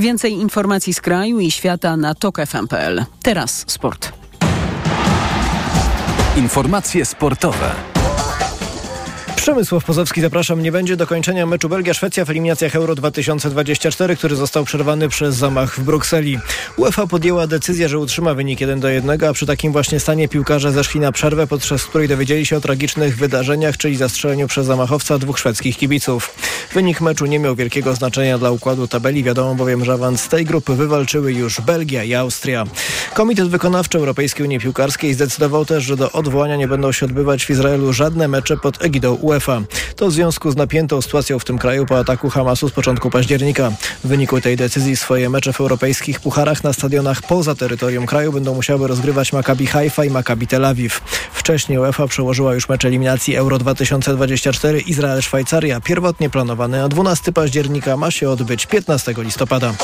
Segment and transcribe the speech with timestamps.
[0.00, 3.04] Więcej informacji z kraju i świata na tokefm.pl.
[3.22, 4.12] Teraz sport.
[6.36, 7.87] Informacje sportowe.
[9.48, 10.62] Przemysław Pozowski, zapraszam.
[10.62, 15.82] Nie będzie dokończenia meczu Belgia-Szwecja w eliminacjach Euro 2024, który został przerwany przez zamach w
[15.82, 16.38] Brukseli.
[16.76, 20.72] UEFA podjęła decyzję, że utrzyma wynik 1 do 1, a przy takim właśnie stanie piłkarze
[20.72, 25.38] zeszli na przerwę, podczas której dowiedzieli się o tragicznych wydarzeniach, czyli zastrzeleniu przez zamachowca dwóch
[25.38, 26.34] szwedzkich kibiców.
[26.72, 30.74] Wynik meczu nie miał wielkiego znaczenia dla układu tabeli, wiadomo bowiem, że awans tej grupy
[30.74, 32.64] wywalczyły już Belgia i Austria.
[33.14, 37.50] Komitet Wykonawczy Europejskiej Unii Piłkarskiej zdecydował też, że do odwołania nie będą się odbywać w
[37.50, 39.37] Izraelu żadne mecze pod egidą UEFA.
[39.38, 39.62] UEFA.
[39.96, 43.72] To w związku z napiętą sytuacją w tym kraju po ataku Hamasu z początku października.
[44.04, 48.54] W wyniku tej decyzji swoje mecze w europejskich pucharach na stadionach poza terytorium kraju będą
[48.54, 51.00] musiały rozgrywać Maccabi Haifa i Maccabi Tel Awiw.
[51.32, 55.80] Wcześniej UEFA przełożyła już mecz eliminacji Euro 2024 Izrael-Szwajcaria.
[55.80, 59.74] Pierwotnie planowany na 12 października ma się odbyć 15 listopada.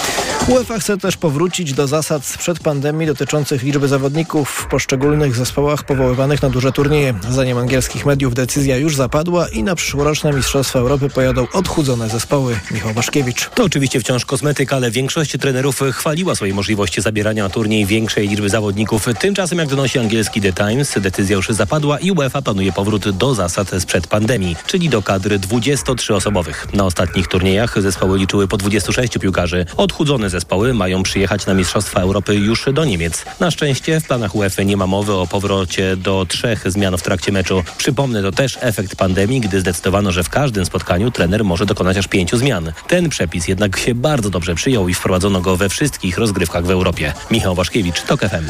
[0.48, 6.42] UEFA chce też powrócić do zasad sprzed pandemii dotyczących liczby zawodników w poszczególnych zespołach powoływanych
[6.42, 7.14] na duże turnieje.
[7.30, 12.56] Zdaniem angielskich mediów decyzja już zapadła i na przyszłoroczne Mistrzostwa Europy pojadą odchudzone zespoły.
[12.70, 13.50] Michał Waszkiewicz.
[13.54, 18.48] To oczywiście wciąż kosmetyka, ale większość trenerów chwaliła swoje możliwości zabierania na turniej większej liczby
[18.48, 19.06] zawodników.
[19.20, 23.70] Tymczasem, jak donosi angielski The Times, decyzja już zapadła i UEFA planuje powrót do zasad
[23.78, 26.74] sprzed pandemii, czyli do kadry 23-osobowych.
[26.74, 29.66] Na ostatnich turniejach zespoły liczyły po 26 piłkarzy.
[29.76, 33.24] Odchudzone zespoły mają przyjechać na Mistrzostwa Europy już do Niemiec.
[33.40, 37.32] Na szczęście w planach UEFA nie ma mowy o powrocie do trzech zmian w trakcie
[37.32, 37.62] meczu.
[37.78, 42.08] Przypomnę, to też efekt pandemii, gdy zdecydowano, że w każdym spotkaniu trener może dokonać aż
[42.08, 42.72] pięciu zmian.
[42.88, 47.12] Ten przepis jednak się bardzo dobrze przyjął i wprowadzono go we wszystkich rozgrywkach w Europie.
[47.30, 48.46] Michał Waszkiewicz, TOK FM.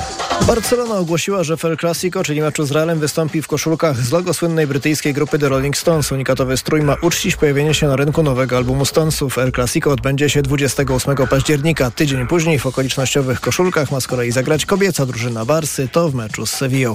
[0.46, 4.34] Barcelona ogłosiła, że w El Clasico, czyli meczu z Realem, wystąpi w koszulkach z logo
[4.34, 6.12] słynnej brytyjskiej grupy The Rolling Stones.
[6.12, 9.38] Unikatowy strój ma uczcić pojawienie się na rynku nowego albumu Stonesów.
[9.38, 11.73] El Clasico odbędzie się 28 października.
[11.94, 16.46] Tydzień później w okolicznościowych koszulkach ma z kolei zagrać kobieca drużyna Barsy, to w meczu
[16.46, 16.94] z Sevillą.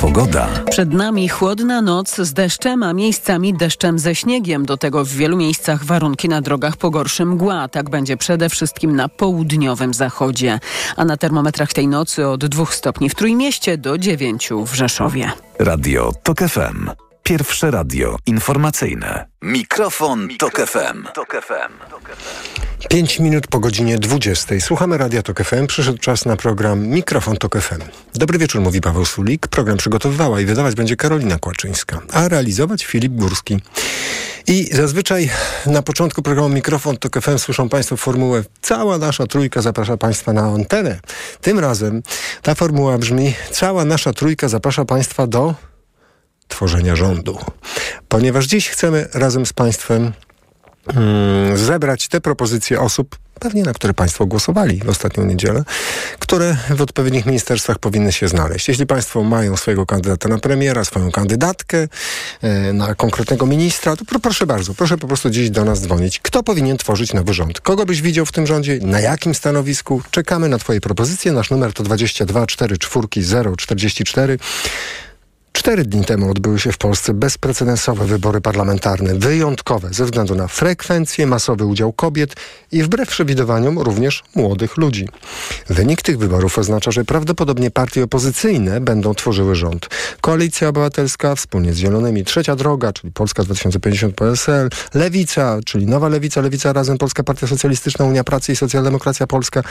[0.00, 0.48] Pogoda.
[0.70, 4.66] Przed nami chłodna noc z deszczem, a miejscami deszczem ze śniegiem.
[4.66, 7.68] Do tego w wielu miejscach warunki na drogach pogorszy mgła.
[7.68, 10.60] Tak będzie przede wszystkim na południowym zachodzie.
[10.96, 15.32] A na termometrach tej nocy od 2 stopni w Trójmieście do 9 w Rzeszowie.
[15.58, 17.05] Radio TOK FM.
[17.26, 19.26] Pierwsze radio informacyjne.
[19.42, 21.04] Mikrofon, Tok FM.
[21.14, 21.72] Tok FM.
[22.88, 24.60] 5 minut po godzinie 20.
[24.60, 25.66] Słuchamy Radia Tok FM.
[25.66, 27.80] Przyszedł czas na program Mikrofon Tok FM.
[28.14, 29.46] Dobry wieczór, mówi Paweł Sulik.
[29.46, 33.60] Program przygotowywała i wydawać będzie Karolina Kłaczyńska, a realizować Filip Górski.
[34.46, 35.30] I zazwyczaj
[35.66, 40.42] na początku programu Mikrofon Tok FM słyszą Państwo formułę Cała nasza trójka zaprasza Państwa na
[40.42, 41.00] antenę.
[41.40, 42.02] Tym razem
[42.42, 45.54] ta formuła brzmi Cała nasza trójka zaprasza Państwa do
[46.48, 47.38] tworzenia rządu.
[48.08, 50.12] Ponieważ dziś chcemy razem z Państwem
[50.94, 55.64] mm, zebrać te propozycje osób, pewnie na które Państwo głosowali w ostatnią niedzielę,
[56.18, 58.68] które w odpowiednich ministerstwach powinny się znaleźć.
[58.68, 61.88] Jeśli Państwo mają swojego kandydata na premiera, swoją kandydatkę
[62.42, 66.18] e, na konkretnego ministra, to pro, proszę bardzo, proszę po prostu dziś do nas dzwonić.
[66.18, 67.60] Kto powinien tworzyć nowy rząd?
[67.60, 68.78] Kogo byś widział w tym rządzie?
[68.82, 70.02] Na jakim stanowisku?
[70.10, 71.32] Czekamy na Twoje propozycje.
[71.32, 74.38] Nasz numer to 22 44 044.
[75.56, 81.26] Cztery dni temu odbyły się w Polsce bezprecedensowe wybory parlamentarne, wyjątkowe ze względu na frekwencję,
[81.26, 82.34] masowy udział kobiet
[82.72, 85.08] i wbrew przewidywaniom również młodych ludzi.
[85.68, 89.88] Wynik tych wyborów oznacza, że prawdopodobnie partie opozycyjne będą tworzyły rząd.
[90.20, 96.40] Koalicja Obywatelska wspólnie z Zielonymi, Trzecia Droga, czyli Polska 2050 PSL, Lewica, czyli Nowa Lewica,
[96.40, 99.62] Lewica Razem, Polska Partia Socjalistyczna, Unia Pracy i Socjaldemokracja Polska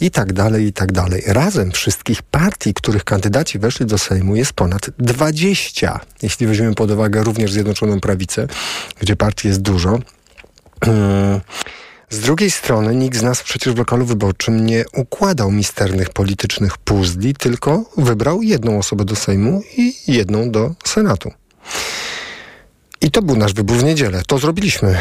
[0.00, 1.22] i tak dalej, i tak dalej.
[1.26, 6.90] Razem wszystkich partii, których kandydaci weszli do Sejmu jest ponad 20 20, jeśli weźmiemy pod
[6.90, 8.46] uwagę również Zjednoczoną Prawicę,
[9.00, 9.98] gdzie partii jest dużo.
[12.10, 17.34] Z drugiej strony nikt z nas przecież w lokalu wyborczym nie układał misternych politycznych puzli,
[17.34, 21.30] tylko wybrał jedną osobę do Sejmu i jedną do Senatu.
[23.00, 24.22] I to był nasz wybór w niedzielę.
[24.26, 24.98] To zrobiliśmy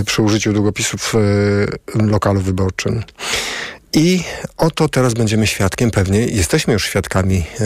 [0.00, 3.02] y, przy użyciu długopisów w y, lokalu wyborczym.
[3.94, 4.24] I
[4.56, 7.64] oto teraz będziemy świadkiem, pewnie jesteśmy już świadkami e,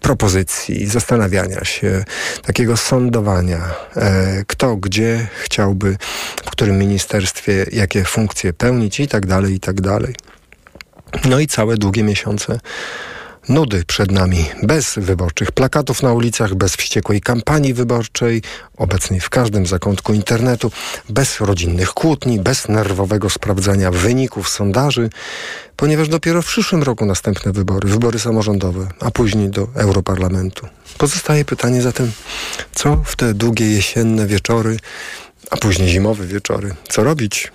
[0.00, 2.04] propozycji, zastanawiania się,
[2.42, 5.96] takiego sądowania, e, kto gdzie chciałby,
[6.44, 10.14] w którym ministerstwie, jakie funkcje pełnić i tak dalej, i tak dalej.
[11.24, 12.60] No i całe długie miesiące
[13.48, 18.42] nudy przed nami, bez wyborczych plakatów na ulicach, bez wściekłej kampanii wyborczej,
[18.76, 20.72] obecnej w każdym zakątku internetu,
[21.08, 25.10] bez rodzinnych kłótni, bez nerwowego sprawdzania wyników sondaży,
[25.76, 30.68] ponieważ dopiero w przyszłym roku następne wybory, wybory samorządowe, a później do Europarlamentu.
[30.98, 32.12] Pozostaje pytanie zatem,
[32.74, 34.76] co w te długie jesienne wieczory,
[35.50, 37.52] a później zimowe wieczory, co robić?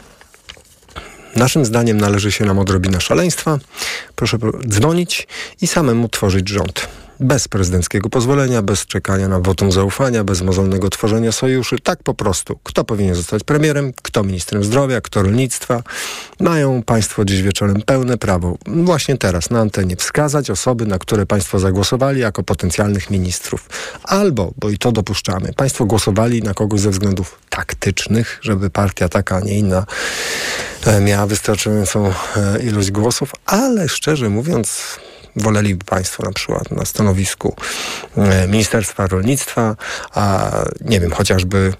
[1.35, 3.59] Naszym zdaniem należy się nam odrobina szaleństwa.
[4.15, 4.37] Proszę
[4.67, 5.27] dzwonić
[5.61, 6.87] i samemu tworzyć rząd
[7.19, 11.79] bez prezydenckiego pozwolenia, bez czekania na wotum zaufania, bez mozolnego tworzenia sojuszy.
[11.79, 12.59] Tak po prostu.
[12.63, 15.83] Kto powinien zostać premierem, kto ministrem zdrowia, kto rolnictwa.
[16.39, 21.59] Mają państwo dziś wieczorem pełne prawo, właśnie teraz na antenie, wskazać osoby, na które państwo
[21.59, 23.69] zagłosowali jako potencjalnych ministrów.
[24.03, 29.35] Albo, bo i to dopuszczamy, państwo głosowali na kogoś ze względów taktycznych, żeby partia taka,
[29.35, 29.85] a nie inna
[30.85, 32.13] e, miała wystarczającą e,
[32.63, 34.99] ilość głosów, ale szczerze mówiąc,
[35.35, 37.55] woleliby Państwo na przykład na stanowisku
[38.17, 39.75] e, Ministerstwa Rolnictwa,
[40.13, 40.51] a
[40.81, 41.73] nie wiem, chociażby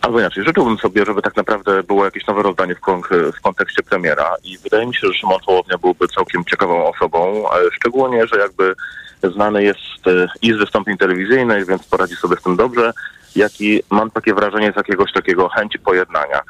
[0.00, 4.58] albo inaczej, życzyłbym sobie, żeby tak naprawdę było jakieś nowe rozdanie w, kontekście premiera i
[4.58, 8.74] wydaje mi się, że Szymon Hołownia byłby całkiem ciekawą osobą, szczególnie, że jakby
[9.34, 12.92] znany jest e, i z wystąpień telewizyjnych, więc poradzi sobie z tym dobrze,
[13.36, 16.40] jak i mam takie wrażenie z jakiegoś takiego chęci pojednania.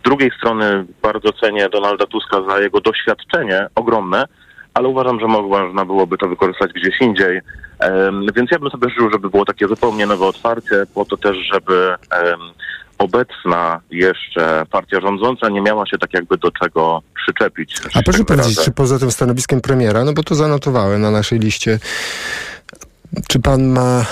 [0.00, 4.24] Z drugiej strony bardzo cenię Donalda Tuska za jego doświadczenie ogromne,
[4.74, 7.40] ale uważam, że można byłoby to wykorzystać gdzieś indziej.
[8.36, 11.94] Więc ja bym sobie życzył, żeby było takie zupełnie nowe otwarcie, po to też, żeby
[12.98, 17.80] obecna jeszcze partia rządząca nie miała się tak jakby do czego przyczepić.
[17.94, 21.78] A proszę powiedzieć, czy poza tym stanowiskiem premiera, no bo to zanotowałem na naszej liście
[23.28, 24.04] czy pan ma e,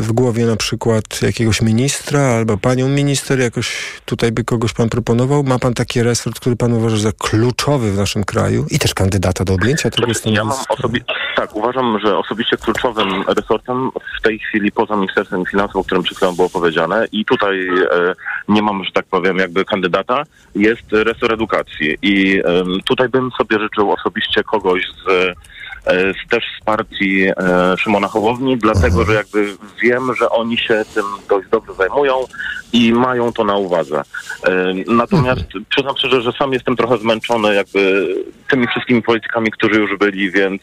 [0.00, 5.42] w głowie na przykład jakiegoś ministra albo panią minister, jakoś tutaj by kogoś pan proponował?
[5.42, 9.44] Ma pan taki resort, który pan uważa za kluczowy w naszym kraju i też kandydata
[9.44, 10.30] do objęcia tego stanowiska?
[10.30, 11.04] Ja mam osobi-
[11.36, 16.16] tak, uważam, że osobiście kluczowym resortem w tej chwili poza Ministerstwem Finansów, o którym przed
[16.16, 18.14] chwilą było powiedziane i tutaj e,
[18.48, 20.22] nie mam, że tak powiem, jakby kandydata,
[20.54, 25.34] jest resort edukacji i e, tutaj bym sobie życzył osobiście kogoś z
[26.30, 27.34] też z partii e,
[27.78, 32.14] Szymona Hołowni, dlatego że jakby wiem, że oni się tym dość dobrze zajmują
[32.72, 34.02] i mają to na uwadze.
[34.46, 35.64] E, natomiast mhm.
[35.68, 38.08] przyznam szczerze, że sam jestem trochę zmęczony jakby
[38.50, 40.62] tymi wszystkimi politykami, którzy już byli, więc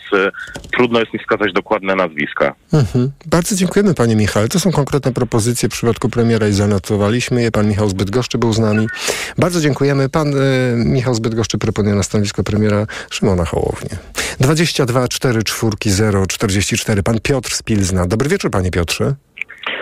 [0.77, 2.55] trudno jest mi wskazać dokładne nazwiska.
[2.73, 3.11] Mhm.
[3.25, 4.47] Bardzo dziękujemy panie Michale.
[4.47, 7.51] To są konkretne propozycje w przypadku premiera i zanotowaliśmy je.
[7.51, 8.87] Pan Michał z Bydgoszczy był z nami.
[9.37, 10.09] Bardzo dziękujemy.
[10.09, 10.37] Pan e,
[10.75, 13.97] Michał z Bydgoszczy proponuje na stanowisko premiera Szymona Hołownię.
[14.39, 17.03] 22 4 4 0 44.
[17.03, 18.07] Pan Piotr z Pilzna.
[18.07, 19.15] Dobry wieczór, panie Piotrze.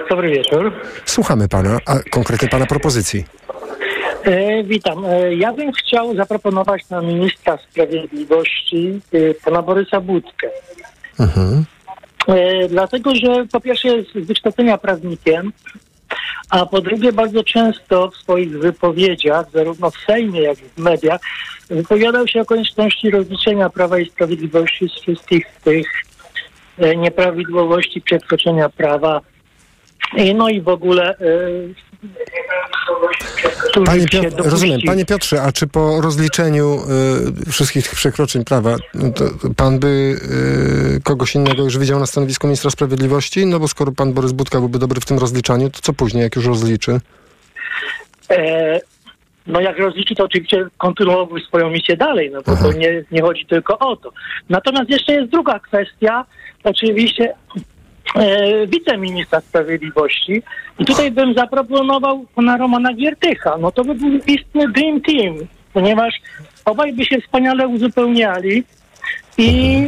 [0.09, 0.73] Dobry wieczór.
[1.05, 3.25] Słuchamy pana, a konkretnie pana propozycji.
[4.23, 5.05] E, witam.
[5.05, 10.49] E, ja bym chciał zaproponować na ministra sprawiedliwości e, pana Borysa Budkę.
[11.19, 11.65] Mhm.
[12.27, 15.51] E, dlatego, że po pierwsze jest z wykształcenia prawnikiem,
[16.49, 21.21] a po drugie bardzo często w swoich wypowiedziach, zarówno w Sejmie, jak i w mediach,
[21.69, 25.87] wypowiadał się o konieczności rozliczenia Prawa i Sprawiedliwości z wszystkich tych
[26.77, 29.21] e, nieprawidłowości przekroczenia prawa.
[30.35, 31.17] No i w ogóle e,
[33.85, 34.79] Panie Piotr, rozumiem.
[34.85, 36.79] Panie Piotrze, a czy po rozliczeniu
[37.47, 39.11] y, wszystkich tych przekroczeń prawa no
[39.57, 40.15] pan by
[40.97, 43.45] y, kogoś innego już widział na stanowisku ministra sprawiedliwości?
[43.45, 46.35] No bo skoro pan Borys Budka byłby dobry w tym rozliczaniu, to co później, jak
[46.35, 46.99] już rozliczy?
[48.29, 48.79] e,
[49.47, 53.45] no jak rozliczy, to oczywiście kontynuowałby swoją misję dalej, no bo to nie, nie chodzi
[53.45, 54.11] tylko o to.
[54.49, 56.25] Natomiast jeszcze jest druga kwestia,
[56.63, 57.33] oczywiście
[58.67, 60.43] wiceministra sprawiedliwości
[60.79, 63.57] i tutaj bym zaproponował pana Romana Giertycha.
[63.57, 65.35] No to by był istny dream team,
[65.73, 66.13] ponieważ
[66.65, 68.63] obaj by się wspaniale uzupełniali
[69.37, 69.85] i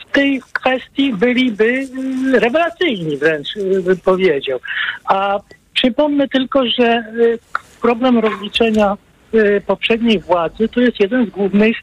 [0.00, 1.88] w tej kwestii byliby
[2.32, 3.48] rewelacyjni wręcz,
[3.84, 4.58] bym powiedział.
[5.04, 5.38] A
[5.74, 7.04] przypomnę tylko, że
[7.82, 8.96] problem rozliczenia
[9.66, 11.76] poprzedniej władzy to jest jeden z głównych,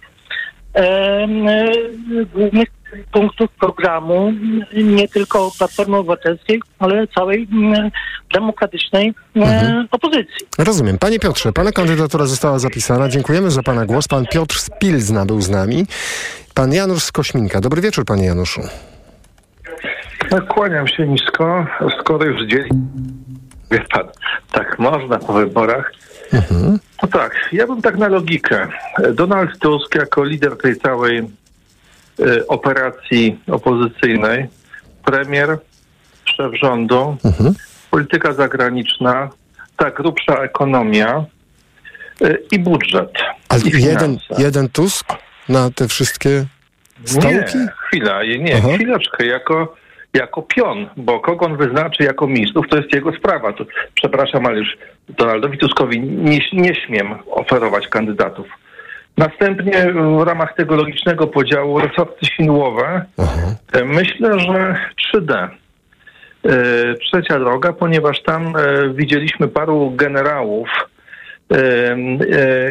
[0.76, 1.28] e,
[2.34, 2.70] głównych
[3.12, 4.34] punktów programu
[4.74, 7.48] nie tylko Platformy Obywatelskiej, ale całej
[8.34, 9.88] demokratycznej mhm.
[9.92, 10.48] opozycji.
[10.58, 10.98] Rozumiem.
[10.98, 13.10] Panie Piotrze, pana kandydatura została zapisana.
[13.10, 14.08] Dziękujemy za pana głos.
[14.08, 15.86] Pan Piotr Spilzna był z nami.
[16.54, 17.62] Pan Janusz z Kośminka.
[17.62, 18.62] Dobry wieczór, panie Januszu.
[20.48, 21.66] Kłaniam się nisko.
[22.00, 22.70] Skoro już dzieli...
[23.72, 24.08] Wie pan,
[24.52, 25.92] tak można po wyborach.
[26.34, 26.80] Mhm.
[27.04, 28.68] No tak, ja bym tak na logikę.
[29.14, 31.24] Donald Tusk jako lider tej całej
[32.48, 34.48] operacji opozycyjnej,
[35.06, 35.58] premier,
[36.26, 37.54] szef rządu, mhm.
[37.92, 39.30] polityka zagraniczna,
[39.78, 41.26] ta grubsza ekonomia
[42.22, 43.12] y, i budżet.
[43.50, 45.08] Ale i jeden, jeden Tusk
[45.50, 46.46] na te wszystkie
[47.06, 47.58] stołki?
[47.58, 48.68] Nie, chwila, nie, Aha.
[48.76, 49.76] chwileczkę, jako
[50.14, 53.54] jako pion, bo kogo on wyznaczy jako ministrów, to jest jego sprawa.
[53.54, 54.78] To, przepraszam, ale już
[55.10, 58.48] Donaldowi Tuskowi nie, nie śmiem oferować kandydatów.
[59.18, 63.06] Następnie w ramach tego logicznego podziału resorty sinułowe
[63.74, 64.76] e, myślę, że
[65.14, 65.34] 3D.
[65.34, 65.50] E,
[66.94, 70.70] trzecia droga, ponieważ tam e, widzieliśmy paru generałów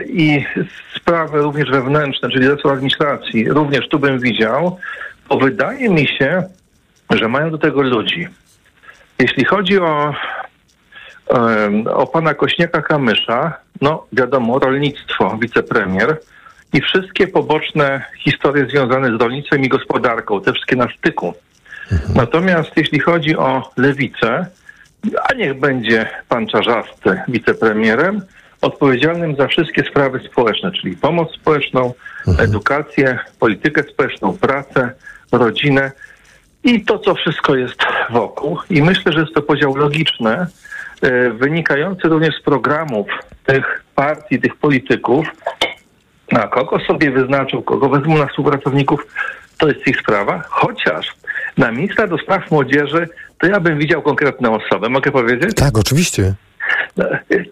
[0.06, 0.44] i
[0.96, 4.78] sprawy również wewnętrzne, czyli resort administracji, również tu bym widział,
[5.28, 6.42] bo wydaje mi się,
[7.10, 8.28] że mają do tego ludzi.
[9.18, 10.14] Jeśli chodzi o,
[11.94, 13.50] o pana Kośniaka-Kamysza,
[13.80, 16.16] no wiadomo, rolnictwo, wicepremier
[16.72, 21.34] i wszystkie poboczne historie związane z rolnictwem i gospodarką, te wszystkie na styku.
[21.92, 22.14] Mhm.
[22.14, 24.46] Natomiast jeśli chodzi o lewicę,
[25.28, 28.22] a niech będzie pan Czarzasty wicepremierem,
[28.60, 31.94] odpowiedzialnym za wszystkie sprawy społeczne, czyli pomoc społeczną,
[32.28, 32.48] mhm.
[32.48, 34.90] edukację, politykę społeczną, pracę,
[35.32, 35.90] rodzinę
[36.64, 37.78] i to, co wszystko jest
[38.10, 38.58] wokół.
[38.70, 40.46] I myślę, że jest to podział logiczny,
[41.02, 43.06] e, wynikający również z programów
[43.46, 45.26] tych partii, tych polityków.
[46.32, 49.06] A kogo sobie wyznaczył, kogo wezmą na współpracowników,
[49.58, 50.42] to jest ich sprawa.
[50.48, 51.14] Chociaż
[51.58, 54.88] na ministra do spraw młodzieży to ja bym widział konkretną osobę.
[54.88, 55.54] Mogę powiedzieć?
[55.56, 56.34] Tak, oczywiście.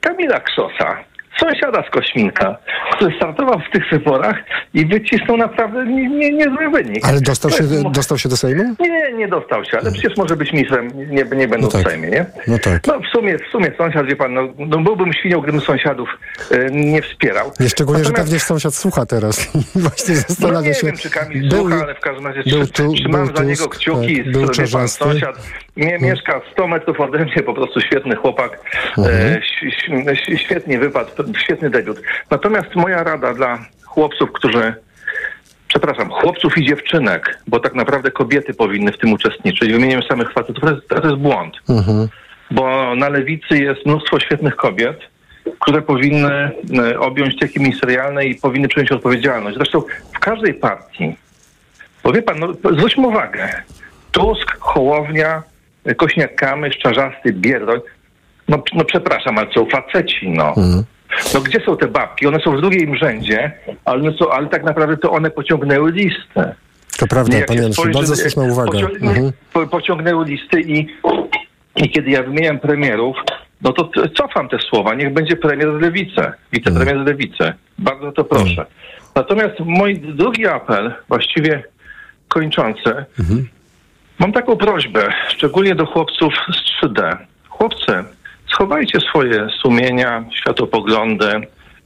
[0.00, 0.96] Kamila Krzosa
[1.40, 2.56] sąsiada z Kośminka,
[2.92, 4.36] który startował w tych wyborach
[4.74, 7.08] i wycisnął naprawdę niezły nie, nie wynik.
[7.08, 8.76] Ale dostał się, dostał się do Sejmu?
[8.80, 11.80] Nie, nie dostał się, ale przecież może być ministrem, nie, nie będą no tak.
[11.80, 12.26] w Sejmie, nie?
[12.46, 12.86] No tak.
[12.86, 16.08] No w sumie, w sumie sąsiad, wie pan, no, no byłbym świnią, gdybym sąsiadów
[16.50, 17.50] e, nie wspierał.
[17.60, 18.18] Nie, szczególnie, Natomiast...
[18.18, 20.86] że pewnie sąsiad słucha teraz i właśnie zastanawia no, nie się.
[20.86, 23.68] wiem, czy Kamil był, słucha, ale w każdym razie był tu, trzymam był za niego
[23.68, 25.38] kciuki, tak, był pan, sąsiad
[25.76, 26.06] nie, no.
[26.06, 28.60] mieszka 100 metrów ode mnie, po prostu świetny chłopak,
[28.98, 29.40] mhm.
[30.08, 32.00] e, świetnie wypadł, świetny debiut.
[32.30, 34.74] Natomiast moja rada dla chłopców, którzy
[35.68, 39.72] przepraszam, chłopców i dziewczynek, bo tak naprawdę kobiety powinny w tym uczestniczyć.
[39.72, 41.56] Wymieniłem samych facetów, to jest, to jest błąd.
[41.68, 42.08] Mhm.
[42.50, 44.98] Bo na lewicy jest mnóstwo świetnych kobiet,
[45.60, 49.56] które powinny e, objąć cechy ministerialne i powinny przejąć odpowiedzialność.
[49.56, 49.82] Zresztą
[50.14, 51.16] w każdej partii,
[52.04, 53.62] bo wie pan, no, zwróćmy uwagę,
[54.12, 55.42] Tusk, Hołownia,
[55.86, 57.80] Kośniak-Kamysz, Czarzasty, Bierdoń,
[58.48, 60.48] no, no przepraszam, ale są faceci, no.
[60.48, 60.84] Mhm.
[61.34, 62.26] No gdzie są te babki?
[62.26, 63.52] One są w drugim rzędzie,
[63.84, 66.54] ale, no ale tak naprawdę to one pociągnęły listę.
[66.98, 68.70] To prawda, panie Januszu, bardzo słuszna uwaga.
[68.70, 69.32] Pocią mhm.
[69.70, 70.86] pociągnęły listy i,
[71.76, 73.16] i kiedy ja wymieniam premierów,
[73.62, 74.94] no to cofam te słowa.
[74.94, 76.22] Niech będzie premier z lewicy,
[76.52, 77.52] wicepremier z lewicy.
[77.78, 78.50] Bardzo to proszę.
[78.50, 78.66] Mhm.
[79.14, 81.62] Natomiast mój drugi apel, właściwie
[82.28, 83.48] kończący, mhm.
[84.18, 87.16] Mam taką prośbę, szczególnie do chłopców z 3D.
[87.48, 88.04] Chłopcy,
[88.46, 91.26] schowajcie swoje sumienia, światopoglądy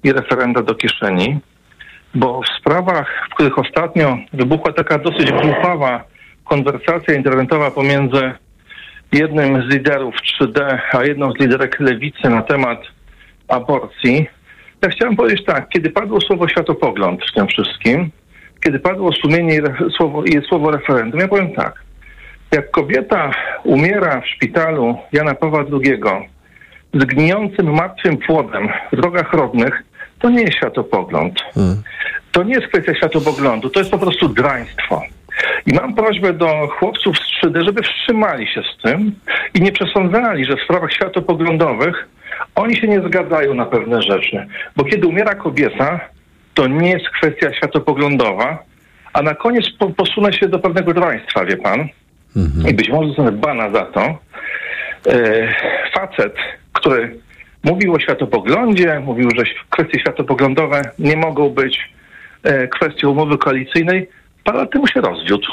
[0.05, 1.39] i referenda do kieszeni,
[2.15, 6.05] bo w sprawach, w których ostatnio wybuchła taka dosyć głupawa
[6.45, 8.33] konwersacja internetowa pomiędzy
[9.13, 12.83] jednym z liderów 3D, a jedną z liderek lewicy na temat
[13.49, 14.27] aborcji,
[14.83, 18.11] ja chciałem powiedzieć tak, kiedy padło słowo światopogląd w tym wszystkim,
[18.65, 19.61] kiedy padło sumienie i
[19.97, 21.88] słowo, i słowo referendum, ja powiem tak.
[22.53, 23.31] Jak kobieta
[23.65, 26.01] umiera w szpitalu Jana Pawła II
[26.95, 29.83] z gnijącym martwym płodem w drogach rodnych,
[30.19, 31.41] to nie jest światopogląd.
[31.55, 31.83] Hmm.
[32.33, 35.03] To nie jest kwestia światopoglądu, to jest po prostu draństwo.
[35.67, 39.13] I mam prośbę do chłopców z 3D, żeby wstrzymali się z tym
[39.55, 42.09] i nie przesądzali, że w sprawach światopoglądowych
[42.55, 44.47] oni się nie zgadzają na pewne rzeczy.
[44.77, 46.01] Bo kiedy umiera kobieta,
[46.55, 48.59] to nie jest kwestia światopoglądowa,
[49.13, 51.89] a na koniec po, posunę się do pewnego draństwa, wie pan.
[52.69, 54.01] I być może zostanę bana za to.
[54.01, 55.49] E,
[55.95, 56.35] facet,
[56.73, 57.19] który
[57.65, 61.79] mówił o światopoglądzie, mówił, że kwestie światopoglądowe nie mogą być
[62.43, 64.09] e, kwestią umowy koalicyjnej,
[64.45, 65.49] parę lat temu się rozwiódł.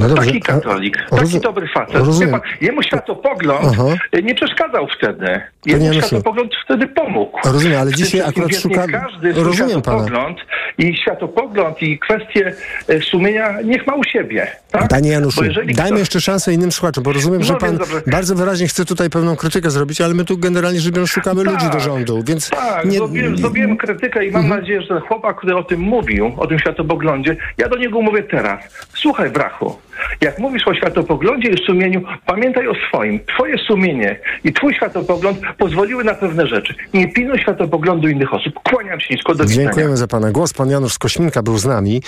[0.00, 1.94] No dobrze, taki katolik, a taki dobry facet.
[1.94, 2.40] rozumiem.
[2.60, 3.84] Jemu światopogląd Aha.
[4.22, 5.26] nie przeszkadzał wtedy.
[5.26, 6.06] Panie Jemu Januszu.
[6.06, 7.38] światopogląd wtedy pomógł.
[7.44, 9.98] Rozumiem, ale dzisiaj akurat więc niech szukam- Każdy rozumiem pana.
[9.98, 10.38] światopogląd
[10.78, 12.52] i światopogląd i kwestie
[12.88, 14.46] e, sumienia niech ma u siebie.
[14.70, 14.88] Tak?
[14.88, 18.02] Panie Januszu, dajmy ktoś- jeszcze szansę innym słuchaczom, bo rozumiem, No że pan dobrze.
[18.06, 21.54] bardzo wyraźnie chce tutaj pewną krytykę zrobić, ale my tu generalnie rzecz biorąc szukamy Tak,
[21.54, 22.98] ludzi do rządu, więc Tak, nie...
[22.98, 24.60] zrobiłem, zrobiłem krytykę i mam Mhm.
[24.60, 28.22] nadzieję, że ten chłopak, który o tym mówił, o tym światopoglądzie, ja do niego mówię
[28.22, 28.64] teraz.
[28.94, 29.76] Słuchaj, brachu,
[30.20, 33.20] jak mówisz o światopoglądzie i sumieniu, pamiętaj o swoim.
[33.34, 36.74] Twoje sumienie i twój światopogląd pozwoliły na pewne rzeczy.
[36.94, 38.54] Nie pilnuj światopoglądu innych osób.
[38.62, 39.44] Kłaniam się nisko do.
[39.44, 40.52] Dziękujemy za pana głos.
[40.52, 42.02] Pan Janusz Kośminka był z nami.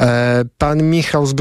[0.00, 1.34] E, pan Michał z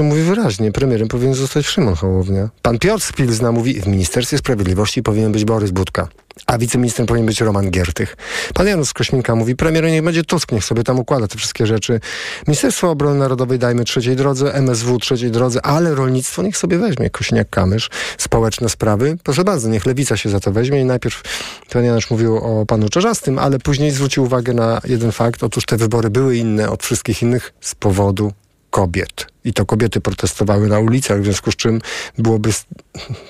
[0.00, 2.48] mówi wyraźnie, premierem powinien zostać Szymon Hołownia.
[2.62, 6.08] Pan Piotr z Pilzna mówi, w Ministerstwie Sprawiedliwości powinien być Borys Budka,
[6.46, 8.16] a wiceministrem powinien być Roman Giertych.
[8.54, 12.00] Pan Janusz Kośminka mówi, premierem niech będzie Tusk, niech sobie tam układa te wszystkie rzeczy.
[12.46, 17.90] Ministerstwo Obrony Narodowej dajmy trzeciej drodze, MSW trzeciej drodze, ale rolnictwo niech sobie weźmie Kosiniak-Kamysz,
[18.18, 19.16] społeczne sprawy.
[19.22, 21.22] Proszę bardzo, niech Lewica się za to weźmie i najpierw
[21.72, 25.44] pan Janusz mówił o panu Czarzastym, ale później zwrócił uwagę na jeden fakt.
[25.44, 28.32] Otóż te wybory były inne od wszystkich innych z powodu
[28.70, 29.33] kobiet.
[29.44, 31.80] I to kobiety protestowały na ulicach, w związku z czym
[32.18, 32.50] byłoby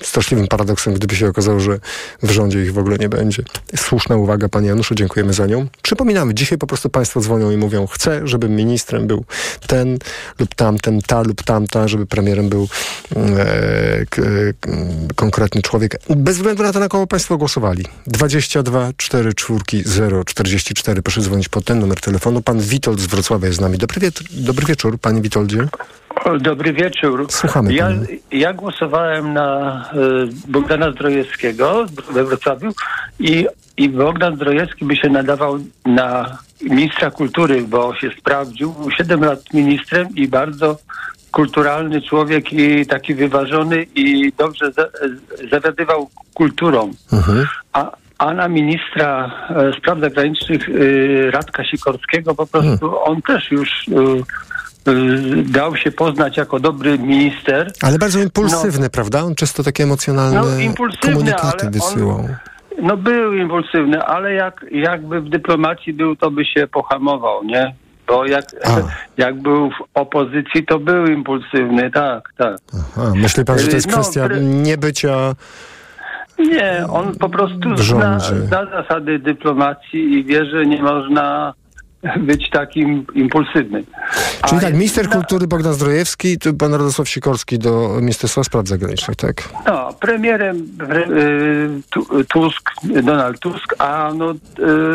[0.01, 1.79] straszliwym paradoksem, gdyby się okazało, że
[2.23, 3.43] w rządzie ich w ogóle nie będzie.
[3.75, 5.67] Słuszna uwaga, panie Januszu, dziękujemy za nią.
[5.81, 9.25] Przypominamy, dzisiaj po prostu państwo dzwonią i mówią, chcę, żeby ministrem był
[9.67, 9.97] ten
[10.39, 12.67] lub tamten, ta lub tamta, żeby premierem był
[13.15, 14.21] mm, e, k,
[14.59, 14.71] k,
[15.15, 15.97] konkretny człowiek.
[16.09, 17.85] Bez względu na to, na kogo państwo głosowali.
[18.07, 21.01] 22 4 4 0 44.
[21.01, 22.41] Proszę dzwonić pod ten numer telefonu.
[22.41, 23.77] Pan Witold z Wrocławia jest z nami.
[23.77, 25.67] Dobry, wieczór, dobry wieczór, panie Witoldzie.
[26.39, 27.25] Dobry wieczór.
[27.29, 27.89] Słuchamy Ja,
[28.31, 32.71] ja głosowałem na y, Bogdana Zdrojewskiego we Wrocławiu
[33.19, 33.47] i,
[33.77, 38.71] i Bogdan Zdrojewski by się nadawał na ministra kultury, bo się sprawdził.
[38.73, 40.77] Był 7 lat ministrem i bardzo
[41.31, 44.87] kulturalny człowiek i taki wyważony i dobrze za,
[45.51, 46.93] zawiadywał kulturą.
[47.13, 47.45] Mhm.
[47.73, 52.97] A, a na ministra e, spraw zagranicznych y, Radka Sikorskiego po prostu Hmm.
[53.03, 53.93] on też już y,
[55.45, 57.71] dał się poznać jako dobry minister.
[57.81, 59.23] Ale bardzo impulsywny, prawda?
[59.23, 62.27] On często takie emocjonalne No, impulsywny, komunikaty ale on- wysyłał.
[62.81, 67.75] No był impulsywny, ale jak, jakby w dyplomacji był, to by się pohamował, nie?
[68.07, 68.69] Bo jak, A.
[69.17, 72.57] jak był w opozycji, to był impulsywny, tak, tak.
[72.97, 75.35] A, myśli pan, że to jest No, kwestia pre- niebycia...
[76.39, 81.53] Nie, on po prostu zna, zna zasady dyplomacji i wie, że nie można
[82.17, 83.85] być takim impulsywnym.
[84.45, 89.49] Czyli A tak, minister kultury Bogdan Zdrojewski, pan Radosław Sikorski do Ministerstwa Spraw Zagranicznych, tak?
[89.67, 92.71] No, premierem pre, y, Tu- Tusk,
[93.03, 94.35] Donald Tusk, a no, y,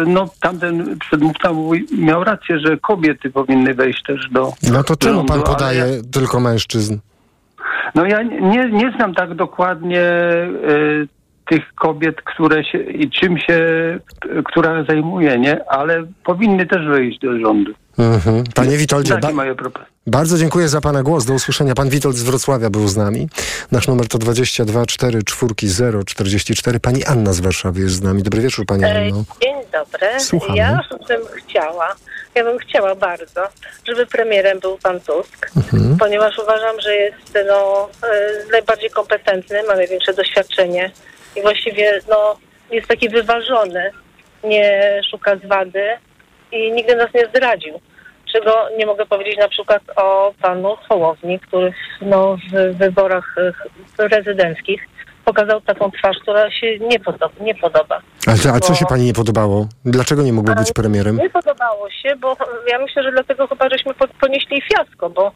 [0.06, 1.50] no tamten przedmówca
[1.98, 6.40] miał rację, że kobiety powinny wejść też do No to czemu pan podaje Ja, tylko
[6.40, 6.98] mężczyzn?
[7.94, 11.08] no ja nie, nie znam tak dokładnie y,
[11.50, 13.58] tych kobiet, które się i czym się,
[14.44, 15.68] która zajmuje, nie?
[15.68, 17.72] Ale powinny też wejść do rządu.
[17.98, 18.44] Mhm.
[18.54, 19.28] Panie Witoldzie, ba-
[20.06, 21.24] bardzo dziękuję za pana głos.
[21.24, 21.74] Do usłyszenia.
[21.74, 23.28] Pan Witold z Wrocławia był z nami.
[23.72, 26.80] Nasz numer to 22 4 4 0 44.
[26.80, 28.22] Pani Anna z Warszawy jest z nami.
[28.22, 29.24] Dobry wieczór, pani E, Anno.
[29.42, 30.20] Dzień dobry.
[30.20, 30.58] Słuchamy.
[30.58, 31.88] Ja bym chciała,
[32.34, 33.40] ja bym chciała bardzo,
[33.88, 35.96] żeby premierem był pan Tusk, Mhm.
[35.98, 40.90] ponieważ uważam, że jest no, e, najbardziej kompetentny, ma największe doświadczenie
[41.36, 42.36] i właściwie no,
[42.70, 43.90] jest taki wyważony,
[44.44, 45.82] nie szuka zwady
[46.52, 47.80] i nigdy nas nie zdradził.
[48.32, 53.34] Czego nie mogę powiedzieć na przykład o panu Hołowni, który no, w wyborach
[53.98, 54.82] e, prezydenckich
[55.24, 57.30] pokazał taką twarz, która się nie podoba.
[57.40, 58.00] Nie podoba.
[58.26, 59.66] A, co- a co się pani nie podobało?
[59.84, 61.16] Dlaczego nie mógłby być premierem?
[61.16, 62.36] Nie podobało się, bo
[62.68, 65.32] ja myślę, że dlatego chyba żeśmy po- ponieśli fiasko, bo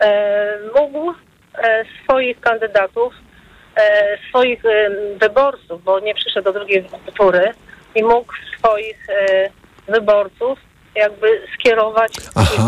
[0.00, 1.10] e, mógł
[1.58, 3.14] e, swoich kandydatów,
[4.28, 6.84] swoich e, wyborców, bo nie przyszedł do drugiej
[7.18, 7.52] tury
[7.94, 9.50] i mógł swoich e,
[9.88, 10.58] wyborców
[10.94, 12.12] jakby skierować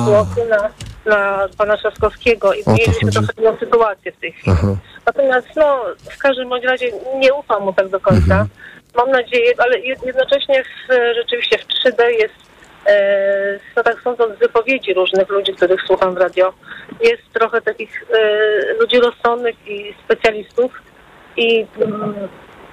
[0.04, 0.70] głosy na,
[1.06, 4.56] na pana Trzaskowskiego i mieliśmy trochę inną sytuację w tej chwili.
[4.58, 4.76] Aha.
[5.06, 8.22] Natomiast no, w każdym bądź razie nie ufam mu tak do końca.
[8.40, 8.48] Mhm.
[8.96, 12.34] Mam nadzieję, ale jed- jednocześnie w, rzeczywiście w 3D jest,
[12.86, 16.52] e, no tak sądząc z wypowiedzi różnych ludzi, których słucham w radio,
[17.00, 20.82] jest trochę takich e, ludzi rozsądnych i specjalistów
[21.36, 22.14] i mm,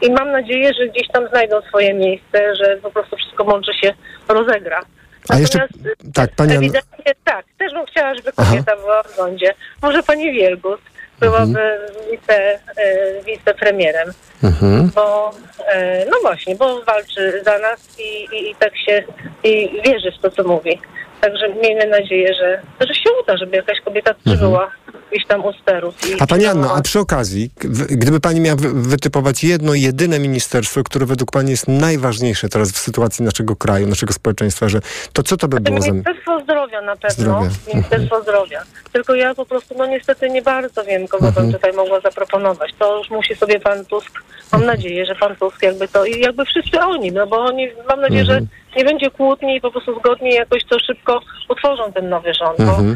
[0.01, 3.93] i mam nadzieję, że gdzieś tam znajdą swoje miejsce, że po prostu wszystko mądrze się
[4.27, 4.81] rozegra.
[5.29, 9.53] A jeszcze, Natomiast tak, pani ewidentnie tak, też bym chciała, żeby kobieta była w rządzie.
[9.81, 10.79] Może pani Wielgus
[11.19, 11.79] byłaby
[12.11, 14.11] wice, e, wicepremierem,
[14.43, 14.91] mhm.
[14.95, 15.31] bo
[15.67, 19.03] e, no właśnie, bo walczy za nas i, i, i tak się
[19.43, 20.81] i wierzy w to, co mówi.
[21.21, 24.71] Także miejmy nadzieję, że, że się uda, żeby jakaś kobieta też była
[25.11, 25.95] gdzieś tam u sterów.
[26.03, 26.23] I, Mhm.
[26.23, 27.49] A pani Anno, a przy okazji,
[27.89, 32.77] gdyby pani miała wy- wytypować jedno, jedyne ministerstwo, które według pani jest najważniejsze teraz w
[32.77, 34.79] sytuacji naszego kraju, naszego społeczeństwa, że
[35.13, 35.87] to co to by było za...
[35.91, 37.09] Ministerstwo Zdrowia na pewno.
[37.23, 37.49] Zdrowia.
[37.73, 38.61] Ministerstwo Zdrowia.
[38.91, 41.45] Tylko ja po prostu, no niestety nie bardzo wiem, kogo Mhm.
[41.45, 42.71] bym tutaj mogła zaproponować.
[42.79, 46.45] To już musi sobie pan Tusk, mam nadzieję, że pan Tusk jakby to, i jakby
[46.45, 48.39] wszyscy oni, no bo oni, mam nadzieję, Mhm.
[48.39, 52.57] że nie będzie kłótni i po prostu zgodnie jakoś to szybko utworzą ten nowy rząd.
[52.57, 52.95] Bo, Mhm.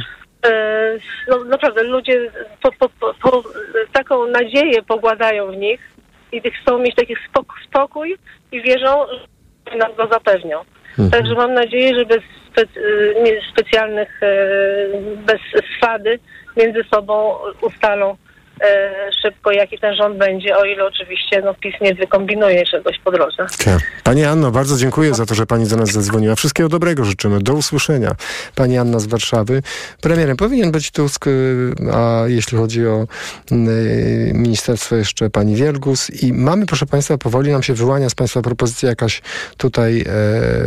[1.27, 2.31] No, naprawdę ludzie
[2.61, 3.43] po, po, po,
[3.93, 5.79] taką nadzieję pogładają w nich
[6.31, 8.17] i chcą mieć taki spok spokój
[8.51, 9.05] i wierzą,
[9.71, 10.61] że nam go zapewnią.
[11.11, 12.19] Także mam nadzieję, że bez
[12.51, 12.61] spe,
[13.23, 14.27] nie- specjalnych, e,
[15.15, 15.41] bez
[15.77, 16.19] swady
[16.57, 18.15] między sobą ustalą e,
[19.21, 23.45] szybko, jaki ten rząd będzie, o ile oczywiście no, PiS nie wykombinuje czegoś po drodze.
[24.03, 26.35] Pani Anno, bardzo dziękuję za to, że pani do nas zadzwoniła.
[26.35, 27.39] Wszystkiego dobrego życzymy.
[27.39, 28.11] Do usłyszenia.
[28.55, 29.61] Pani Anna z Warszawy.
[30.01, 33.07] Premierem powinien być Tusk, y, a jeśli chodzi o
[33.51, 36.09] y, ministerstwo jeszcze pani Wielgus.
[36.23, 39.21] I mamy, proszę państwa, powoli nam się wyłania z państwa propozycji jakaś
[39.57, 40.05] tutaj e,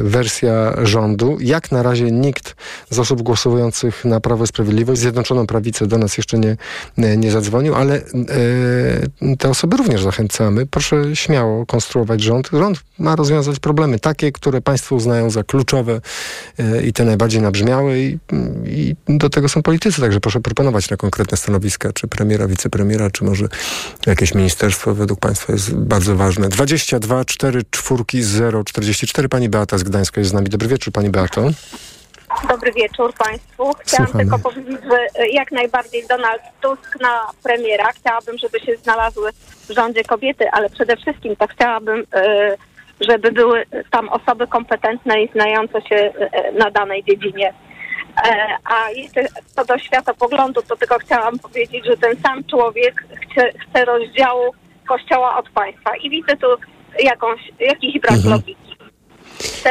[0.03, 1.39] wersja rządu.
[1.41, 2.57] Jak na razie nikt
[2.91, 6.57] z osób głosujących na Prawo i Sprawiedliwość, Zjednoczoną Prawicę do nas jeszcze nie,
[7.17, 10.67] nie zadzwonił, ale e, te osoby również zachęcamy.
[10.67, 12.51] Proszę śmiało konstruować rząd.
[12.53, 16.01] Rząd ma rozwiązać problemy takie, które państwo uznają za kluczowe
[16.59, 18.19] e, i te najbardziej nabrzmiałe i,
[18.67, 23.25] i do tego są politycy, także proszę proponować na konkretne stanowiska, czy premiera, wicepremiera, czy
[23.25, 23.49] może
[24.07, 26.49] jakieś ministerstwo według państwa jest bardzo ważne.
[26.49, 29.29] 22 4 4 0 44.
[29.29, 30.49] Pani Beata z Gdańska jest z nami.
[30.49, 31.51] Dobry wieczór, pani Beato.
[32.49, 33.73] Dobry wieczór Państwu.
[33.79, 34.25] Chciałam Słuchamy.
[34.25, 37.93] tylko powiedzieć, że e, jak najbardziej Donald Tusk na premiera.
[37.93, 39.33] Chciałabym, żeby się znalazły
[39.69, 42.57] w rządzie kobiety, ale przede wszystkim to chciałabym, e,
[43.01, 47.55] żeby były tam osoby kompetentne i znające się e, na danej dziedzinie.
[48.65, 53.85] A jeszcze co do światopoglądu, to tylko chciałam powiedzieć, że ten sam człowiek chce, chce
[53.85, 54.55] rozdziału
[54.89, 56.47] Kościoła od państwa i widzę tu
[57.05, 58.68] jakąś, jakiś brak logiki.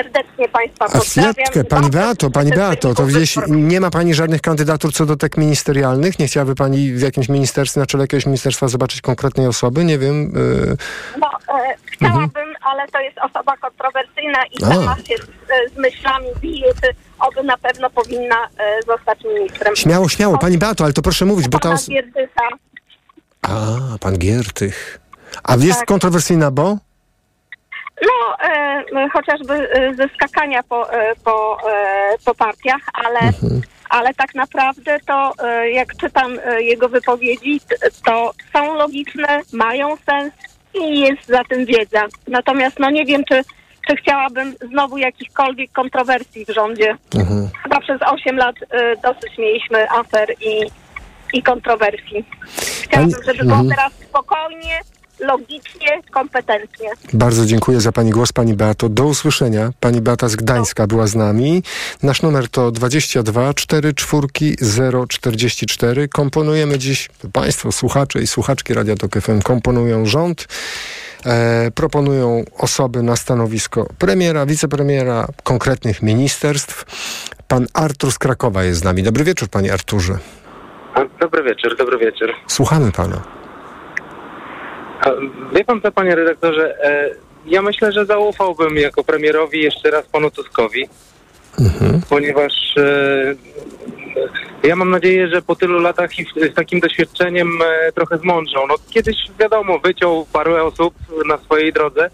[0.04, 1.02] Serdecznie Państwa Mhm.
[1.02, 1.34] A pozdrawiam.
[1.34, 5.38] chwileczkę, pani Beato, pani Beato, to gdzieś nie ma pani żadnych kandydatur co do tek
[5.38, 6.20] ministerialnych?
[6.20, 9.86] Nie chciałaby pani w jakimś ministerstwie, na czele jakiegoś ministerstwa zobaczyć konkretnej osoby?
[9.86, 10.34] Nie wiem.
[10.38, 10.78] y,
[11.20, 11.28] No,
[11.60, 14.68] e, chciałabym, ale to jest osoba kontrowersyjna i A.
[14.68, 16.74] sama się z, e, z myślami bije,
[17.20, 19.76] oby na pewno powinna e, zostać ministrem.
[19.76, 22.48] Śmiało, śmiało, pani Beato, ale to proszę mówić, bo ta Pana os- Giertycha.
[23.42, 25.00] A, pan Giertych.
[25.44, 25.88] A jest Tak.
[25.88, 26.78] kontrowersyjna, bo?
[28.02, 31.58] No, e, e, chociażby e, ze skakania po, e, po,
[32.26, 33.20] po partiach, ale,
[33.90, 35.34] ale tak naprawdę to
[35.72, 37.60] jak czytam jego wypowiedzi,
[38.06, 40.34] to są logiczne, mają sens
[40.74, 42.06] i jest za tym wiedza.
[42.28, 43.42] Natomiast no nie wiem, czy,
[43.88, 46.98] czy chciałabym znowu jakichkolwiek kontrowersji w rządzie.
[47.64, 48.56] Chyba przez 8 lat
[49.04, 50.66] dosyć mieliśmy afer i,
[51.34, 52.26] i kontrowersji.
[52.84, 53.70] Chciałabym, żeby było Mhm.
[53.70, 54.80] teraz spokojnie,
[55.20, 56.90] logicznie, kompetentnie.
[57.14, 58.90] Bardzo dziękuję za pani głos, pani Beato.
[58.90, 59.72] Do usłyszenia.
[59.80, 61.64] Pani Beata z Gdańska była z nami.
[62.04, 64.28] Nasz numer to 22 4 4
[64.62, 66.08] 0 44.
[66.08, 70.48] Komponujemy dziś, państwo, słuchacze i słuchaczki Radia Tok FM komponują rząd.
[71.26, 76.86] E, proponują osoby na stanowisko premiera, wicepremiera, konkretnych ministerstw.
[77.48, 79.04] Pan Artur z Krakowa jest z nami.
[79.04, 80.18] Dobry wieczór, panie Arturze.
[81.20, 82.34] Dobry wieczór, dobry wieczór.
[82.48, 83.37] Słuchamy pana.
[85.54, 87.10] Wie pan co, panie redaktorze, e,
[87.46, 90.90] ja myślę, że zaufałbym jako premierowi jeszcze raz panu Tuskowi,
[92.10, 93.36] ponieważ e,
[94.64, 98.68] ja mam nadzieję, że po tylu latach i z takim doświadczeniem e, trochę zmądrzą.
[98.68, 100.94] No kiedyś, wiadomo, wyciął parę osób
[101.28, 102.10] na swojej drodze,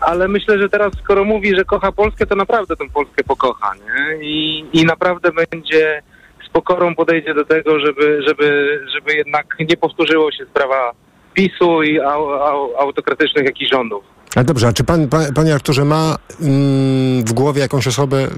[0.00, 4.26] ale myślę, że teraz skoro mówi, że kocha Polskę, to naprawdę tę Polskę pokocha, nie?
[4.26, 6.02] I, i naprawdę będzie
[6.46, 10.92] z pokorą podejdzie do tego, żeby, żeby, żeby jednak nie powtórzyło się sprawa
[11.36, 14.04] PiSu i au, au, autokratycznych jakichś rządów.
[14.36, 18.28] A dobrze, a czy pan, pan, panie Arturze, ma mm, w głowie jakąś osobę,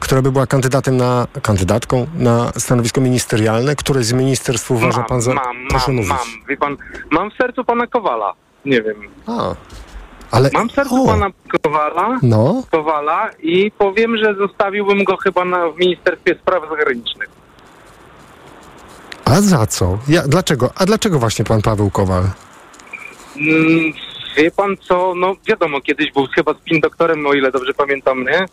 [0.00, 3.76] która by była kandydatem na, kandydatką na stanowisko ministerialne?
[3.76, 5.34] Któreś z ministerstw uważa mam, pan za...
[5.34, 6.10] mam, Proszę mam, mówić.
[6.10, 6.46] mam.
[6.48, 6.76] Wie pan,
[7.10, 8.32] mam w sercu pana Kowala.
[8.64, 8.96] Nie wiem.
[9.26, 9.54] A,
[10.30, 10.50] ale...
[10.52, 11.26] Mam w sercu o, pana
[11.62, 17.28] Kowala, No, Kowala i powiem, że zostawiłbym go chyba na, w Ministerstwie Spraw Zagranicznych.
[19.30, 19.98] A za co?
[20.08, 20.70] Ja, dlaczego?
[20.76, 22.24] A dlaczego właśnie pan Paweł Kowal?
[23.36, 23.92] Mm,
[24.36, 28.46] wie pan co, no wiadomo, kiedyś był chyba spin doktorem, o ile dobrze pamiętam, nie?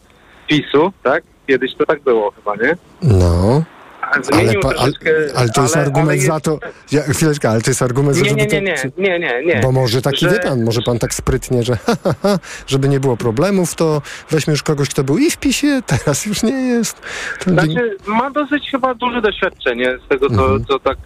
[0.47, 1.23] PiSu, tak?
[1.47, 2.77] Kiedyś to tak było chyba, nie?
[3.01, 3.63] No.
[4.11, 4.91] Ale, pa, ale,
[5.35, 6.59] ale to jest ale- argument jest- za to.
[6.91, 8.55] Ja, chwileczkę, ale to jest argument za Nie, nie, to.
[8.55, 9.59] nie, nie, nie, nie, nie.
[9.63, 12.89] Bo może taki Że- wie pan, może pan tak sprytnie, że ha, ha, ha, żeby
[12.89, 16.61] nie było problemów, to weźmy już kogoś, kto był i w PiSie, teraz już nie
[16.67, 17.01] jest.
[17.45, 20.65] To Znaczy, ma dosyć chyba duże doświadczenie z tego, co, Mhm.
[20.65, 20.97] co tak...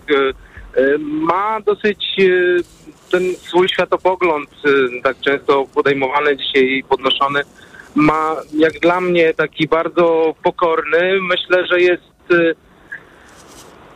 [0.77, 2.23] e, ma dosyć e,
[3.11, 7.41] ten swój światopogląd, e, tak często podejmowany dzisiaj i podnoszony,
[7.95, 11.21] ma jak dla mnie taki bardzo pokorny.
[11.21, 12.03] Myślę, że jest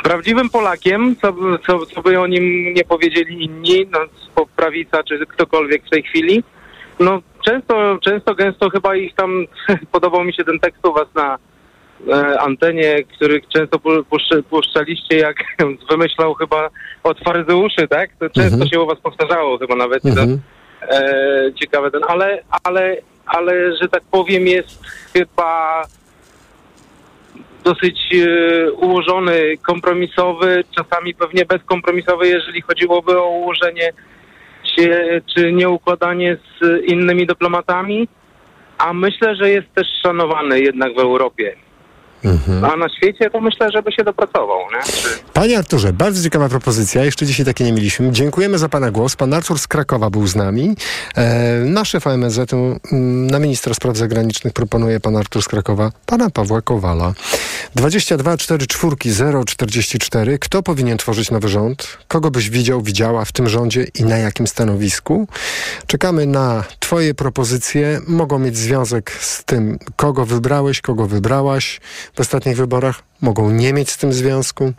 [0.09, 3.99] prawdziwym Polakiem, co, by- co, co by o nim nie powiedzieli inni, no,
[4.55, 6.43] prawica czy ktokolwiek w tej chwili.
[6.99, 9.45] No często, często, gęsto chyba ich tam,
[9.91, 11.37] podobał mi się ten tekst u was na
[12.13, 15.35] e, antenie, który często pu- puszcz, puszczaliście, jak
[15.91, 16.69] wymyślał chyba
[17.03, 18.09] od faryzeuszy, tak?
[18.19, 18.69] To często Mhm.
[18.69, 20.05] się u was powtarzało chyba nawet.
[20.05, 20.41] Mhm.
[20.81, 25.81] e, ciekawe ten, ale, ale, ale, że tak powiem, jest chyba
[27.65, 33.93] dosyć e, ułożony, kompromisowy, czasami pewnie bezkompromisowy, jeżeli chodziłoby o ułożenie
[34.75, 38.07] się, czy nieukładanie z innymi dyplomatami,
[38.77, 41.55] a myślę, że jest też szanowany jednak w Europie.
[42.25, 42.65] Mhm.
[42.65, 44.59] A na świecie to myślę, żeby się dopracował.
[44.59, 44.93] Nie?
[44.93, 45.09] Czy...
[45.33, 47.05] Panie Arturze, bardzo ciekawa propozycja.
[47.05, 48.11] Jeszcze dzisiaj takiej nie mieliśmy.
[48.11, 49.15] Dziękujemy za Pana głos.
[49.15, 50.75] Pan Artur z Krakowa był z nami.
[51.15, 56.29] E, na szefa MSZ-u, mm, na ministra spraw zagranicznych proponuje Pan Artur z Krakowa, Pana
[56.29, 57.13] Pawła Kowala.
[57.75, 60.39] 22 4 4 0 44.
[60.39, 61.97] Kto powinien tworzyć nowy rząd?
[62.07, 65.27] Kogo byś widział, widziała w tym rządzie i na jakim stanowisku?
[65.87, 68.01] Czekamy na Twoje propozycje.
[68.07, 71.79] Mogą mieć związek z tym, kogo wybrałeś, kogo wybrałaś
[72.15, 73.03] w ostatnich wyborach.
[73.21, 74.73] Mogą nie mieć z tym związku.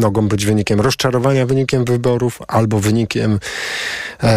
[0.00, 3.38] Mogą być wynikiem rozczarowania wynikiem wyborów albo wynikiem
[4.22, 4.34] e,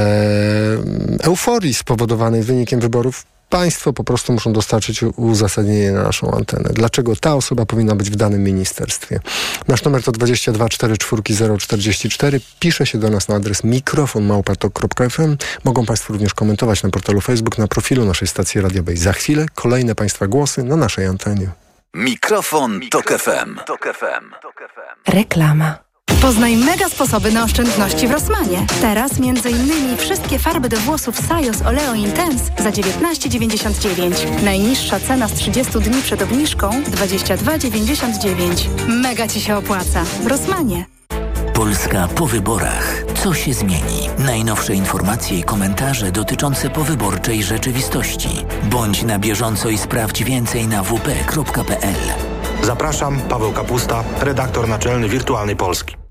[1.23, 3.25] euforii spowodowanej wynikiem wyborów.
[3.49, 6.69] Państwo po prostu muszą dostarczyć uzasadnienie na naszą antenę.
[6.73, 9.19] Dlaczego ta osoba powinna być w danym ministerstwie?
[9.67, 12.41] Nasz numer to 22 44 044.
[12.60, 15.38] Pisze się do nas na adres mikrofonmałpatok.fm.
[15.63, 18.97] Mogą Państwo również komentować na portalu Facebook, na profilu naszej stacji radiowej.
[18.97, 21.66] Za chwilę kolejne Państwa głosy na naszej antenie.
[21.93, 23.60] Mikrofon, Tok FM.
[25.08, 25.78] Reklama.
[26.21, 28.65] Poznaj mega sposoby na oszczędności w Rossmanie.
[28.82, 29.97] Teraz m.in.
[29.97, 34.43] wszystkie farby do włosów Sajos Oleo Intense za 19,99.
[34.43, 38.67] Najniższa cena z 30 dni przed obniżką 22,99.
[38.88, 40.04] Mega Ci się opłaca.
[40.04, 40.96] W Rossmanie.
[41.57, 43.03] Polska po wyborach.
[43.23, 44.09] Co się zmieni?
[44.19, 48.29] Najnowsze informacje i komentarze dotyczące powyborczej rzeczywistości.
[48.63, 51.95] Bądź na bieżąco i sprawdź więcej na wp.pl.
[52.63, 56.06] Zapraszam, Paweł Kapusta, redaktor naczelny Wirtualnej Polski.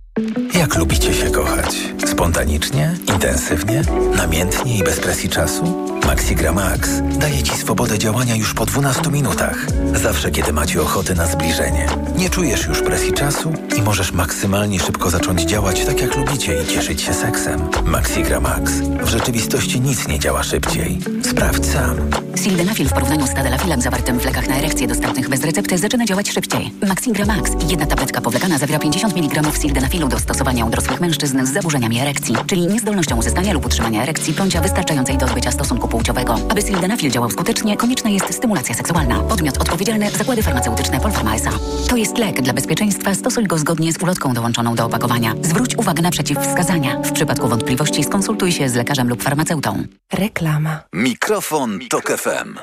[0.55, 1.77] Jak lubicie się kochać?
[2.07, 2.95] Spontanicznie?
[3.09, 3.83] Intensywnie?
[4.17, 5.87] Namiętnie i bez presji czasu?
[6.07, 9.67] Maxigra Max daje Ci swobodę działania już po 12 minutach.
[9.95, 11.87] Zawsze, kiedy macie ochotę na zbliżenie.
[12.19, 16.67] Nie czujesz już presji czasu i możesz maksymalnie szybko zacząć działać tak jak lubicie i
[16.67, 17.69] cieszyć się seksem.
[17.85, 18.73] Maxigra Max.
[19.03, 20.99] W rzeczywistości nic nie działa szybciej.
[21.23, 21.97] Sprawdź sam.
[22.37, 26.31] Sildenafil w porównaniu z tadalafilem zawartym w lekach na erekcję dostępnych bez recepty zaczyna działać
[26.31, 26.73] szybciej.
[26.89, 27.51] Maxigra Max.
[27.69, 32.37] Jedna tabletka powlekana zawiera 50 mg sildenafilu do stosowania u dorosłych mężczyzn z zaburzeniami erekcji,
[32.47, 36.39] czyli niezdolnością uzyskania lub utrzymania erekcji bądź wystarczającej do odbycia stosunku płciowego.
[36.49, 39.21] Aby sildenafil działał skutecznie, konieczna jest stymulacja seksualna.
[39.21, 41.51] Podmiot odpowiedzialny Zakłady Farmaceutyczne Polpharma S.A.
[41.89, 42.43] To jest lek.
[42.43, 45.35] Dla bezpieczeństwa stosuj go zgodnie z ulotką dołączoną do opakowania.
[45.43, 47.01] Zwróć uwagę na przeciwwskazania.
[47.03, 49.85] W przypadku wątpliwości skonsultuj się z lekarzem lub farmaceutą.
[50.13, 50.83] Reklama.
[50.93, 52.59] Mikrofon, Tok FM.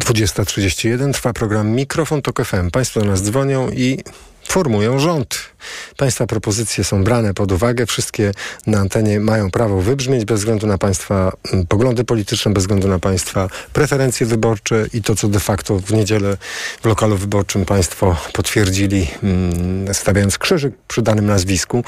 [0.00, 2.70] 20.31 trwa program Mikrofon Tok FM.
[2.70, 3.98] Państwo do nas dzwonią i
[4.44, 5.50] formują rząd.
[5.96, 7.86] Państwa propozycje są brane pod uwagę.
[7.86, 8.32] Wszystkie
[8.66, 12.98] na antenie mają prawo wybrzmieć bez względu na Państwa mm, poglądy polityczne, bez względu na
[12.98, 16.36] Państwa preferencje wyborcze i to, co de facto w niedzielę
[16.82, 21.84] w lokalu wyborczym Państwo potwierdzili, mm, stawiając krzyżyk przy danym nazwisku.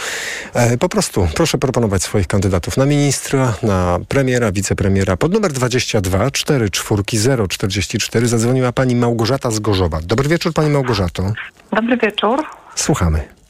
[0.54, 5.16] E, po prostu proszę proponować swoich kandydatów na ministra, na premiera, wicepremiera.
[5.16, 7.02] Pod numer 22 44
[7.48, 10.00] 044 zadzwoniła pani Małgorzata z Gorzowa.
[10.04, 11.32] Dobry wieczór pani Małgorzato.
[11.72, 12.44] Dobry wieczór.
[12.74, 13.41] Słuchamy.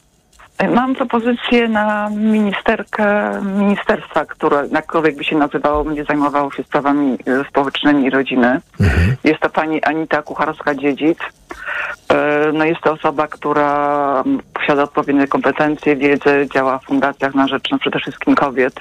[0.75, 7.43] Mam propozycję na ministerkę ministerstwa, które jakkolwiek by się nazywało, będzie zajmowało się sprawami e,
[7.49, 8.61] społecznymi i rodziny.
[9.23, 11.17] Jest to pani Anita Kucharska-Dziedzic.
[12.09, 17.71] E, No jest to osoba, która posiada odpowiednie kompetencje, wiedzę, działa w fundacjach na rzecz
[17.71, 18.73] no, przede wszystkim kobiet.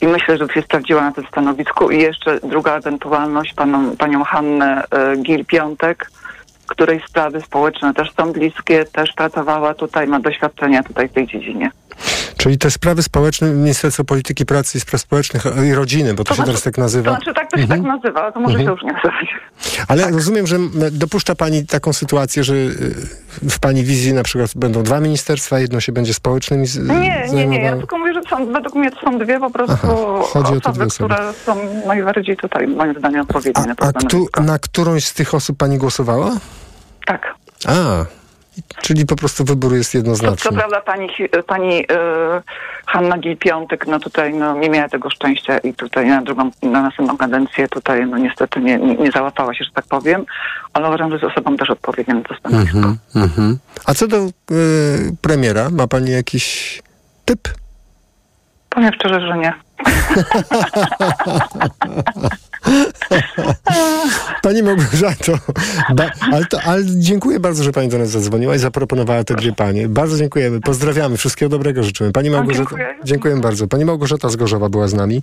[0.00, 1.90] I myślę, że by się sprawdziła na tym stanowisku.
[1.90, 6.10] I jeszcze druga ewentualność, paną, panią Hannę e, Gil-Piątek,
[6.66, 11.70] której sprawy społeczne też są bliskie, też pracowała tutaj, ma doświadczenia tutaj w tej dziedzinie.
[12.36, 16.42] Czyli te sprawy społeczne, Ministerstwo Polityki Pracy i Spraw Społecznych i Rodziny, bo to, się
[16.42, 17.10] teraz tak nazywa.
[17.10, 17.82] To znaczy tak to się Mhm.
[17.82, 18.66] tak nazywa, to może Mhm.
[18.66, 19.26] się już nie nazywać.
[19.88, 20.56] Ale rozumiem, że
[20.92, 25.80] dopuszcza Pani taką sytuację, że y, w Pani wizji na przykład będą dwa ministerstwa, jedno
[25.80, 27.60] się będzie społecznymi z, Nie, nie, nie.
[27.62, 30.60] Ja tylko mówię, że są, według mnie to są dwie po prostu Aha, chodzi o
[30.60, 31.14] te osoby, osoby.
[31.14, 31.56] które są
[31.86, 35.78] najbardziej tutaj, moim zdaniem, odpowiednie na A to ktu, na którąś z tych osób Pani
[35.78, 36.30] głosowała?
[37.06, 37.34] Tak.
[37.66, 37.72] A,
[38.86, 40.50] czyli po prostu wybór jest jednoznaczny.
[40.50, 41.08] co prawda pani,
[41.46, 41.84] pani e,
[42.86, 47.16] Hanna Gil-Piątek, no tutaj no, nie miała tego szczęścia i tutaj na drugą, na następną
[47.16, 50.26] kadencję tutaj no niestety nie, nie, załapała się, że tak powiem,
[50.72, 52.78] ale uważam, że jest osobą też odpowiednią na to stanowisko.
[52.78, 53.58] Mhm, mhm.
[53.86, 54.30] A co do y,
[55.20, 56.82] premiera, ma Pani jakiś
[57.24, 57.48] typ?
[58.68, 59.54] Powiem szczerze, że nie.
[64.42, 65.38] Pani Małgorzato,
[65.94, 69.52] ba, ale, to, ale dziękuję bardzo, że Pani do nas zadzwoniła i zaproponowała te dwie
[69.52, 69.88] Panie.
[69.88, 72.12] Bardzo dziękujemy, pozdrawiamy, wszystkiego dobrego życzymy.
[72.12, 72.94] Pani Małgorzata, dziękuję.
[73.04, 73.68] dziękuję bardzo.
[73.68, 75.22] Pani Małgorzata z Gorzowa była z nami,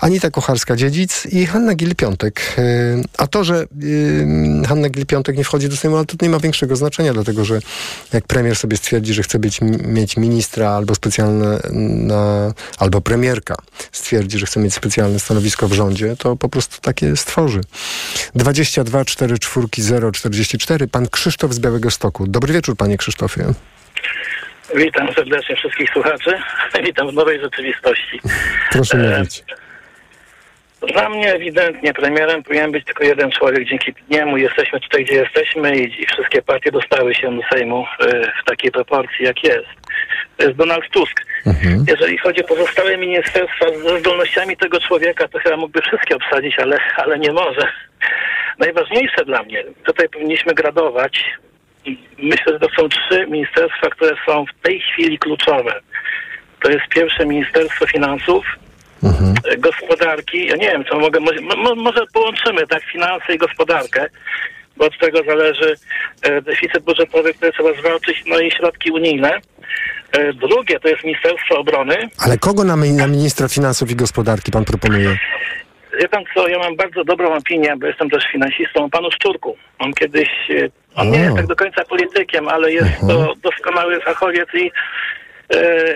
[0.00, 2.40] Anita Kocharska-Dziedzic i Hanna Gil-Piątek.
[2.58, 6.38] Y, A to, że y, Hanna Gil-Piątek nie wchodzi do Sejmu, ale to nie ma
[6.38, 7.60] większego znaczenia, dlatego że
[8.12, 13.54] jak premier sobie stwierdzi, że chce być, mieć ministra albo specjalne, na, albo premierka
[13.92, 17.60] stwierdzi, że chce mieć specjalne stanowisko w rządzie, to po prostu takie stworzy.
[18.34, 20.88] 22 4 4 0 44.
[20.88, 22.26] Pan Krzysztof z Białego Stoku.
[22.26, 23.44] Dobry wieczór, panie Krzysztofie.
[24.74, 26.30] Witam serdecznie wszystkich słuchaczy.
[26.86, 28.20] Witam w nowej rzeczywistości.
[28.72, 29.44] Proszę E, mówić.
[30.92, 33.68] Dla mnie ewidentnie premierem powinien być tylko jeden człowiek.
[33.68, 38.32] Dzięki niemu jesteśmy tutaj, gdzie jesteśmy i, i wszystkie partie dostały się do Sejmu e,
[38.42, 39.68] w takiej proporcji, jak jest.
[40.36, 41.31] To jest Donald Tusk.
[41.88, 46.78] Jeżeli chodzi o pozostałe ministerstwa ze zdolnościami tego człowieka, to chyba mógłby wszystkie obsadzić, ale,
[46.96, 47.72] ale nie może.
[48.58, 51.24] Najważniejsze dla mnie, tutaj powinniśmy gradować.
[52.18, 55.80] Myślę, że to są trzy ministerstwa, które są w tej chwili kluczowe.
[56.62, 58.44] To jest pierwsze Ministerstwo Finansów,
[59.52, 60.46] e, gospodarki.
[60.46, 64.06] Ja nie wiem, co mogę, może, mo- może połączymy tak finanse i gospodarkę,
[64.76, 65.74] bo od tego zależy
[66.22, 69.40] e, deficyt budżetowy, który trzeba zwalczyć, no i środki unijne.
[70.12, 71.96] E, Drugie to jest Ministerstwo Obrony.
[72.18, 75.16] Ale kogo na, na ministra finansów i gospodarki pan proponuje?
[76.00, 79.56] Wie pan co, ja mam bardzo dobrą opinię, bo jestem też finansistą o panu Szczurku.
[79.78, 81.22] On kiedyś, e, on nie O.
[81.22, 84.70] jest tak do końca politykiem, ale jest to doskonały fachowiec i,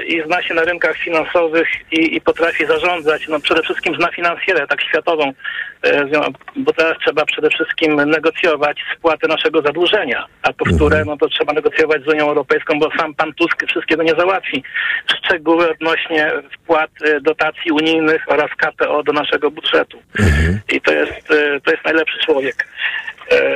[0.06, 3.28] i zna się na rynkach finansowych i, i potrafi zarządzać.
[3.28, 5.32] No przede wszystkim zna finansjerę, tak światową,
[5.82, 6.06] e,
[6.56, 12.02] bo teraz trzeba przede wszystkim negocjować spłatę naszego zadłużenia, a powtórę, no to trzeba negocjować
[12.02, 14.62] z Unią Europejską, bo sam pan Tusk wszystkiego nie załatwi.
[15.18, 20.02] Szczegóły odnośnie wpłat e, dotacji unijnych oraz KPO do naszego budżetu.
[20.72, 22.68] I to jest, e, to jest najlepszy człowiek.
[23.32, 23.54] E,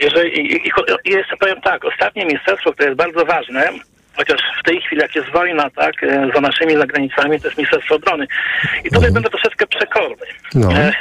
[0.00, 0.70] Jeżeli, i, i,
[1.04, 3.72] I jeszcze powiem tak, ostatnie ministerstwo, które jest bardzo ważne,
[4.16, 7.94] chociaż w tej chwili, jak jest wojna, tak, e, za naszymi zagranicami, to jest Ministerstwo
[7.94, 8.26] Obrony.
[8.84, 10.26] I tutaj będę troszeczkę przekorny.
[10.54, 10.72] No.
[10.72, 10.92] E,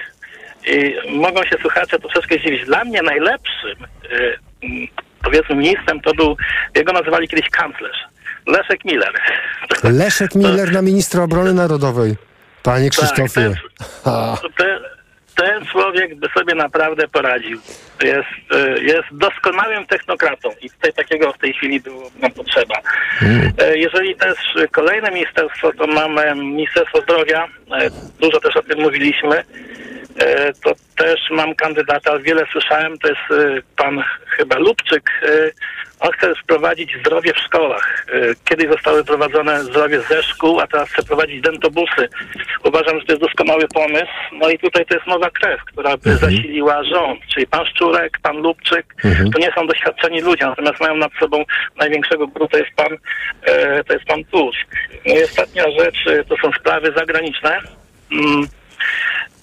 [0.67, 2.65] I mogą się słuchacze troszeczkę zdziwić.
[2.65, 4.17] Dla mnie najlepszym, e,
[4.63, 4.87] mm,
[5.23, 6.37] powiedzmy, ministrem to był,
[6.75, 7.97] jego nazywali kiedyś kanclerz,
[8.47, 9.13] Leszek Miller.
[9.83, 12.15] Leszek Miller na ministra obrony narodowej.
[12.63, 13.53] Panie Tak, Krzysztofie.
[14.03, 14.37] Ha.
[14.57, 14.79] Ten,
[15.39, 17.59] ten człowiek by sobie naprawdę poradził.
[18.03, 22.75] Jest, e, jest doskonałym technokratą i tutaj takiego w tej chwili było nam potrzeba.
[23.57, 24.37] E, Jeżeli też
[24.71, 29.43] kolejne ministerstwo, to mamy Ministerstwo Zdrowia, e, dużo też o tym mówiliśmy,
[30.63, 35.09] to też mam kandydata, wiele słyszałem, to jest e, pan chyba Lubczyk.
[35.23, 35.51] E,
[35.99, 38.05] On chce wprowadzić zdrowie w szkołach.
[38.13, 42.09] E, Kiedyś zostały prowadzone zdrowie ze szkół, a teraz chce prowadzić dentobusy.
[42.63, 44.11] Uważam, że to jest doskonały pomysł.
[44.31, 48.37] No i tutaj to jest nowa krew, która by zasiliła rząd, czyli pan Szczurek, pan
[48.37, 48.95] Lubczyk.
[49.33, 51.43] To nie są doświadczeni ludzie, natomiast mają nad sobą
[51.77, 52.97] największego guru, to jest pan,
[53.43, 54.75] e, to jest pan Tusk.
[55.05, 57.59] No i ostatnia rzecz, e, to są sprawy zagraniczne.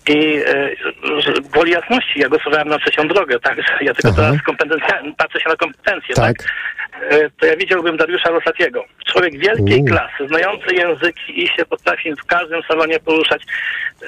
[0.09, 3.57] I e, gwoli jasności, ja głosowałem na trzecią drogę, tak?
[3.81, 4.33] Ja tylko Aha.
[4.59, 4.83] teraz
[5.16, 6.37] patrzę się na kompetencje, Tak.
[6.38, 6.49] tak?
[7.11, 8.85] E, To ja widziałbym Dariusza Rosatiego.
[9.07, 9.85] Człowiek wielkiej U.
[9.85, 13.42] klasy, znający języki i się potrafi w każdym salonie poruszać.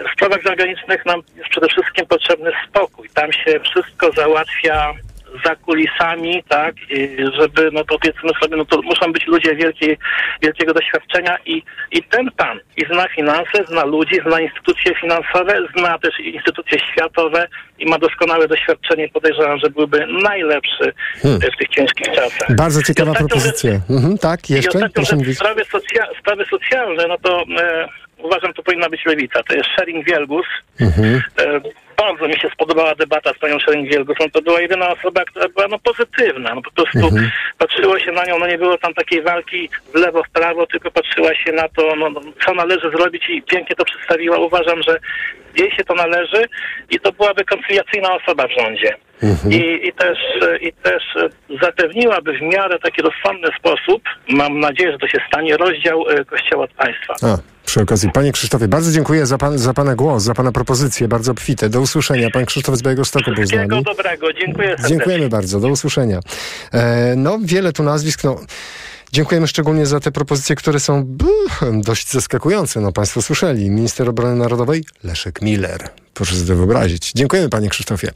[0.08, 3.08] W sprawach zagranicznych nam jest przede wszystkim potrzebny spokój.
[3.14, 4.92] Tam się wszystko załatwia
[5.44, 9.98] za kulisami, tak, i żeby, no to powiedzmy sobie, no to muszą być ludzie wielkiej,
[10.42, 11.62] wielkiego doświadczenia i,
[11.92, 17.48] i ten pan i zna finanse, zna ludzi, zna instytucje finansowe, zna też instytucje światowe
[17.78, 19.08] i ma doskonałe doświadczenie.
[19.08, 21.40] Podejrzewam, że byłby najlepszy Hmm.
[21.42, 22.56] e, w tych ciężkich czasach.
[22.56, 23.70] Bardzo ciekawa I propozycja.
[23.90, 24.68] Mhm, tak, i jeszcze?
[24.68, 25.36] ostatnią Proszę mówić.
[25.38, 29.42] sprawy, socja- sprawy socjalne, no to e, uważam, to powinna być lewica.
[29.42, 30.46] To jest Sharing Wielgus.
[30.80, 31.22] Mhm.
[31.38, 31.60] E,
[31.98, 33.58] bardzo mi się spodobała debata z panią.
[34.08, 36.54] No to była jedyna osoba, która była no pozytywna.
[36.54, 37.30] No po prostu Mhm.
[37.58, 40.90] patrzyło się na nią, no nie było tam takiej walki w lewo, w prawo, tylko
[40.90, 44.38] patrzyła się na to, no, no, co należy zrobić i pięknie to przedstawiła.
[44.38, 44.98] Uważam, że
[45.56, 46.48] jej się to należy
[46.90, 48.94] i to byłaby koncyliacyjna osoba w rządzie.
[49.50, 50.18] I, i, też,
[50.60, 51.02] I też
[51.62, 56.64] zapewniłaby w miarę taki rozsądny sposób, mam nadzieję, że to się stanie, rozdział e, Kościoła
[56.64, 57.14] od państwa.
[57.22, 58.10] A, przy okazji.
[58.12, 61.68] Panie Krzysztofie, bardzo dziękuję za, pan, za Pana głos, za Pana propozycje, bardzo obfite.
[61.68, 62.30] Do usłyszenia.
[62.30, 63.82] Pan Krzysztof z Białegostoku był z nami.
[63.84, 64.88] dobrego, dziękuję serdecznie.
[64.96, 66.20] Dziękujemy bardzo, do usłyszenia.
[66.72, 68.40] E, no, wiele tu nazwisk, no...
[69.12, 71.16] Dziękujemy szczególnie za te propozycje, które są
[71.72, 72.80] dość zaskakujące.
[72.80, 73.70] No, Państwo słyszeli.
[73.70, 75.88] Minister Obrony Narodowej Leszek Miller.
[76.14, 77.12] Proszę sobie wyobrazić.
[77.12, 78.12] Dziękujemy Panie Krzysztofie.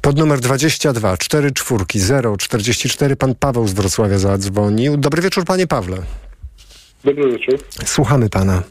[0.00, 4.96] Pod numer 22 44 0 44 Pan Paweł z Wrocławia zadzwonił.
[4.96, 5.96] Dobry wieczór Panie Pawle.
[7.04, 7.58] Dobry wieczór.
[7.84, 8.62] Słuchamy Pana.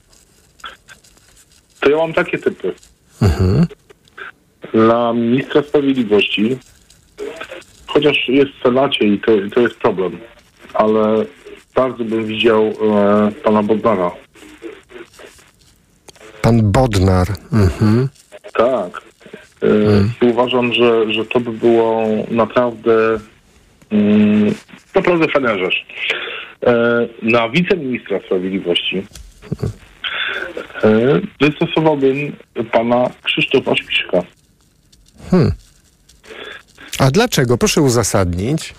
[1.79, 2.73] To ja mam takie typy.
[3.21, 3.67] Mhm.
[4.73, 6.57] Dla ministra sprawiedliwości,
[7.87, 10.19] chociaż jest w Senacie i to, to jest problem,
[10.73, 11.25] ale
[11.75, 14.11] bardzo bym widział e, pana Bodnara.
[16.41, 17.27] Pan Bodnar.
[17.53, 18.09] Mhm.
[18.53, 19.01] Tak.
[19.63, 19.67] E,
[20.21, 23.19] I uważam, że, że to by było naprawdę
[23.91, 24.53] mm,
[24.95, 25.85] naprawdę fajna rzecz.
[26.65, 26.73] E,
[27.21, 29.03] na wiceministra sprawiedliwości
[30.83, 32.35] e, wystosowałbym
[32.71, 34.21] pana Krzysztofa Śpiszka.
[35.31, 35.51] Hmm.
[36.99, 37.57] A dlaczego?
[37.57, 38.73] Proszę uzasadnić.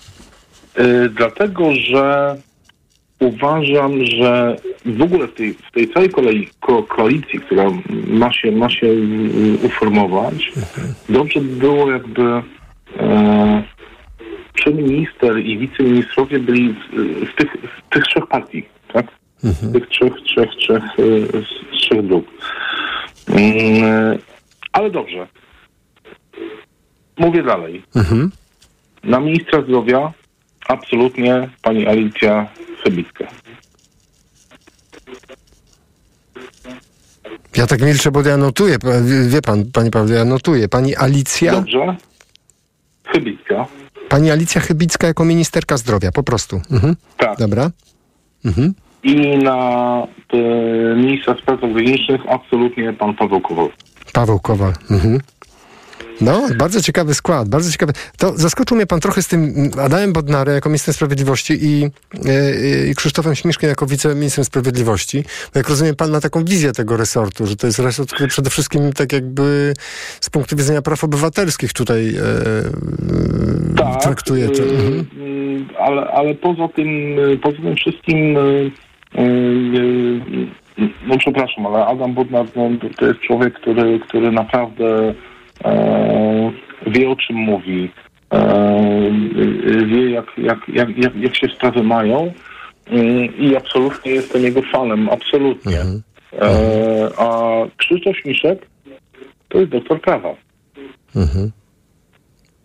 [0.79, 2.37] Y, dlatego, że
[3.23, 4.57] uważam, że
[4.87, 7.65] w ogóle w tej, w tej całej kolei, ko, koalicji, która
[8.07, 10.53] ma się, ma się y, uformować,
[11.09, 12.43] dobrze by było jakby
[12.97, 13.63] e,
[14.55, 16.75] przeminister i wiceministrowie byli
[17.33, 19.07] z, tych, z tych trzech partii, tak?
[19.39, 22.27] Z tych trzech, trzech, trzech, y, z, trzech dróg.
[23.29, 24.19] Mm,
[24.73, 25.27] ale dobrze.
[27.19, 27.83] Mówię dalej.
[27.97, 28.31] Mhm.
[29.05, 30.13] Na ministra zdrowia
[30.69, 32.49] absolutnie pani Alicja
[32.85, 33.25] Chybicka.
[37.57, 38.77] Ja tak milczę, bo ja notuję.
[39.29, 40.69] Wie- pan, panie Pawle, ja notuję.
[40.69, 41.53] Pani Alicja.
[41.53, 41.97] Dobrze.
[43.13, 43.67] Chybicka.
[44.09, 46.61] Pani Alicja Chybicka jako ministerka zdrowia, po prostu.
[46.71, 46.97] Mhm.
[47.17, 47.39] Tak.
[47.39, 47.71] Dobra.
[48.45, 48.75] Mhm.
[49.03, 49.57] I na
[50.33, 53.69] e, ministra spraw zagranicznych absolutnie pan Paweł Kowal.
[54.13, 54.73] Paweł Kowal.
[54.91, 55.19] Mhm.
[56.25, 57.93] No, bardzo ciekawy skład, bardzo ciekawy.
[58.19, 61.85] To zaskoczył mnie pan trochę z tym Adamem Bodnarem jako ministrem sprawiedliwości i,
[62.27, 65.25] e, i Krzysztofem Śmiszkiem jako wiceministrem sprawiedliwości.
[65.55, 68.51] Bo jak rozumiem, pan ma taką wizję tego resortu, że to jest resort, który przede
[68.51, 69.75] wszystkim tak jakby
[70.21, 72.23] z punktu widzenia praw obywatelskich tutaj e,
[73.77, 74.63] Tak, traktuje to.
[74.63, 75.07] Mhm.
[75.17, 78.37] mm, ale, ale poza tym, poza tym wszystkim,
[81.07, 85.15] no przepraszam, ale Adam Bodnar no, to jest człowiek, który, który naprawdę
[86.87, 87.91] wie o czym mówi,
[88.33, 92.33] e, e, wie jak, jak, jak, jak, jak się sprawy mają
[92.91, 95.79] e, i absolutnie jestem jego fanem, absolutnie.
[96.41, 98.67] E, a Krzysztof Śmiszek
[99.49, 100.35] to jest doktor prawa.
[101.17, 101.51] Mhm.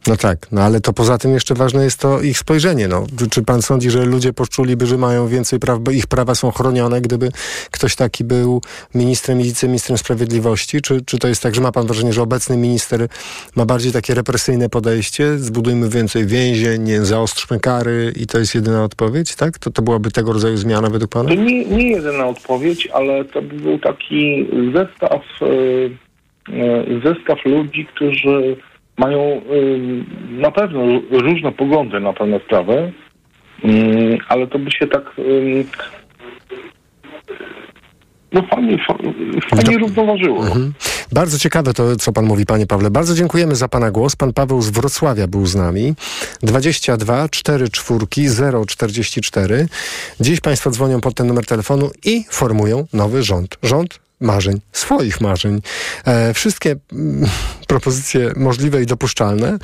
[0.08, 2.88] No tak, no ale to poza tym jeszcze ważne jest to ich spojrzenie.
[2.88, 3.06] No.
[3.30, 7.02] Czy- pan sądzi, że ludzie poczuliby, że mają więcej praw, bo ich prawa są chronione,
[7.02, 7.30] gdyby
[7.72, 8.62] ktoś taki był
[8.96, 10.82] ministrem i wiceministrem sprawiedliwości?
[10.82, 13.08] Czy, czy to jest tak, że ma pan wrażenie, że obecny minister
[13.56, 15.38] ma bardziej takie represyjne podejście?
[15.38, 19.58] Zbudujmy więcej więzień, zaostrzmy kary i to jest jedyna odpowiedź, tak?
[19.60, 21.30] To, to byłaby tego rodzaju zmiana według pana?
[21.30, 25.46] To nie, nie jedyna odpowiedź, ale to by był taki zestaw, e,
[26.54, 28.58] e, zestaw ludzi, którzy
[28.98, 29.42] mają e,
[30.32, 30.82] na pewno
[31.12, 32.94] różne poglądy na pewne sprawy,
[33.64, 35.04] mm, ale to by się tak
[38.34, 38.98] no fajnie, fa-
[39.56, 40.46] fajnie równoważyło.
[40.46, 40.74] Mhm.
[41.12, 42.92] Bardzo ciekawe to, co pan mówi, panie Pawle.
[42.92, 44.16] Bardzo dziękujemy za pana głos.
[44.16, 45.94] Pan Paweł z Wrocławia był z nami.
[46.42, 48.06] 22 44
[48.68, 49.68] 044.
[50.20, 53.58] Dziś państwo dzwonią pod ten numer telefonu i formują nowy rząd.
[53.64, 55.62] Rząd marzeń, swoich marzeń.
[56.06, 57.30] E, wszystkie mm,
[57.68, 59.58] propozycje możliwe i dopuszczalne.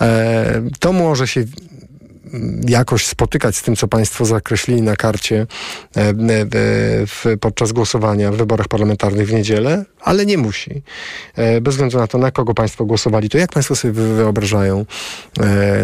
[0.00, 1.44] E, to może się
[2.68, 5.46] jakoś spotykać z tym, co Państwo zakreślili na karcie
[5.96, 6.00] e,
[7.30, 10.82] e, podczas głosowania w wyborach parlamentarnych w niedzielę, ale nie musi.
[11.36, 14.84] E, Bez względu na to, na kogo Państwo głosowali, to jak Państwo sobie wy- wyobrażają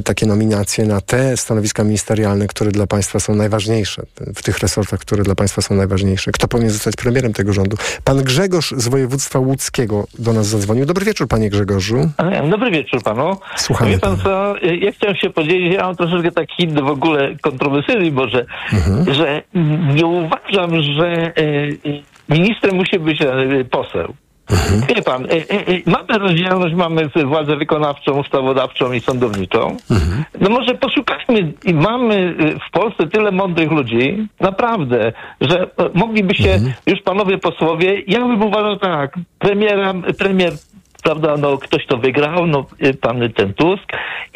[0.05, 4.03] takie nominacje na te stanowiska ministerialne, które dla Państwa są najważniejsze,
[4.35, 6.33] w tych resortach, które dla Państwa są najważniejsze?
[6.33, 7.77] Kto powinien zostać premierem tego rządu?
[8.05, 10.87] Pan Grzegorz z województwa łódzkiego do nas zadzwonił.
[10.87, 12.11] Dobry wieczór, Panie Grzegorzu.
[12.51, 13.37] Dobry wieczór panu.
[13.57, 18.11] Słuchamy Wie pan co, ja chciałem się podzielić, ja mam troszeczkę taki w ogóle kontrowersyjny
[18.11, 18.47] może,
[19.13, 19.43] że
[19.95, 21.33] nie uważam, że e,
[22.29, 24.15] ministrem musi być e, poseł.
[24.89, 25.27] Wie pan,
[25.87, 29.77] mamy rozdzielność, mamy władzę wykonawczą, ustawodawczą i sądowniczą.
[30.41, 32.35] No może poszukajmy, i mamy
[32.69, 38.43] w Polsce tyle mądrych ludzi, naprawdę, że e, mogliby się już panowie posłowie, ja bym
[38.43, 40.53] uważał tak, premiera, premier
[41.03, 43.85] prawda, no ktoś to wygrał, no y, pan ten Tusk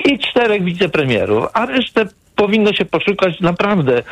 [0.04, 2.06] i czterech wicepremierów, a resztę
[2.36, 4.02] powinno się poszukać naprawdę.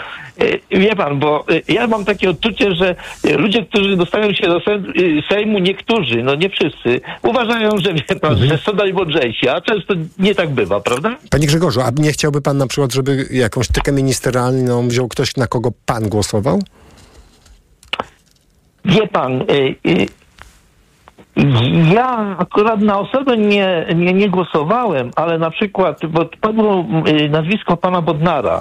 [0.42, 2.94] Y, Wie pan, bo y, ja mam takie odczucie, że
[3.38, 4.82] ludzie, którzy dostają się do se-
[5.28, 10.34] Sejmu, niektórzy, no nie wszyscy, uważają, że wie pan, że są najmądrzejsi, a często nie
[10.34, 11.16] tak bywa, prawda?
[11.30, 15.46] Panie Grzegorzu, a nie chciałby pan na przykład, żeby jakąś tykę ministerialną wziął ktoś, na
[15.46, 16.62] kogo pan głosował?
[18.84, 19.44] Wie pan,
[21.94, 27.76] ja akurat na osobę nie, nie, nie głosowałem, ale na przykład, bo padło y, nazwisko
[27.76, 28.60] pana Bodnara.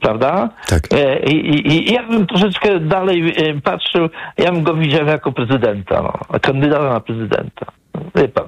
[0.00, 0.48] Prawda?
[0.68, 0.82] Tak.
[0.92, 4.08] E, I, i, I ja bym troszeczkę dalej e, patrzył,
[4.38, 7.66] ja bym go widział jako prezydenta, no, kandydata na prezydenta.
[8.14, 8.44] Wie pan,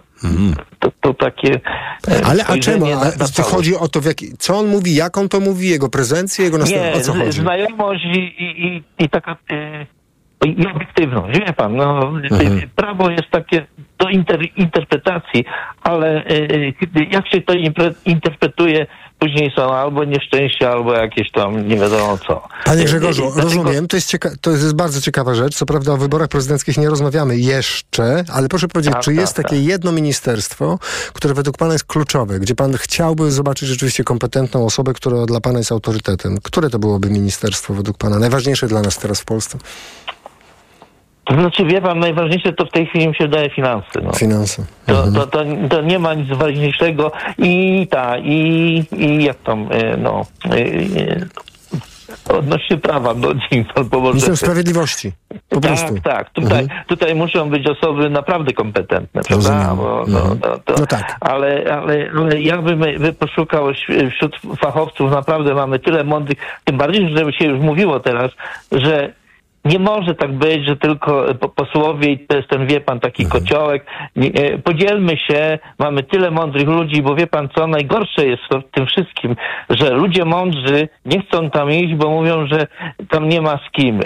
[0.79, 1.61] to, to takie.
[2.09, 2.87] e, Ale a czemu?
[2.87, 3.55] A, to całość.
[3.55, 6.59] chodzi o to, w jaki, co on mówi, jak on to mówi, jego prezencję, jego
[6.59, 6.95] następstwo.
[6.95, 7.41] Nie, O co chodzi?
[7.41, 9.87] znajomość i, i, i, taka e,
[10.47, 11.39] i obiektywność.
[11.41, 12.71] Wie pan, no, Mhm.
[12.77, 13.67] prawo jest takie
[13.99, 15.45] do inter, interpretacji,
[15.83, 17.53] ale e, kiedy- jak się to
[18.05, 18.87] interpretuje,
[19.19, 22.49] później są albo nieszczęścia, albo jakieś tam nie wiadomo co.
[22.65, 25.55] Panie E, Grzegorzu, e, dlatego- rozumiem, to jest, cieka- to jest bardzo ciekawa rzecz.
[25.55, 29.37] Co prawda o wyborach prezydenckich nie rozmawiamy jeszcze, ale proszę powiedzieć, Tak, czy tak, jest
[29.37, 30.79] takie jedno ministerstwo,
[31.13, 35.59] które według pana jest kluczowe, gdzie pan chciałby zobaczyć rzeczywiście kompetentną osobę, która dla pana
[35.59, 36.39] jest autorytetem?
[36.43, 38.19] Które to byłoby ministerstwo według pana?
[38.19, 39.59] Najważniejsze dla nas teraz w Polsce?
[41.25, 44.01] To znaczy, wie pan, najważniejsze to w tej chwili mi się daje finanse.
[44.03, 44.13] No.
[44.13, 44.65] Finanse.
[44.87, 49.97] To, to, to, to nie ma nic ważniejszego i ta, i, i jak tam, e,
[49.97, 50.57] no, e,
[51.13, 51.27] e,
[52.39, 54.13] odnośnie prawa, no dzień pan pomoże.
[54.13, 55.13] Minister Sprawiedliwości.
[55.49, 55.95] Po tak, prostu.
[56.05, 56.31] tak.
[56.31, 59.75] Tutaj, tutaj muszą być osoby naprawdę kompetentne, prawda?
[59.77, 60.39] Bo, no, Mhm.
[60.43, 61.17] no, to, No tak.
[61.21, 63.67] ale, ale, ale ja bym by poszukał
[64.11, 68.31] wśród fachowców, naprawdę mamy tyle mądrych, tym bardziej, że się już mówiło teraz,
[68.73, 69.13] że
[69.65, 73.25] nie może tak być, że tylko po- posłowie i to jest ten, wie pan, taki
[73.25, 73.43] Mhm.
[73.43, 73.87] kociołek.
[74.17, 78.87] E, Podzielmy się, mamy tyle mądrych ludzi, bo wie pan co, najgorsze jest w tym
[78.87, 79.37] wszystkim,
[79.71, 82.67] że ludzie mądrzy nie chcą tam iść, bo mówią, że
[83.11, 84.01] tam nie ma z kim.
[84.01, 84.03] E,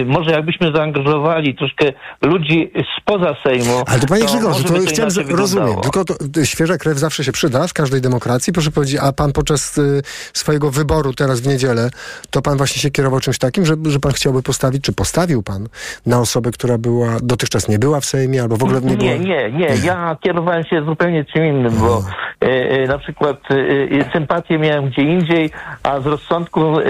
[0.00, 1.92] e, Może jakbyśmy zaangażowali troszkę
[2.22, 3.82] ludzi spoza Sejmu.
[3.86, 7.32] Ale to panie Grzegorzu, to by chciałem, z- rozumiem, tylko to, świeża krew zawsze się
[7.32, 8.52] przyda w każdej demokracji.
[8.52, 10.02] Proszę powiedzieć, a pan podczas y,
[10.32, 11.90] swojego wyboru teraz w niedzielę,
[12.30, 15.68] to pan właśnie się kierował czymś takim, że, że pan chciałby postawić, czy postawił pan
[16.06, 19.12] na osobę, która była, dotychczas nie była w Sejmie, albo w ogóle nie była...
[19.12, 19.68] Nie, nie, nie.
[19.84, 22.04] Ja kierowałem się zupełnie czym innym, bo
[22.88, 23.54] na przykład e,
[24.00, 25.50] e, sympatię miałem gdzie indziej,
[25.82, 26.84] a z rozsądku e,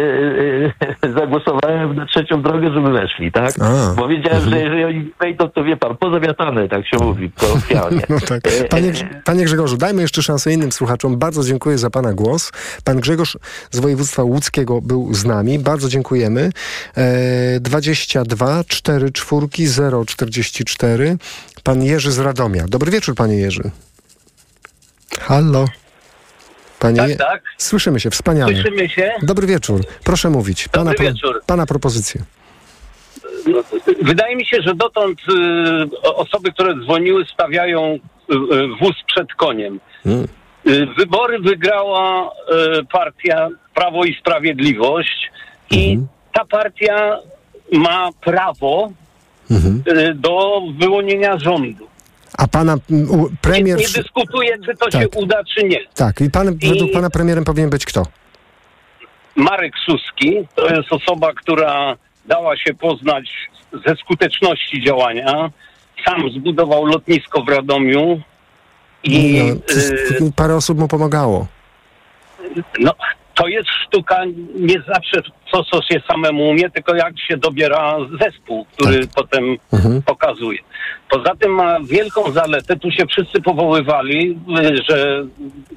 [1.05, 3.53] e, zagłosowałem na trzecią drogę, żeby weszli, tak?
[3.61, 3.95] A.
[3.97, 8.03] Bo wiedziałem, że jeżeli oni wejdą, to wie pan, pozawiatane, tak się mówi kolokwialnie.
[8.13, 8.41] No tak.
[8.71, 8.93] Panie,
[9.25, 11.19] panie Grzegorzu, dajmy jeszcze szansę innym słuchaczom.
[11.19, 12.53] Bardzo dziękuję za pana głos.
[12.85, 13.39] Pan Grzegorz
[13.71, 15.59] z województwa łódzkiego był z nami.
[15.59, 16.51] Bardzo dziękujemy.
[16.97, 21.17] E, 22 4 4 0 44.
[21.65, 22.65] Pan Jerzy z Radomia.
[22.69, 23.71] Dobry wieczór, panie Jerzy.
[25.21, 25.65] Halo.
[26.79, 27.43] Panie Tak, tak.
[27.59, 28.53] Słyszymy się, wspaniale.
[28.55, 29.13] Słyszymy się?
[29.23, 29.81] Dobry wieczór.
[30.05, 30.69] Proszę mówić.
[30.69, 31.43] Pana, Dobry wieczór.
[31.47, 32.23] pana propozycję.
[33.47, 33.59] No,
[34.03, 39.81] Wydaje mi się, że dotąd y, osoby, które dzwoniły, stawiają y, y, wóz przed koniem.
[40.05, 40.29] Hmm.
[40.67, 45.31] Y, Wybory wygrała y, partia Prawo i Sprawiedliwość
[45.71, 45.99] i
[46.33, 47.19] ta partia
[47.73, 48.93] ma prawo
[49.51, 51.87] y, do wyłonienia rządu.
[52.39, 52.77] A pana
[53.41, 53.77] premier...
[53.79, 55.03] Nie, nie dyskutuję, czy to Tak.
[55.03, 55.79] się uda, czy nie.
[55.95, 58.03] Tak, i pan, I- według pana premierem powinien być kto?
[59.37, 63.31] Marek Suski to jest osoba, która dała się poznać
[63.87, 65.51] ze skuteczności działania.
[66.05, 68.21] Sam zbudował lotnisko w Radomiu
[69.05, 69.43] i
[70.21, 71.47] No, y, parę osób mu pomagało.
[72.81, 72.93] no,
[73.43, 74.25] to jest sztuka
[74.55, 75.23] nie zawsze
[75.53, 79.57] to, co się samemu umie, tylko jak się dobiera zespół, który potem
[80.07, 80.59] pokazuje.
[81.11, 84.39] Poza tym ma wielką zaletę, tu się wszyscy powoływali,
[84.89, 85.25] że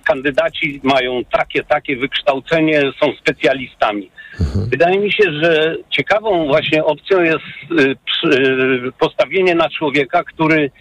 [0.04, 4.10] kandydaci mają takie, takie wykształcenie, są specjalistami.
[4.70, 7.44] Wydaje mi się, że ciekawą właśnie opcją jest
[7.80, 7.96] y,
[8.30, 10.72] y, postawienie na człowieka, który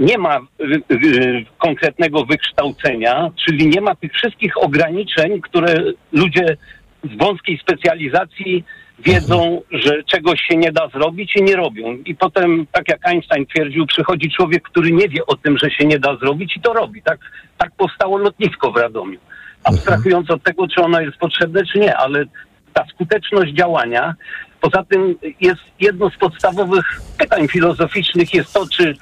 [0.00, 5.74] nie ma y, y, konkretnego wykształcenia, czyli nie ma tych wszystkich ograniczeń, które
[6.12, 6.56] ludzie
[7.04, 8.64] z wąskiej specjalizacji
[8.98, 11.98] wiedzą, że czegoś się nie da zrobić i nie robią.
[12.04, 15.86] I potem, tak jak Einstein twierdził, przychodzi człowiek, który nie wie o tym, że się
[15.86, 17.02] nie da zrobić i to robi.
[17.02, 17.18] Tak,
[17.58, 19.18] tak powstało lotnisko w Radomiu.
[19.64, 22.24] Abstrahując od tego, czy ono jest potrzebne, czy nie, ale
[22.72, 24.14] ta skuteczność działania
[24.60, 28.96] Poza tym jest jedno z podstawowych pytań filozoficznych jest to, czy y,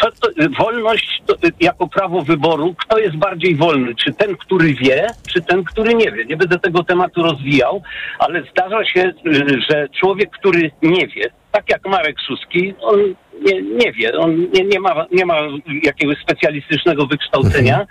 [0.00, 3.94] co to, y, wolność to, y, jako prawo wyboru, kto jest bardziej wolny?
[3.94, 6.24] Czy ten, który wie, czy ten, który nie wie?
[6.24, 7.82] Nie będę tego tematu rozwijał,
[8.18, 13.00] ale zdarza się, y, że człowiek, który nie wie, tak jak Marek Suski, on
[13.44, 15.36] nie, nie wie, on nie, nie, ma, nie ma
[15.82, 17.86] jakiegoś specjalistycznego wykształcenia.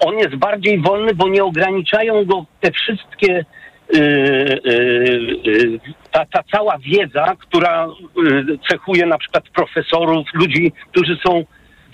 [0.00, 3.44] On jest bardziej wolny, bo nie ograniczają go te wszystkie
[3.94, 4.70] y, y,
[5.46, 5.80] y,
[6.12, 11.44] ta, ta cała wiedza, która y, cechuje na przykład profesorów, ludzi, którzy są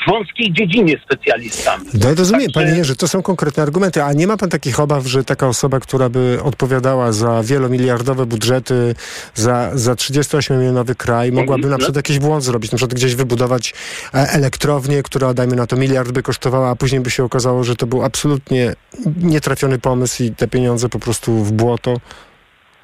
[0.06, 1.84] w wąskiej dziedzinie specjalistami.
[1.94, 5.24] No rozumiem, panie Jerzy, to są konkretne argumenty, a nie ma pan takich obaw, że
[5.24, 8.94] taka osoba, która by odpowiadała za wielomiliardowe budżety,
[9.34, 13.74] za, za 38-milionowy kraj, mogłaby na przykład jakiś błąd zrobić, na przykład gdzieś wybudować
[14.14, 17.76] e, elektrownię, która dajmy na to miliard by kosztowała, a później by się okazało, że
[17.76, 18.74] to był absolutnie
[19.16, 21.96] nietrafiony pomysł i te pieniądze po prostu w błoto.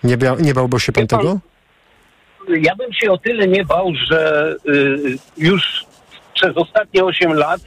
[0.05, 1.38] Nie, bia, nie bałby się pan pan, tego?
[2.48, 5.84] Ja bym się o tyle nie bał, że y, już
[6.34, 7.61] przez ostatnie 8 lat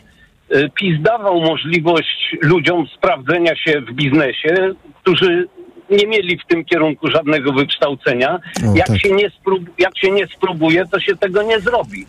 [0.55, 5.47] y, PiS dawał możliwość ludziom sprawdzenia się w biznesie, którzy
[5.89, 8.39] nie mieli w tym kierunku żadnego wykształcenia.
[8.71, 8.99] O, jak, tak.
[8.99, 12.05] się nie sprób- jak się nie spróbuje, to się tego nie zrobi.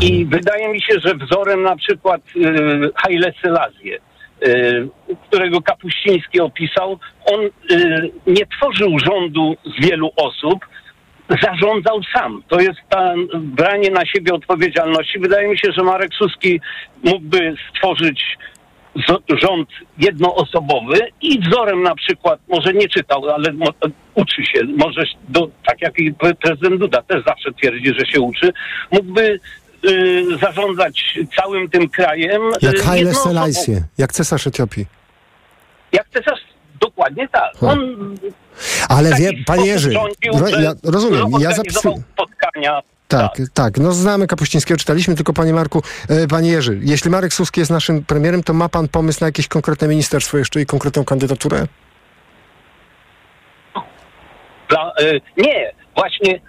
[0.00, 3.98] I wydaje mi się, że wzorem na przykład y, Haile Selassie,
[5.28, 6.98] którego Kapuściński opisał,
[7.34, 10.66] on y, nie tworzył rządu z wielu osób,
[11.42, 12.42] zarządzał sam.
[12.48, 12.80] To jest
[13.34, 15.18] branie na siebie odpowiedzialności.
[15.18, 16.60] Wydaje mi się, że Marek Suski
[17.04, 18.36] mógłby stworzyć
[19.42, 19.68] rząd
[19.98, 23.52] jednoosobowy i wzorem na przykład, może nie czytał, ale
[24.14, 28.20] uczy się, może do, tak jak i pre- prezydent Duda też zawsze twierdzi, że się
[28.20, 28.52] uczy,
[28.92, 29.40] mógłby y,
[30.40, 32.42] zarządzać całym tym krajem.
[32.62, 33.28] Jak y, Haile jednoosobowo.
[33.28, 34.86] Selassie, jak cesarz Etiopii.
[35.92, 36.40] Jak cesarz,
[36.80, 37.52] dokładnie tak.
[37.60, 37.96] On
[38.88, 41.94] Ale wie, panie Jerzy, ro, ja rozumiem, ja zapisuję.
[42.12, 42.82] spotkania.
[43.08, 47.60] Tak, tak, no znamy Kapuścińskiego, czytaliśmy, tylko panie Marku, e, panie Jerzy, jeśli Marek Suski
[47.60, 51.66] jest naszym premierem, to ma pan pomysł na jakieś konkretne ministerstwo jeszcze i konkretną kandydaturę?
[54.68, 56.40] Dla, y, nie, właśnie y, y,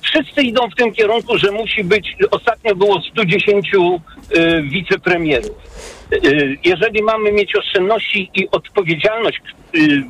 [0.00, 5.56] wszyscy idą w tym kierunku, że musi być, ostatnio było 110 y, wicepremierów.
[6.12, 9.40] Y, Jeżeli mamy mieć oszczędności i odpowiedzialność,
[9.74, 10.02] y,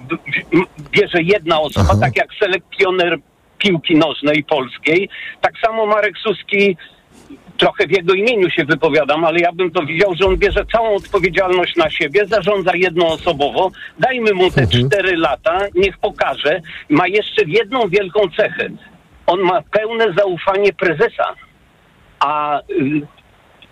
[0.91, 3.19] bierze jedna osoba, tak jak selekcjoner
[3.59, 5.09] piłki nożnej polskiej,
[5.41, 6.77] tak samo Marek Suski
[7.59, 10.97] trochę w jego imieniu się wypowiadam, ale ja bym to widział, że on bierze całą
[10.97, 16.61] odpowiedzialność na siebie, zarządza jednoosobowo, dajmy mu te cztery lata, niech pokaże.
[16.89, 18.69] Ma jeszcze jedną wielką cechę.
[19.29, 21.24] On ma pełne zaufanie prezesa,
[22.20, 23.01] a y,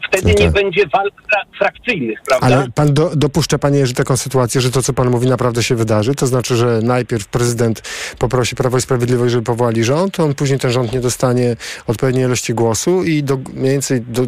[0.09, 2.47] wtedy nie będzie walk fra- frakcyjnych, prawda?
[2.47, 5.75] Ale pan do, dopuszcza, panie Jerzy, taką sytuację, że to, co pan mówi, naprawdę się
[5.75, 6.15] wydarzy?
[6.15, 7.83] To znaczy, że najpierw prezydent
[8.19, 12.55] poprosi Prawo i Sprawiedliwość, żeby powołali rząd, on później ten rząd nie dostanie odpowiedniej ilości
[12.55, 14.23] głosu i do, mniej więcej do,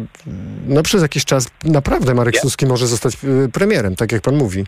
[0.67, 4.65] no przez jakiś czas naprawdę Marek Suski może zostać y, premierem, tak jak pan mówi.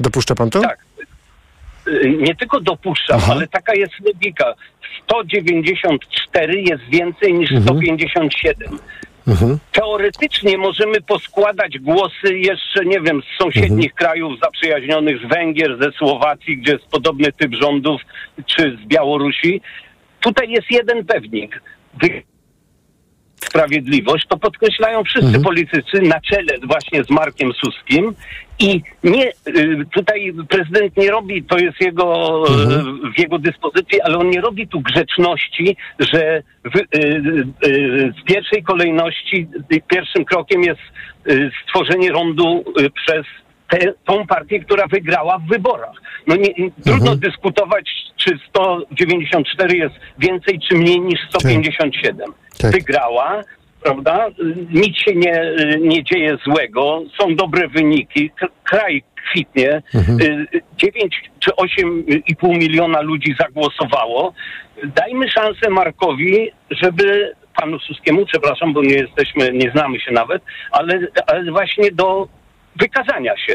[0.00, 0.60] Dopuszcza pan to?
[0.60, 0.78] Tak.
[1.88, 4.54] Y, Nie tylko dopuszczam, ale taka jest logika.
[5.04, 8.78] 194 jest więcej niż 157.
[9.28, 9.58] Mhm.
[9.72, 16.58] Teoretycznie możemy poskładać głosy jeszcze, nie wiem, z sąsiednich krajów zaprzyjaźnionych, z Węgier, ze Słowacji,
[16.58, 18.00] gdzie jest podobny typ rządów,
[18.46, 19.60] czy z Białorusi.
[20.20, 21.62] Tutaj jest jeden pewnik.
[23.44, 28.14] Sprawiedliwość, to podkreślają wszyscy politycy na czele właśnie z Markiem Suskim.
[28.58, 29.32] I nie, y,
[29.94, 34.68] tutaj prezydent nie robi, to jest jego, y, w jego dyspozycji, ale on nie robi
[34.68, 39.48] tu grzeczności, że wy, y, w pierwszej kolejności
[39.88, 40.80] pierwszym krokiem jest
[41.66, 42.64] stworzenie rządu
[42.94, 43.26] przez
[43.78, 46.02] tę tą partię, która wygrała w wyborach.
[46.26, 52.32] No nie, trudno dyskutować, czy 194 jest więcej, czy mniej niż 157.
[52.58, 52.72] Tak.
[52.72, 53.42] Wygrała,
[53.82, 54.26] prawda?
[54.70, 55.42] Nic się nie,
[55.80, 58.30] nie dzieje złego, są dobre wyniki,
[58.64, 59.82] kraj kwitnie.
[59.94, 64.32] Y, 9 czy 8,5 miliona ludzi zagłosowało.
[64.84, 70.98] Dajmy szansę Markowi, żeby panu Suskiemu, przepraszam, bo nie jesteśmy, nie znamy się nawet, ale,
[71.26, 72.28] ale właśnie do
[72.80, 73.54] wykazania się.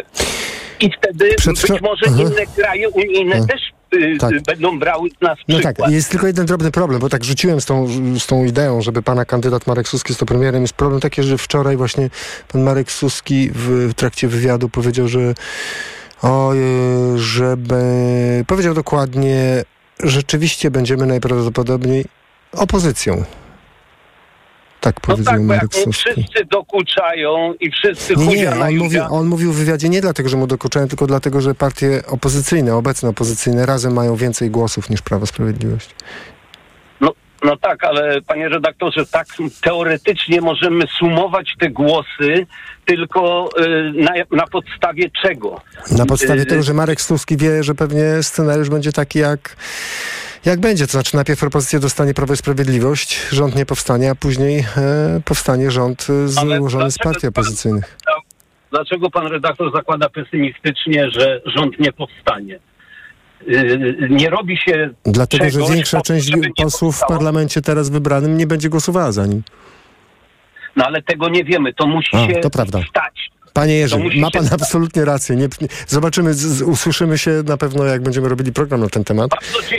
[0.80, 2.15] I wtedy Przed- być może Aha.
[2.22, 3.45] inne kraje unijne Aha.
[3.49, 3.61] też
[3.99, 4.32] y, Tak.
[4.32, 5.78] y, będą brały z nas No przykład.
[5.78, 7.88] tak, jest tylko jeden drobny problem, bo tak rzuciłem z tą,
[8.20, 10.61] z tą ideą, żeby pana kandydat Marek Suski został premierem.
[10.61, 12.09] Jest problem taki, że wczoraj właśnie
[12.51, 15.34] pan Marek Suski w, w trakcie wywiadu powiedział, że
[16.22, 16.51] o,
[17.15, 17.76] żeby
[18.47, 19.63] powiedział dokładnie,
[20.03, 22.05] rzeczywiście będziemy najprawdopodobniej
[22.51, 23.24] opozycją.
[24.82, 25.92] Tak No powiedział tak, Marek mu Suski.
[26.14, 29.10] wszyscy dokuczają i wszyscy Nie, nie, on Julia.
[29.10, 33.10] on mówił w wywiadzie nie dlatego, że mu dokuczają, tylko dlatego, że partie opozycyjne, obecne
[33.10, 35.90] opozycyjne razem mają więcej głosów niż Prawo Sprawiedliwość.
[37.44, 39.28] No, tak, ale panie redaktorze, tak
[39.62, 42.48] teoretycznie możemy sumować te głosy,
[42.86, 45.62] tylko y, na, na podstawie czego?
[45.98, 49.56] Na podstawie tego, że Marek Suski wie, że pewnie scenariusz będzie taki jak,
[50.46, 50.86] jak będzie.
[50.86, 55.72] To znaczy najpierw propozycję dostanie Prawo i Sprawiedliwość, rząd nie powstanie, a później e, powstanie
[55.72, 57.98] rząd e, złożony z partii opozycyjnych.
[58.72, 62.60] Dlaczego pan redaktor zakłada pesymistycznie, że rząd nie powstanie?
[63.48, 68.38] Y, nie robi się Dlatego, że czegoś, większa po- część posłów w parlamencie teraz wybranym
[68.38, 69.44] nie będzie głosowała za nim.
[70.76, 72.80] No ale tego nie wiemy, to musi A, się to prawda.
[72.90, 73.30] stać.
[73.54, 75.36] Panie Jerzy, ma pan absolutnie rację.
[75.36, 79.30] Nie, nie, zobaczymy, z, usłyszymy się na pewno, jak będziemy robili program na ten temat.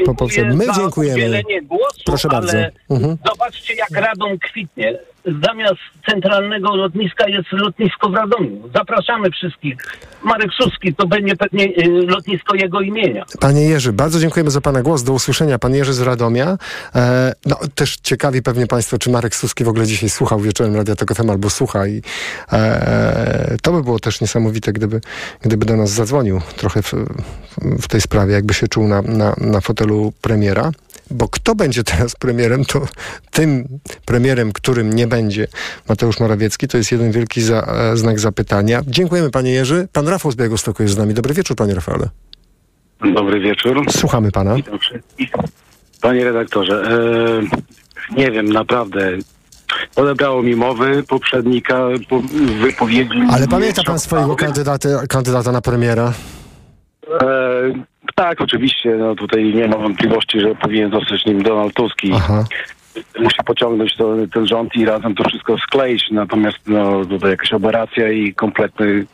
[0.06, 1.42] Po prostu My dziękujemy.
[1.62, 2.58] głosu, Proszę bardzo.
[2.90, 3.16] Mhm.
[3.30, 4.98] zobaczcie jak Radom kwitnie.
[5.24, 8.70] Zamiast centralnego lotniska jest lotnisko w Radomiu.
[8.74, 9.76] Zapraszamy wszystkich.
[10.22, 13.24] Marek Suski to będzie pewnie y, lotnisko jego imienia.
[13.40, 15.02] Panie Jerzy, bardzo dziękujemy za Pana głos.
[15.02, 15.58] Do usłyszenia.
[15.58, 16.58] Pan Jerzy z Radomia.
[16.94, 20.96] E, no, też ciekawi pewnie Państwo, czy Marek Suski w ogóle dzisiaj słuchał wieczorem Radia
[20.96, 22.02] Tok FM albo słucha i
[22.52, 25.00] e, to by było też niesamowite, gdyby,
[25.40, 26.92] gdyby do nas zadzwonił trochę w,
[27.82, 30.70] w tej sprawie, jakby się czuł na, na, na fotelu premiera.
[31.10, 32.86] Bo kto będzie teraz premierem, to
[33.30, 33.68] tym
[34.04, 35.46] premierem, którym nie będzie
[35.88, 38.80] Mateusz Morawiecki, to jest jeden wielki za, e, znak zapytania.
[38.86, 39.88] Dziękujemy Panie Jerzy.
[39.92, 41.14] Pan Rafał z Białegostoku jest z nami.
[41.14, 42.08] Dobry wieczór Panie Rafale.
[43.14, 43.84] Dobry wieczór.
[43.90, 44.56] Słuchamy Pana.
[46.00, 49.10] Panie redaktorze, e, nie wiem, naprawdę.
[49.96, 52.22] Odebrało mi mowy poprzednika, po,
[52.62, 53.22] wypowiedzi.
[53.30, 56.12] Ale pamięta pan swojego kandydata, kandydata na premiera?
[57.10, 57.26] E,
[58.14, 58.96] tak, oczywiście.
[58.96, 62.12] No tutaj nie ma wątpliwości, że powinien zostać nim Donald Tusk i
[63.18, 66.10] musi pociągnąć to, ten rząd i razem to wszystko skleić.
[66.10, 69.06] Natomiast no, tutaj jakaś aberracja i kompletny,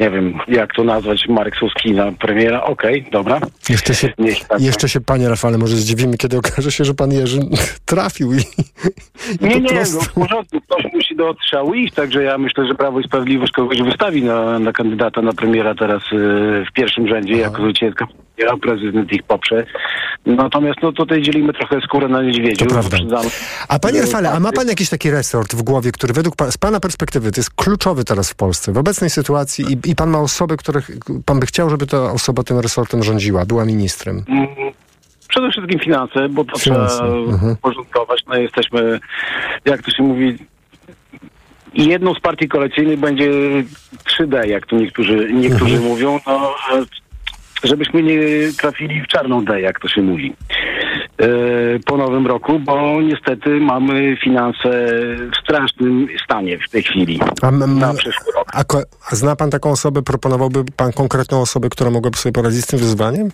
[0.00, 2.62] nie wiem, jak to nazwać, Marek Suski na premiera.
[2.62, 3.40] Okej, dobra.
[3.68, 4.60] Jeszcze się, Niech tak.
[4.60, 7.40] jeszcze się panie Rafale może zdziwimy, kiedy okaże się, że pan Jerzy
[7.84, 8.36] trafił i,
[9.40, 9.96] i Nie, nie, prostu...
[9.96, 13.52] no w porządku, ktoś musi do odstrzału iść, także ja myślę, że Prawo i Sprawiedliwość
[13.52, 16.16] kogoś wystawi na, na kandydata na premiera teraz y,
[16.70, 18.06] w pierwszym rzędzie, jako zwycięska
[18.40, 19.66] premiera, prezydent ich poprze.
[20.26, 22.66] Natomiast no tutaj dzielimy trochę skórę na niedźwiedziu.
[22.68, 23.30] Wyprzedzamy.
[23.68, 26.58] A panie Y, Rafale, a ma pan jakiś taki resort w głowie, który według z
[26.58, 30.18] pana perspektywy to jest kluczowy teraz w Polsce, w obecnej sytuacji i, i pan ma
[30.18, 30.90] osoby, których
[31.26, 34.24] pan by chciał, żeby ta osoba tym resortem rządziła, była ministrem?
[34.28, 34.46] Mm,
[35.28, 37.56] Przede wszystkim finanse, bo to Finanse, trzeba mhm.
[37.56, 38.24] porządkować.
[38.28, 39.00] No jesteśmy,
[39.64, 40.38] jak to się mówi,
[41.74, 43.30] jedną z partii koalicyjnych będzie
[44.18, 45.92] 3D, jak tu niektórzy, niektórzy Mhm.
[45.92, 46.54] mówią, no,
[47.62, 48.18] żebyśmy nie
[48.60, 50.32] trafili w czarną D, jak to się mówi.
[51.18, 51.26] e,
[51.86, 54.86] Po nowym roku, bo niestety mamy finanse
[55.32, 57.20] w strasznym stanie w tej chwili.
[57.42, 58.48] A, Na przyszły rok.
[58.52, 58.64] a,
[59.12, 62.78] a zna pan taką osobę, proponowałby pan konkretną osobę, która mogłaby sobie poradzić z tym
[62.78, 63.30] wyzwaniem?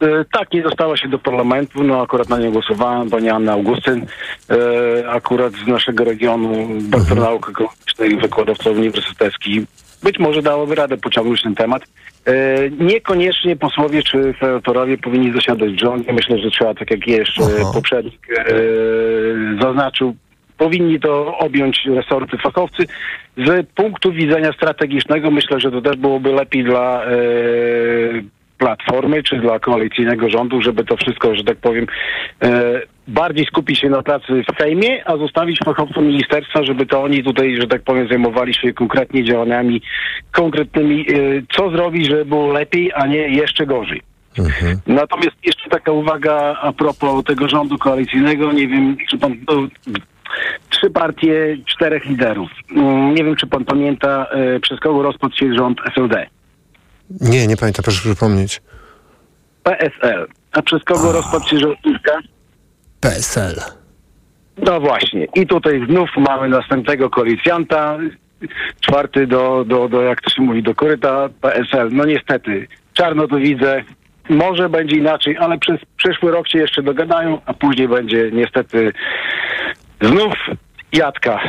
[0.00, 4.06] E, Tak, nie dostała się do parlamentu, no akurat na nią głosowałem, pani Anna Augustyn,
[4.50, 9.66] e, akurat z naszego regionu, doktor nauk ekonomicznych, wykładowca uniwersytecki.
[10.02, 11.82] Być może dałoby radę pociągnąć ten temat.
[12.26, 16.12] E, niekoniecznie posłowie czy senatorowie powinni zasiadać w rządzie.
[16.12, 17.42] Myślę, że trzeba, tak jak jeszcze
[17.74, 18.44] poprzednik e,
[19.60, 20.14] zaznaczył,
[20.58, 22.86] powinni to objąć resorty fachowcy.
[23.36, 27.08] Z punktu widzenia strategicznego myślę, że to też byłoby lepiej dla e,
[28.58, 31.86] Platformy czy dla koalicyjnego rządu, żeby to wszystko, że tak powiem,
[33.08, 37.56] bardziej skupić się na pracy w Sejmie, a zostawić fachowcom ministerstwa, żeby to oni tutaj,
[37.60, 39.82] że tak powiem, zajmowali się konkretnie działaniami
[40.32, 41.14] konkretnymi, e,
[41.56, 44.02] co zrobić, żeby było lepiej, a nie jeszcze gorzej.
[44.86, 48.52] Natomiast jeszcze taka uwaga a propos tego rządu koalicyjnego.
[48.52, 49.36] Nie wiem, czy pan.
[49.48, 49.54] No,
[50.70, 52.50] trzy partie, czterech liderów.
[52.76, 56.26] Mm, Nie wiem, czy pan pamięta, e, przez kogo rozpadł się rząd SLD.
[57.20, 58.62] Nie, nie pamiętam, proszę przypomnieć.
[59.62, 60.26] PSL.
[60.52, 62.18] A przez kogo rozpadł się rząd Tuska?
[63.04, 63.54] PSL.
[64.56, 65.26] No właśnie.
[65.34, 67.98] I tutaj znów mamy następnego koalicjanta.
[68.80, 71.88] Czwarty do, do, do, jak to się mówi, do koryta PSL.
[71.92, 73.82] No niestety, czarno to widzę.
[74.28, 78.92] Może będzie inaczej, ale przez przyszły rok się jeszcze dogadają, a później będzie niestety
[80.02, 80.34] znów
[80.92, 81.40] jadka.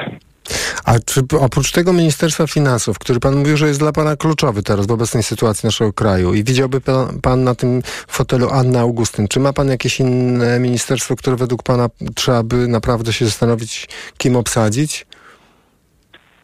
[0.86, 4.88] A czy oprócz tego Ministerstwa Finansów, który pan mówił, że jest dla pana kluczowy teraz
[4.88, 9.40] w obecnej sytuacji naszego kraju i widziałby pan, pan na tym fotelu Anna Augustyn, czy
[9.40, 13.88] ma pan jakieś inne ministerstwo, które według pana trzeba by naprawdę się zastanowić,
[14.18, 15.06] kim obsadzić?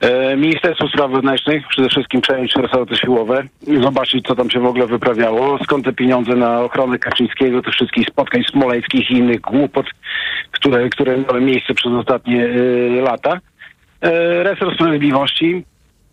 [0.02, 3.44] E, Ministerstwo Spraw Wewnętrznych przede wszystkim przejąć resorty siłowe,
[3.82, 8.08] zobaczyć co tam się w ogóle wyprawiało, skąd te pieniądze na ochronę Kaczyńskiego, tych wszystkich
[8.08, 9.86] spotkań smoleńskich i innych głupot,
[10.52, 13.40] które, które miały miejsce przez ostatnie e, lata.
[14.02, 15.66] E, resort Sprawiedliwości,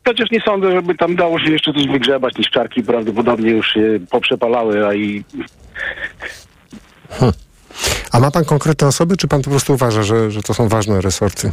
[0.05, 4.86] chociaż nie sądzę, żeby tam dało się jeszcze coś wygrzebać, niszczarki prawdopodobnie już się poprzepalały,
[4.86, 5.24] a i
[8.12, 11.01] A ma pan konkretne osoby, czy pan po prostu uważa, że, że to są ważne
[11.01, 11.53] resorty?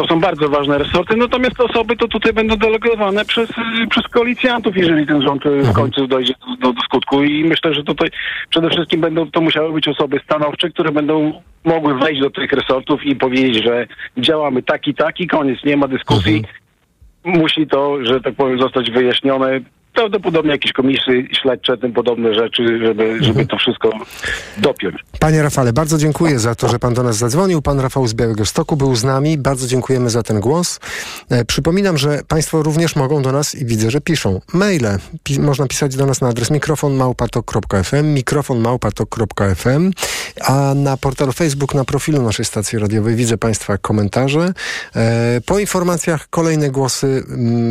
[0.00, 4.08] To są bardzo ważne resorty, natomiast te osoby to tutaj będą delegowane przez, y, przez
[4.08, 8.10] koalicjantów, jeżeli ten rząd y, w końcu dojdzie do, do, skutku i myślę, że tutaj
[8.50, 13.04] przede wszystkim będą to musiały być osoby stanowcze, które będą mogły wejść do tych resortów
[13.04, 13.86] i powiedzieć, że
[14.18, 16.44] działamy tak i tak i koniec, nie ma dyskusji.
[17.24, 19.60] Musi to, że tak powiem, zostać wyjaśnione.
[19.94, 23.90] Prawdopodobnie jakieś komisje śledcze, tym podobne rzeczy, żeby, żeby to wszystko
[24.58, 24.96] dopiąć.
[25.20, 27.62] Panie Rafale, bardzo dziękuję za to, że pan do nas zadzwonił.
[27.62, 29.38] Pan Rafał z Białego Stoku był z nami.
[29.38, 30.80] Bardzo dziękujemy za ten głos.
[31.30, 34.98] E, przypominam, że państwo również mogą do nas i widzę, że piszą maile.
[35.22, 39.90] Pi można pisać do nas na adres mikrofonmałpatok.fm, mikrofonmałpatok.fm,
[40.40, 44.52] a na portalu Facebook, na profilu naszej stacji radiowej widzę państwa komentarze.
[44.96, 47.24] E, po informacjach kolejne głosy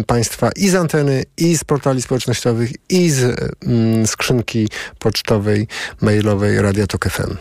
[0.07, 4.67] państwa i z anteny, i z portali społecznościowych, i z m, skrzynki
[4.99, 5.67] pocztowej,
[6.01, 7.35] mailowej Radia Tok FM.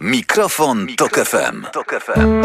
[0.00, 1.64] Mikrofon, Tok FM.
[1.72, 2.42] Tok FM.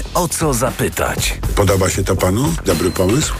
[0.00, 1.38] Wiemy, o co zapytać.
[1.56, 2.54] Podoba się to panu?
[2.64, 3.34] Dobry pomysł?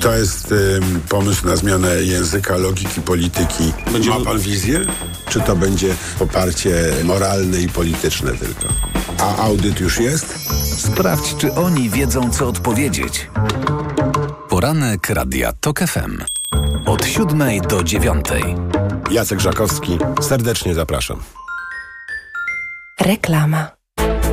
[0.00, 3.72] To jest ym, pomysł na zmianę języka, logiki, polityki.
[4.08, 4.80] Ma pan wizję?
[5.28, 8.74] Czy to będzie poparcie moralne i polityczne tylko?
[9.20, 10.34] A audyt już jest?
[10.76, 13.30] Sprawdź, czy oni wiedzą, co odpowiedzieć.
[14.48, 16.22] Poranek Radia TOK FM.
[16.86, 18.42] Od siódmej do dziewiątej.
[19.10, 21.22] Jacek Żakowski, serdecznie zapraszam.
[23.00, 23.70] Reklama.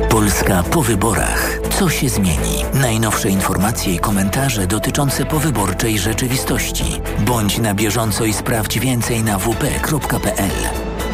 [0.08, 1.65] Polska po wyborach.
[1.78, 2.64] Co się zmieni?
[2.74, 6.84] Najnowsze informacje i komentarze dotyczące powyborczej rzeczywistości.
[7.18, 10.50] Bądź na bieżąco i sprawdź więcej na wp.pl.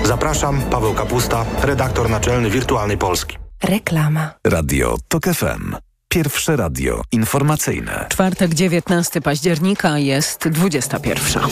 [0.04, 3.38] Zapraszam, Paweł Kapusta, redaktor naczelny Wirtualnej Polski.
[3.62, 4.30] Reklama.
[4.46, 5.76] Radio TOK FM.
[6.08, 8.06] Pierwsze radio informacyjne.
[8.08, 11.42] Czwartek 19 października jest 21.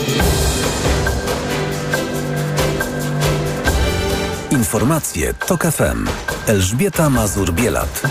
[4.50, 6.08] Informacje TOK FM.
[6.46, 8.02] Elżbieta Mazur-Bielat.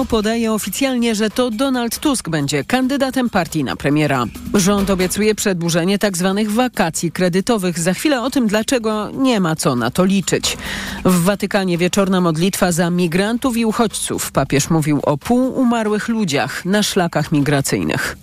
[0.00, 4.24] PO podaje oficjalnie, że to Donald Tusk będzie kandydatem partii na premiera.
[4.54, 6.34] Rząd obiecuje przedłużenie tzw.
[6.36, 7.78] Tak wakacji kredytowych.
[7.78, 10.56] Za chwilę o tym, dlaczego nie ma co na to liczyć.
[11.04, 14.32] W Watykanie wieczorna modlitwa za migrantów i uchodźców.
[14.32, 18.16] Papież mówił o półumarłych ludziach na szlakach migracyjnych.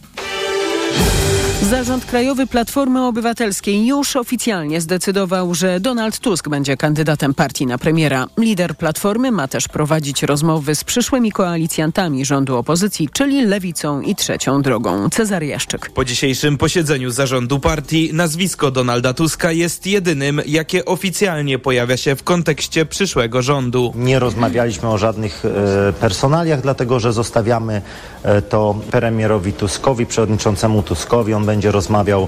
[1.62, 8.28] Zarząd Krajowy Platformy Obywatelskiej już oficjalnie zdecydował, że Donald Tusk będzie kandydatem partii na premiera.
[8.38, 14.62] Lider Platformy ma też prowadzić rozmowy z przyszłymi koalicjantami rządu opozycji, czyli Lewicą i Trzecią
[14.62, 15.10] Drogą.
[15.10, 15.90] Cezary Jaszczyk.
[15.90, 22.24] Po dzisiejszym posiedzeniu zarządu partii nazwisko Donalda Tuska jest jedynym, jakie oficjalnie pojawia się w
[22.24, 23.94] kontekście przyszłego rządu.
[23.96, 27.82] Nie rozmawialiśmy o żadnych e, personaliach, dlatego że zostawiamy
[28.24, 31.34] e, to premierowi Tuskowi, przewodniczącemu Tuskowi.
[31.34, 32.28] On będzie rozmawiał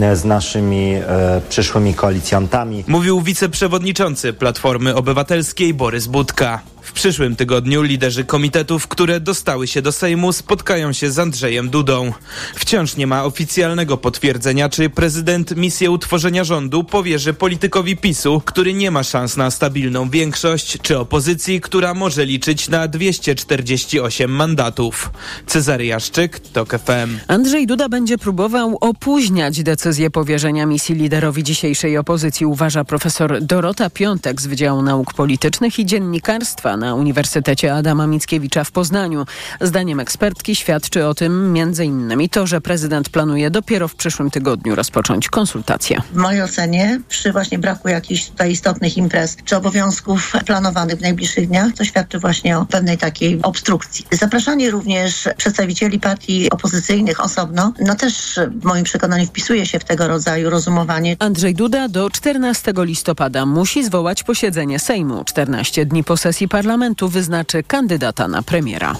[0.00, 2.84] e, z naszymi e, przyszłymi koalicjantami.
[2.88, 6.60] Mówił wiceprzewodniczący Platformy Obywatelskiej Borys Budka.
[6.96, 12.12] Przyszłym tygodniu liderzy komitetów, które dostały się do Sejmu, spotkają się z Andrzejem Dudą.
[12.54, 18.90] Wciąż nie ma oficjalnego potwierdzenia, czy prezydent misję utworzenia rządu powierzy politykowi PiSu, który nie
[18.90, 25.10] ma szans na stabilną większość, czy opozycji, która może liczyć na 248 mandatów.
[25.46, 27.18] Cezary Jaszczyk, TOK FM.
[27.28, 34.40] Andrzej Duda będzie próbował opóźniać decyzję powierzenia misji liderowi dzisiejszej opozycji, uważa profesor Dorota Piątek
[34.40, 39.26] z Wydziału Nauk Politycznych i Dziennikarstwa doktoranta na Uniwersytecie Adama Mickiewicza w Poznaniu.
[39.60, 42.28] Zdaniem ekspertki świadczy o tym m.in.
[42.28, 46.02] to, że prezydent planuje dopiero w przyszłym tygodniu rozpocząć konsultacje.
[46.12, 51.48] W mojej ocenie przy właśnie braku jakichś tutaj istotnych imprez czy obowiązków planowanych w najbliższych
[51.48, 54.06] dniach, to świadczy właśnie o pewnej takiej obstrukcji.
[54.10, 60.08] Zapraszanie również przedstawicieli partii opozycyjnych osobno, no też w moim przekonaniu wpisuje się w tego
[60.08, 61.16] rodzaju rozumowanie.
[61.18, 65.24] Andrzej Duda do 14 listopada musi zwołać posiedzenie Sejmu.
[65.24, 66.75] 14 dni po sesji parlamentu
[67.08, 68.96] wyznaczy kandydata na premiera.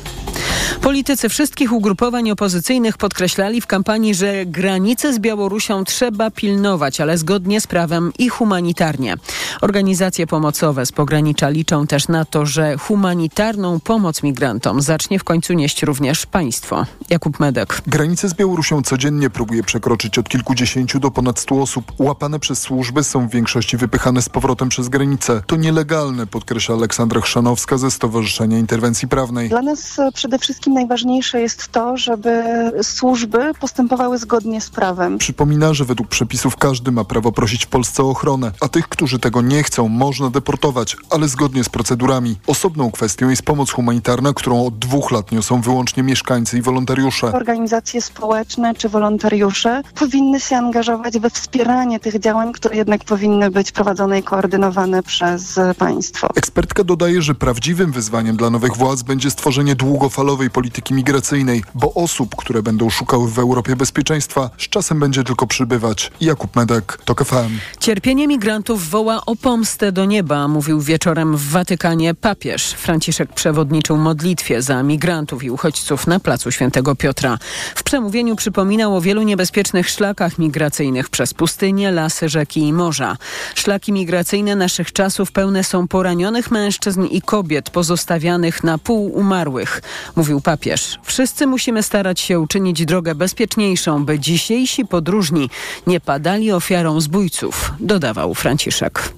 [0.82, 7.60] Politycy wszystkich ugrupowań opozycyjnych podkreślali w kampanii, że granice z Białorusią trzeba pilnować, ale zgodnie
[7.60, 9.16] z prawem i humanitarnie.
[9.60, 15.52] Organizacje pomocowe z pogranicza liczą też na to, że humanitarną pomoc migrantom zacznie w końcu
[15.52, 16.86] nieść również państwo.
[17.10, 17.82] Jakub Medek.
[17.86, 21.92] Granice z Białorusią codziennie próbuje przekroczyć od kilkudziesięciu do ponad stu osób.
[21.98, 25.42] Łapane przez służby są w większości wypychane z powrotem przez granicę.
[25.46, 27.20] To nielegalne, podkreśla Aleksandra
[27.56, 29.48] Chrzanowska ze Stowarzyszenia Interwencji Prawnej.
[29.48, 32.42] Dla nas przede wszystkim najważniejsze jest to, żeby
[32.82, 35.18] służby postępowały zgodnie z prawem.
[35.18, 39.18] Przypomina, że według przepisów każdy ma prawo prosić w Polsce o ochronę, a tych, którzy
[39.18, 42.36] tego nie chcą, można deportować, ale zgodnie z procedurami.
[42.46, 47.32] Osobną kwestią jest pomoc humanitarna, którą od dwóch lat niosą wyłącznie mieszkańcy i wolontariusze.
[47.32, 53.72] Organizacje społeczne czy wolontariusze powinny się angażować we wspieranie tych działań, które jednak powinny być
[53.72, 56.28] prowadzone i koordynowane przez państwo.
[56.34, 62.36] Ekspertka dodaje, że prawdziwym wyzwaniem dla nowych władz będzie stworzenie długofalowej polityki migracyjnej, bo osób,
[62.36, 66.12] które będą szukały w Europie bezpieczeństwa, z czasem będzie tylko przybywać.
[66.20, 67.58] Jakub Medek, TOK FM.
[67.80, 72.72] Cierpienie migrantów woła o pomstę do nieba, mówił wieczorem w Watykanie papież.
[72.72, 77.38] Franciszek przewodniczył modlitwie za migrantów i uchodźców na placu Świętego Piotra.
[77.74, 83.16] W przemówieniu przypominał o wielu niebezpiecznych szlakach migracyjnych przez pustynie, lasy, rzeki i morza.
[83.54, 87.35] Szlaki migracyjne naszych czasów pełne są poranionych mężczyzn i kobiet
[87.70, 89.82] pozostawianych na pół umarłych,
[90.16, 90.98] mówił papież.
[91.02, 95.50] Wszyscy musimy starać się uczynić drogę bezpieczniejszą, by dzisiejsi podróżni
[95.86, 99.12] nie padali ofiarą zbójców, dodawał Franciszek.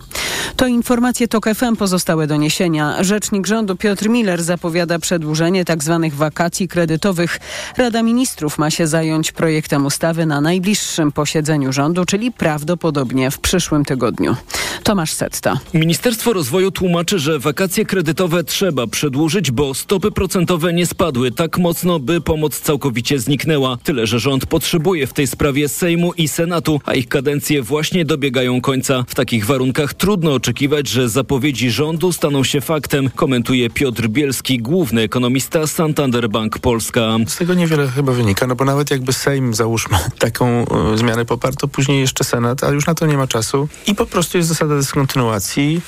[0.56, 3.04] To informacje TOK FM pozostałe doniesienia.
[3.04, 6.00] Rzecznik rządu Piotr Miller zapowiada przedłużenie tzw.
[6.02, 7.40] Tak wakacji kredytowych.
[7.76, 13.84] Rada Ministrów ma się zająć projektem ustawy na najbliższym posiedzeniu rządu, czyli prawdopodobnie w przyszłym
[13.84, 14.36] tygodniu.
[14.82, 15.60] Tomasz Setta.
[15.74, 18.07] Ministerstwo Rozwoju tłumaczy, że wakacje kredytowe
[18.46, 23.78] trzeba przedłużyć, bo stopy procentowe nie spadły tak mocno, by pomoc całkowicie zniknęła.
[23.84, 28.60] Tyle, że rząd potrzebuje w tej sprawie Sejmu i Senatu, a ich kadencje właśnie dobiegają
[28.60, 29.04] końca.
[29.08, 35.02] W takich warunkach trudno oczekiwać, że zapowiedzi rządu staną się faktem, komentuje Piotr Bielski, główny
[35.02, 37.16] ekonomista Santander Bank Polska.
[37.26, 41.56] Z tego niewiele chyba wynika, no bo nawet jakby Sejm, załóżmy, taką y, zmianę poparł,
[41.56, 44.48] to później jeszcze Senat, ale już na to nie ma czasu i po prostu jest
[44.48, 45.80] zasada dyskontynuacji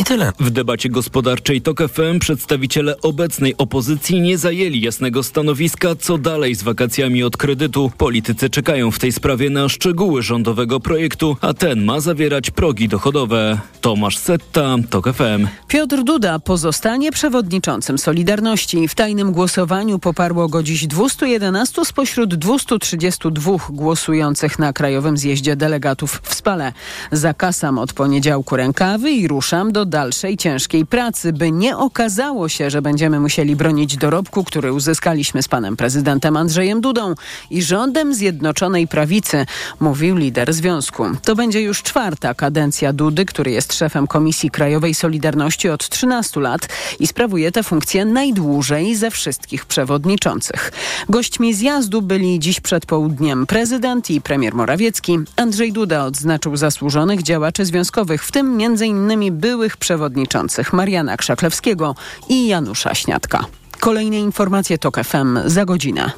[0.00, 0.32] i tyle.
[0.40, 6.62] W debacie gospodarczej TOK FM przedstawiciele obecnej opozycji nie zajęli jasnego stanowiska, co dalej z
[6.62, 7.90] wakacjami od kredytu.
[7.98, 13.60] Politycy czekają w tej sprawie na szczegóły rządowego projektu, a ten ma zawierać progi dochodowe.
[13.80, 15.46] Tomasz Setta, TOK FM.
[15.68, 18.88] Piotr Duda pozostanie przewodniczącym Solidarności.
[18.88, 26.34] W tajnym głosowaniu poparło go dziś 211 spośród 232 głosujących na Krajowym Zjeździe Delegatów w
[26.34, 26.72] Spale.
[27.12, 32.82] Zakasam od poniedziałku rękawy i ruszam do dalszej ciężkiej pracy, by nie okazało się, że
[32.82, 37.14] będziemy musieli bronić dorobku, który uzyskaliśmy z panem prezydentem Andrzejem Dudą
[37.50, 39.46] i rządem Zjednoczonej Prawicy,
[39.80, 41.04] mówił lider związku.
[41.22, 46.68] To będzie już czwarta kadencja Dudy, który jest szefem Komisji Krajowej Solidarności od 13 lat
[46.98, 50.72] i sprawuje tę funkcję najdłużej ze wszystkich przewodniczących.
[51.08, 55.18] Gośćmi zjazdu byli dziś przed południem prezydent i premier Morawiecki.
[55.36, 59.38] Andrzej Duda odznaczył zasłużonych działaczy związkowych, w tym m.in.
[59.38, 61.94] byłych przewodniczących Mariana Krzaklewskiego
[62.28, 63.44] i Janusza Śniadka.
[63.80, 66.10] Kolejne informacje TOK FM za godzinę.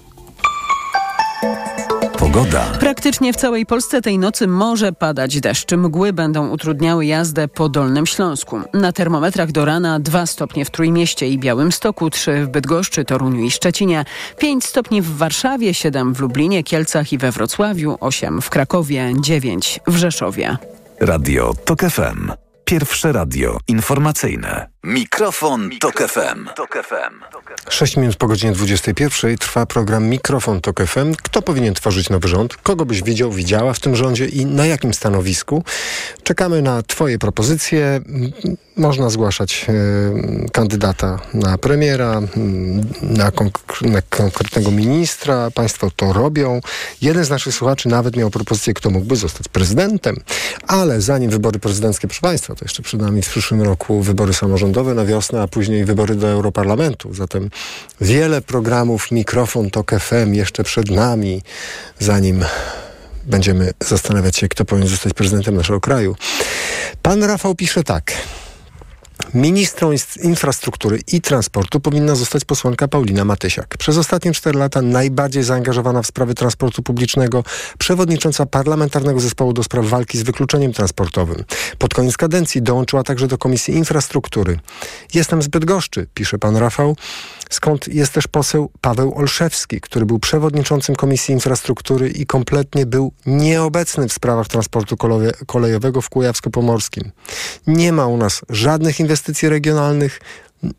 [2.19, 2.65] Pogoda.
[2.81, 5.73] Praktycznie w całej Polsce tej nocy może padać deszcz.
[5.73, 8.61] Mgły będą utrudniały jazdę po Dolnym Śląsku.
[8.75, 13.51] Na termometrach do rana 2 stopnie w Trójmieście i Białymstoku, 3 w Bydgoszczy, Toruniu i
[13.51, 14.05] Szczecinie,
[14.39, 19.81] 5 stopni w Warszawie, 7 w Lublinie, Kielcach i we Wrocławiu, 8 w Krakowie, 9
[19.87, 20.57] w Rzeszowie.
[21.01, 22.42] Radio TOK FM.
[22.65, 24.69] Pierwsze radio informacyjne.
[24.85, 26.49] Mikrofon, Tok FM.
[27.69, 31.15] 6 minut po godzinie 21 trwa program Mikrofon Tok FM.
[31.23, 32.57] Kto powinien tworzyć nowy rząd?
[32.57, 35.65] Kogo byś widział, widziała w tym rządzie i na jakim stanowisku?
[36.23, 38.01] Czekamy na Twoje propozycje.
[38.77, 42.21] Można zgłaszać y, kandydata na premiera,
[43.03, 45.51] na, konk- na, konkretnego ministra.
[45.51, 46.61] Państwo to robią.
[47.03, 50.17] Jeden z naszych słuchaczy nawet miał propozycję, kto mógłby zostać prezydentem.
[50.67, 54.95] Ale zanim wybory prezydenckie, proszę Państwa, to jeszcze przed nami w przyszłym roku wybory samorządowe
[54.95, 57.15] na wiosnę, a później wybory do Europarlamentu.
[57.15, 57.51] Zatem
[58.01, 61.43] wiele programów, mikrofon, TOK FM jeszcze przed nami,
[61.99, 62.45] zanim
[63.27, 66.17] będziemy zastanawiać się, kto powinien zostać prezydentem naszego kraju.
[67.03, 68.13] Pan Rafał pisze tak.
[69.35, 69.91] Ministrą
[70.23, 73.77] infrastruktury i transportu powinna zostać posłanka Paulina Matysiak.
[73.77, 77.45] Przez ostatnie cztery lata najbardziej zaangażowana w sprawy transportu publicznego,
[77.79, 81.45] przewodnicząca parlamentarnego zespołu do spraw walki z wykluczeniem transportowym.
[81.79, 84.59] Pod koniec kadencji dołączyła także do Komisji Infrastruktury.
[85.15, 86.97] Jestem z Bydgoszczy, pisze pan Rafał
[87.55, 94.09] skąd jest też poseł Paweł Olszewski, który był przewodniczącym Komisji Infrastruktury i kompletnie był nieobecny
[94.09, 94.97] w sprawach transportu
[95.47, 97.11] kolejowego w Kujawsko-Pomorskim.
[97.67, 100.21] Nie ma u nas żadnych inwestycji regionalnych,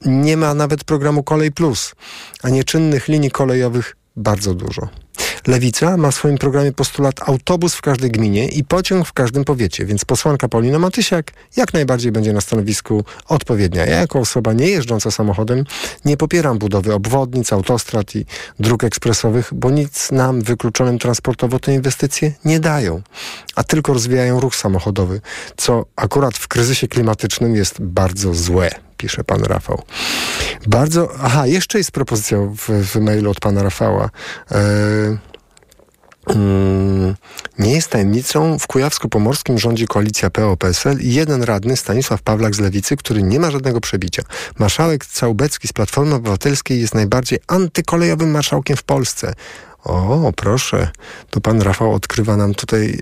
[0.06, 1.96] nie ma nawet programu Kolej Plus,
[2.44, 4.88] a nieczynnych linii kolejowych bardzo dużo.
[5.48, 9.86] Lewica ma w swoim programie postulat autobus w każdej gminie i pociąg w każdym powiecie,
[9.86, 13.86] więc posłanka Paulina Matysiak jak najbardziej będzie na stanowisku odpowiednia.
[13.86, 15.66] Ja jako osoba nie jeżdżąca samochodem
[16.06, 18.26] nie popieram budowy obwodnic, autostrad i
[18.60, 23.02] dróg ekspresowych, bo nic nam wykluczonym transportowo te inwestycje nie dają,
[23.56, 25.22] a tylko rozwijają ruch samochodowy,
[25.58, 29.82] co akurat w kryzysie klimatycznym jest bardzo złe pisze pan Rafał.
[30.68, 31.10] Bardzo.
[31.22, 34.10] Aha, jeszcze jest propozycja w, w mailu od pana Rafała.
[34.50, 35.20] Mm,
[37.60, 42.98] nie jest tajemnicą, w Kujawsko-Pomorskim rządzi koalicja PO-PSL i jeden radny, Stanisław Pawlak z Lewicy,
[42.98, 44.24] który nie ma żadnego przebicia.
[44.60, 49.34] Marszałek Całbecki z Platformy Obywatelskiej jest najbardziej antykolejowym marszałkiem w Polsce.
[49.84, 50.88] O, proszę,
[51.30, 53.00] tu pan Rafał odkrywa nam tutaj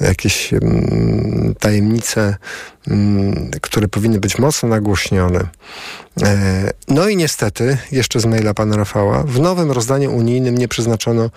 [0.00, 0.60] y, jakieś y,
[1.58, 2.36] tajemnice,
[2.88, 2.92] y,
[3.60, 5.48] które powinny być mocno nagłośnione.
[6.22, 11.30] E, no i niestety, jeszcze z maila pana Rafała, w nowym rozdaniu unijnym nie przeznaczono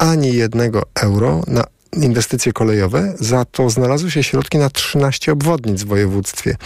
[0.00, 5.86] ani jednego euro na inwestycje kolejowe, za to znalazły się środki na 13 obwodnic w
[5.86, 6.56] województwie.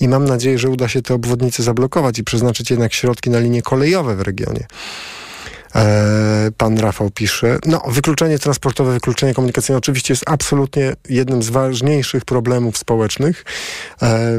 [0.00, 3.62] I mam nadzieję, że uda się te obwodnice zablokować i przeznaczyć jednak środki na linie
[3.62, 4.66] kolejowe w regionie.
[5.74, 7.58] E, pan Rafał pisze.
[7.66, 13.44] No, wykluczenie transportowe, wykluczenie komunikacyjne oczywiście jest absolutnie jednym z ważniejszych problemów społecznych.
[14.02, 14.38] E,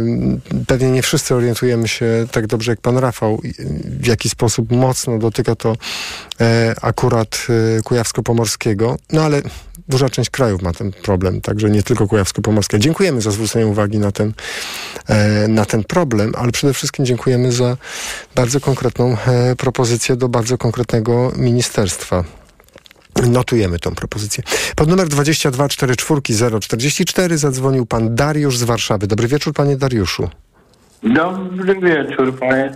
[0.68, 3.42] pewnie nie wszyscy orientujemy się tak dobrze jak pan Rafał,
[3.86, 5.76] w jaki sposób mocno dotyka to
[6.42, 7.48] e, akurat
[7.84, 8.96] Kujawsko-Pomorskiego.
[9.12, 9.42] No ale
[9.90, 12.80] duża część krajów ma ten problem, także nie tylko Kujawsko-Pomorskie.
[12.80, 14.34] Dziękujemy za zwrócenie uwagi na ten,
[15.08, 17.78] e, na ten problem, ale przede wszystkim dziękujemy za
[18.36, 22.24] bardzo konkretną e, propozycję do bardzo konkretnego ministerstwa.
[23.30, 24.44] Notujemy tą propozycję.
[24.76, 29.08] Pod numer 2244044 zadzwonił pan Dariusz z Warszawy.
[29.08, 30.30] Dobry wieczór, panie Dariuszu.
[31.04, 32.34] Dobry wieczór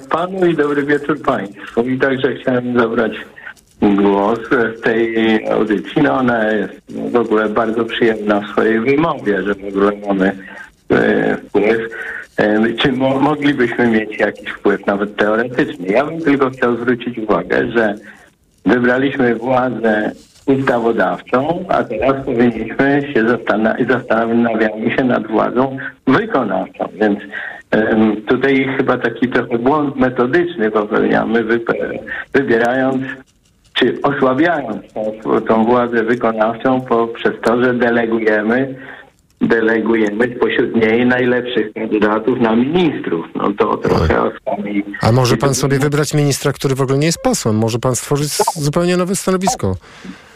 [0.09, 1.81] panu i dobry wieczór państwu.
[1.81, 3.11] I także chciałem zabrać
[3.82, 4.39] głos
[4.78, 6.01] w tej audycji.
[6.01, 10.36] No ona jest w ogóle bardzo przyjemna w swojej wymowie, że w ogóle mamy
[10.89, 11.82] e, wpływ.
[12.38, 15.88] E, czy mo moglibyśmy mieć jakiś wpływ nawet teoretyczny?
[15.88, 17.95] Ja bym tylko chciał zwrócić uwagę, że
[18.65, 20.11] wybraliśmy władzę
[20.45, 23.25] ustawodawczą, a teraz powinniśmy się
[23.89, 27.19] zastanawiać, się nad władzą wykonawczą, więc
[27.71, 31.43] um, tutaj chyba taki trochę błąd metodyczny popełniamy,
[32.34, 33.03] wybierając
[33.80, 38.75] czy osłabiając tą, tą władzę wykonawczą poprzez to, że delegujemy
[39.41, 43.25] delegujemy spośród niej najlepszych kandydatów na ministrów.
[43.36, 44.84] No to trochę osłabi.
[45.01, 47.55] A może pan sobie wybrać ministra, który w ogóle nie jest posłem?
[47.55, 49.75] Może pan stworzyć zupełnie nowe stanowisko?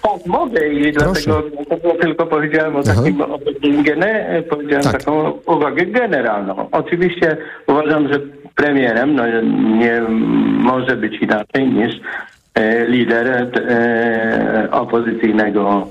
[0.02, 4.92] Tak, mogę i dlatego, dlatego tylko powiedziałem o takim, o takim gene, powiedziałem tak.
[4.92, 6.70] taką uwagę generalną.
[6.72, 7.38] Oczywiście
[7.68, 8.20] uważam, że
[8.56, 9.24] premierem no,
[9.78, 10.02] nie
[10.64, 11.96] może być inaczej niż
[12.56, 15.88] E, lider e, opozycyjnego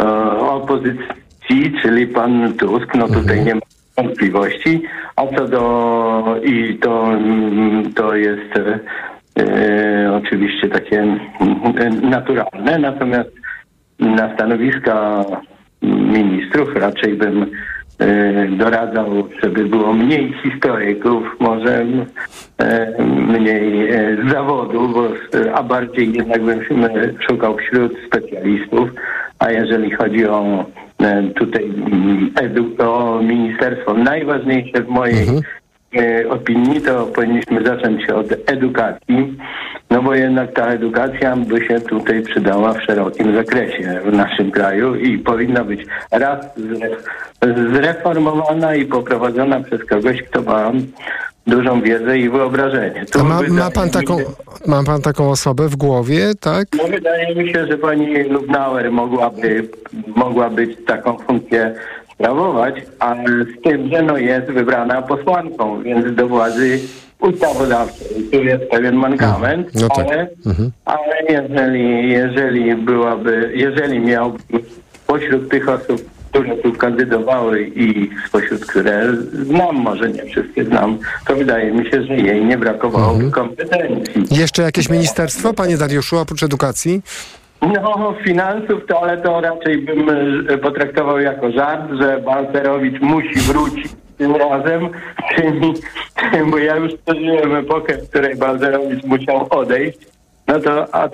[0.00, 0.04] e,
[0.40, 3.44] opozycji, czyli pan Tusk, no tutaj mhm.
[3.46, 3.60] nie ma
[3.96, 4.82] wątpliwości.
[5.16, 7.08] A co do i to,
[7.94, 8.58] to jest
[9.38, 11.18] e, oczywiście takie
[12.02, 13.30] naturalne, natomiast
[13.98, 15.24] na stanowiska
[15.82, 17.46] ministrów raczej bym
[18.48, 21.86] doradzał, żeby było mniej historyków, może
[22.58, 25.08] e, mniej e, zawodu, bo,
[25.54, 26.60] a bardziej jednak bym
[27.28, 28.90] szukał wśród specjalistów.
[29.38, 30.64] A jeżeli chodzi o
[31.34, 32.30] tutaj mm,
[32.78, 35.40] o ministerstwo, najważniejsze w mojej mhm.
[36.28, 39.36] Opinii, to powinniśmy zacząć od edukacji
[39.90, 44.94] no bo jednak ta edukacja by się tutaj przydała w szerokim zakresie w naszym kraju
[44.94, 46.46] i powinna być raz
[47.72, 50.72] zreformowana i poprowadzona przez kogoś, kto ma
[51.46, 53.04] dużą wiedzę i wyobrażenie.
[53.24, 54.16] Ma, ma, pan taką,
[54.66, 56.68] ma pan taką osobę w głowie, tak?
[56.78, 59.68] No wydaje mi się, że pani Lubnauer mogłaby,
[60.16, 61.74] mogła być taką funkcję
[62.16, 66.80] sprawować, ale z tym, że no jest wybrana posłanką, więc do władzy
[67.20, 68.06] ustawodawczej.
[68.32, 70.06] Tu jest pewien mankament, no tak.
[70.06, 70.70] ale, mhm.
[70.84, 74.38] ale jeżeli, jeżeli byłaby, jeżeli miałby
[75.06, 81.36] pośród tych osób, które tu kandydowały i spośród które znam, może nie wszystkie znam, to
[81.36, 83.30] wydaje mi się, że jej nie brakowało mhm.
[83.30, 84.24] kompetencji.
[84.30, 87.02] Jeszcze jakieś ministerstwo, panie Dariuszu, oprócz edukacji?
[87.62, 90.10] No, finansów to, ale to raczej bym
[90.48, 93.88] e, potraktował jako żart, że Balcerowicz musi wrócić
[94.18, 94.88] tym razem,
[95.36, 95.74] czyli,
[96.50, 99.98] bo ja już przeżyłem epokę, w której Balcerowicz musiał odejść,
[100.46, 101.08] no to a,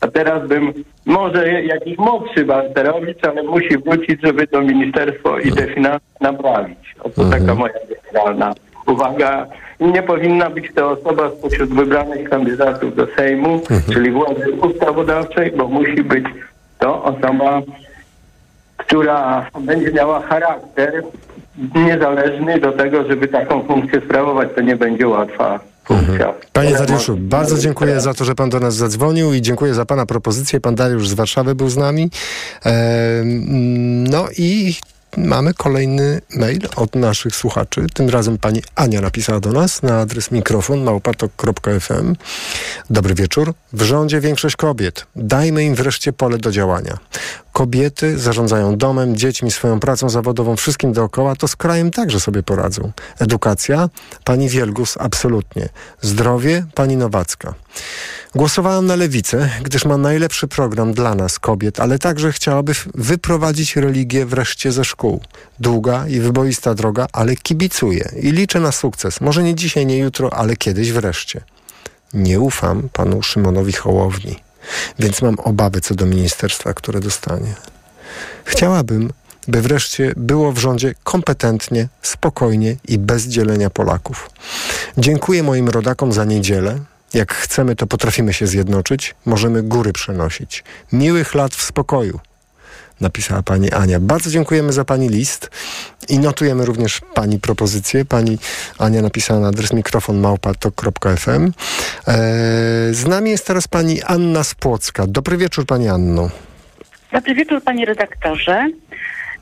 [0.00, 0.72] a teraz bym
[1.06, 6.94] może jakiś młodszy Balcerowicz, ale musi wrócić, żeby to ministerstwo i te finanse naprawić.
[7.00, 7.40] Oto mhm.
[7.40, 7.74] taka moja
[8.12, 8.54] generalna
[8.88, 9.46] uwaga.
[9.80, 13.82] Nie powinna być to osoba spośród wybranych kandydatów do Sejmu, mhm.
[13.92, 16.24] czyli władzy ustawodawczej, bo musi być
[16.78, 17.62] to osoba,
[18.76, 21.02] która będzie miała charakter
[21.74, 24.48] niezależny do tego, żeby taką funkcję sprawować.
[24.54, 25.60] To nie będzie łatwa
[25.90, 26.32] Mhm.
[26.52, 30.06] Panie Dariuszu, bardzo dziękuję za to, że pan do nas zadzwonił i dziękuję za pana
[30.06, 30.60] propozycję.
[30.60, 32.10] Pan Dariusz z Warszawy był z nami.
[34.10, 34.74] no i
[35.16, 37.86] Mamy kolejny mail od naszych słuchaczy.
[37.94, 42.16] Tym razem pani Ania napisała do nas na adres mikrofon małpatok.fm.
[42.90, 43.54] Dobry wieczór.
[43.72, 45.06] W rządzie większość kobiet.
[45.16, 46.98] Dajmy im wreszcie pole do działania.
[47.52, 52.92] Kobiety zarządzają domem, dziećmi, swoją pracą zawodową, wszystkim dookoła, to z krajem także sobie poradzą.
[53.18, 53.88] Edukacja?
[54.24, 55.68] Pani Wielgus, absolutnie.
[56.00, 56.66] Zdrowie?
[56.74, 57.54] Pani Nowacka.
[58.34, 64.26] Głosowałam na lewicę, gdyż ma najlepszy program dla nas, kobiet, ale także chciałaby wyprowadzić religię
[64.26, 65.20] wreszcie ze szkół.
[65.60, 69.20] Długa i wyboista droga, ale kibicuję i liczę na sukces.
[69.20, 71.40] Może nie dzisiaj, nie jutro, ale kiedyś wreszcie.
[72.14, 74.36] Nie ufam panu Szymonowi Hołowni,
[74.98, 77.54] więc mam obawy co do ministerstwa, które dostanie.
[78.44, 79.12] Chciałabym,
[79.48, 84.30] by wreszcie było w rządzie kompetentnie, spokojnie i bez dzielenia Polaków.
[84.98, 86.78] Dziękuję moim rodakom za niedzielę,
[87.14, 90.64] jak chcemy, to potrafimy się zjednoczyć, możemy góry przenosić.
[90.92, 92.20] Miłych lat w spokoju,
[93.00, 94.00] napisała pani Ania.
[94.00, 95.50] Bardzo dziękujemy za pani list
[96.08, 98.04] i notujemy również pani propozycję.
[98.04, 98.38] Pani
[98.78, 101.52] Ania napisała na adres mikrofon małpa.fm.
[102.06, 105.06] Eee, z nami jest teraz pani Anna Spłocka.
[105.06, 106.30] Dobry wieczór pani Anno.
[107.12, 108.70] Dobry wieczór panie redaktorze.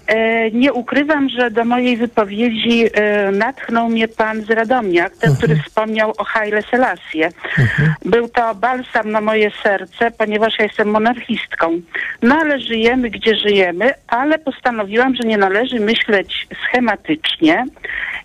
[0.07, 5.53] E, nie ukrywam, że do mojej wypowiedzi e, natchnął mnie pan z Radomia, ten, który
[5.53, 5.69] mhm.
[5.69, 7.25] wspomniał o Haile Selassie.
[7.59, 7.95] Mhm.
[8.05, 11.81] Był to balsam na moje serce, ponieważ ja jestem monarchistką.
[12.23, 17.65] No ale żyjemy, gdzie żyjemy, ale postanowiłam, że nie należy myśleć schematycznie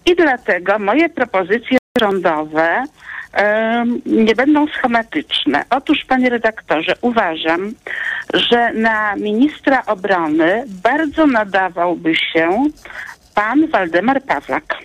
[0.06, 2.84] i dlatego moje propozycje rządowe
[4.06, 5.66] nie będą schematyczne.
[5.70, 7.74] Otóż, panie redaktorze, uważam,
[8.34, 12.64] że na ministra obrony bardzo nadawałby się
[13.36, 14.78] pan Waldemar Pawlak.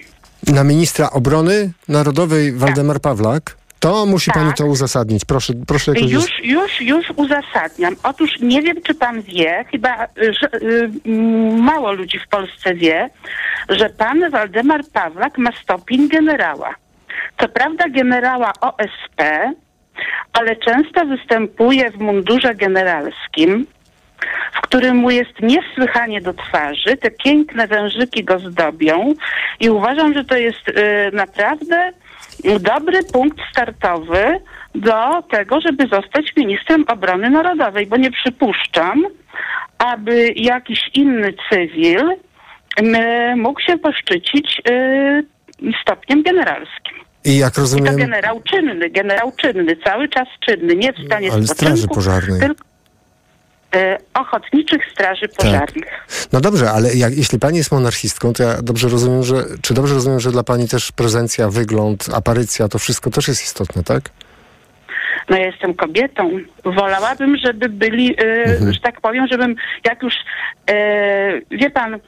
[0.46, 3.02] Na ministra obrony narodowej Waldemar tak.
[3.02, 3.56] Pawlak?
[3.80, 4.34] To musi tak.
[4.34, 5.24] pani to uzasadnić.
[5.24, 6.12] Proszę, proszę jakoś...
[6.12, 7.96] Już, już, już uzasadniam.
[8.02, 10.08] Otóż nie wiem, czy pan wie, chyba
[10.40, 10.90] że, y,
[11.58, 13.10] mało ludzi w Polsce wie,
[13.68, 16.74] że pan Waldemar Pawlak ma stopień generała.
[17.40, 19.22] Co prawda generała OSP,
[20.32, 23.66] ale często występuje w mundurze generalskim,
[24.52, 26.96] w którym mu jest niesłychanie do twarzy.
[26.96, 29.14] Te piękne wężyki go zdobią
[29.60, 30.74] i uważam, że to jest y,
[31.12, 31.92] naprawdę
[32.60, 34.40] dobry punkt startowy
[34.74, 39.02] do tego, żeby zostać ministrem obrony narodowej, bo nie przypuszczam,
[39.78, 45.24] aby jakiś inny cywil y, mógł się poszczycić y,
[45.82, 46.85] stopniem generalskim.
[47.26, 47.86] I jak rozumiem...
[47.86, 52.40] I to generał czynny, generał czynny, cały czas czynny, nie w stanie Ale straży pożarnej.
[52.40, 52.64] Tylko
[53.74, 55.36] e, ochotniczych straży tak.
[55.36, 55.84] pożarnych.
[55.84, 56.28] Tak.
[56.32, 59.94] No dobrze, ale jak, jeśli pani jest monarchistką, to ja dobrze rozumiem, że, czy dobrze
[59.94, 64.10] rozumiem, że dla pani też prezencja, wygląd, aparycja, to wszystko też jest istotne, tak?
[65.28, 66.30] No ja jestem kobietą.
[66.64, 68.72] Wolałabym, żeby byli, e, mhm.
[68.72, 70.14] że tak powiem, żebym jak już,
[70.70, 71.98] e, wie pan, e,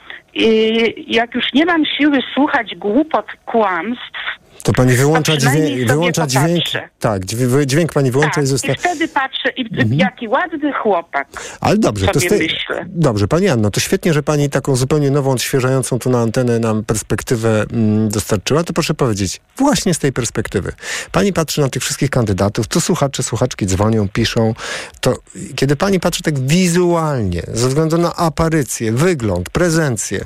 [1.06, 6.26] jak już nie mam siły słuchać głupot, kłamstw, To pani wyłącza, To przynajmniej dźwięk, wyłącza
[6.26, 6.64] dźwięk.
[7.00, 8.74] Tak, dźwię- dźwięk pani wyłącza tak, i zostawia.
[8.74, 9.94] I wtedy patrzę, i, Mhm.
[9.94, 11.28] jaki ładny chłopak.
[11.60, 12.84] Ale dobrze, to myślę.
[12.88, 16.84] Dobrze, pani Anno, to świetnie, że pani taką zupełnie nową, odświeżającą tu na antenę nam
[16.84, 18.64] perspektywę mm, dostarczyła.
[18.64, 20.72] To proszę powiedzieć, właśnie z tej perspektywy.
[21.12, 24.54] Pani patrzy na tych wszystkich kandydatów, tu słuchacze, słuchaczki dzwonią, piszą.
[25.00, 25.14] To
[25.56, 30.24] kiedy pani patrzy tak wizualnie, ze względu na aparycję, wygląd, prezencję,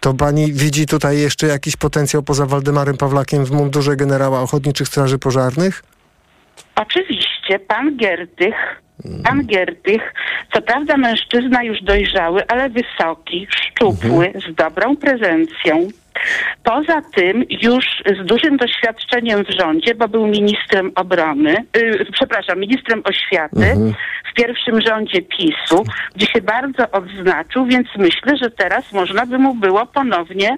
[0.00, 5.18] to pani widzi tutaj jeszcze jakiś potencjał poza Waldemarem Pawlakiem w mundurze generała Ochotniczych Straży
[5.18, 5.82] Pożarnych?
[6.74, 8.54] Oczywiście, pan Giertych,
[9.24, 10.14] pan Giertych,
[10.54, 15.88] co prawda mężczyzna już dojrzały, ale wysoki, szczupły, z dobrą prezencją.
[16.62, 23.02] Poza tym już z dużym doświadczeniem w rządzie, bo był ministrem obrony, y, przepraszam, ministrem
[23.04, 23.94] oświaty
[24.30, 25.84] w pierwszym rządzie PiSu,
[26.16, 30.56] gdzie się bardzo odznaczył, więc myślę, że teraz można by mu było ponownie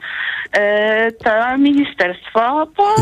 [0.52, 2.94] e, to ministerstwo po,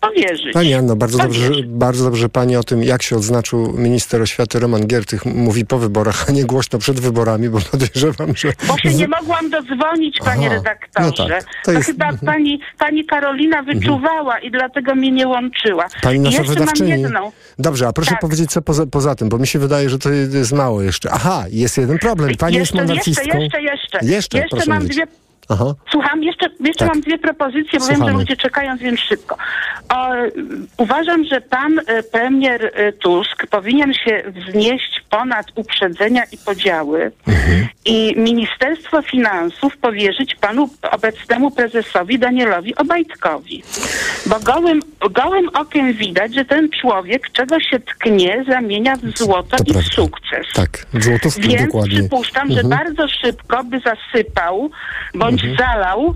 [0.00, 0.52] powierzyć.
[0.52, 1.66] Pani Anno, bardzo dobrze, Powierzyć.
[1.66, 6.24] bardzo dobrze, pani o tym, jak się odznaczył minister oświaty Roman Giertych, mówi po wyborach,
[6.28, 8.52] a nie głośno przed wyborami, bo podejrzewam, że...
[8.68, 11.22] Bo się nie mogłam dodzwonić, panie Aha, redaktorze.
[11.22, 12.26] no tak, to to jest- chyba mhm.
[12.26, 15.86] pani, pani Karolina wyczuwała i dlatego mnie nie łączyła.
[16.02, 16.90] Pani nasza jeszcze mam wydawczyni.
[16.90, 17.32] jedną.
[17.58, 18.20] Dobrze, a proszę Tak.
[18.20, 21.10] powiedzieć, co poza, poza tym, bo mi się wydaje, że to jest mało jeszcze.
[21.12, 22.36] Aha, jest jeden problem.
[22.36, 23.38] Pani jeszcze, jest jeszcze, monarchistką.
[23.38, 23.98] jeszcze, jeszcze.
[24.02, 24.96] Jeszcze, proszę mam mówić.
[24.96, 25.06] dwie...
[25.48, 25.74] Aha.
[25.90, 26.94] Słucham, jeszcze, jeszcze Tak.
[26.94, 28.12] mam dwie propozycje, bo wiem, Słuchamy.
[28.12, 29.36] że ludzie czekają, więc szybko.
[29.88, 30.08] O,
[30.76, 37.68] uważam, że pan e, premier e, Tusk powinien się wznieść ponad uprzedzenia i podziały Mhm.
[37.84, 43.62] i Ministerstwo Finansów powierzyć panu obecnemu prezesowi Danielowi Obajtkowi.
[44.26, 44.80] Bo gołym,
[45.10, 50.46] gołym okiem widać, że ten człowiek czego się tknie, zamienia w złoto i w sukces.
[50.54, 51.98] Tak, w złotówki Więc dokładnie.
[51.98, 52.78] przypuszczam, że Mhm.
[52.86, 54.70] bardzo szybko by zasypał
[55.14, 56.14] bądź zalał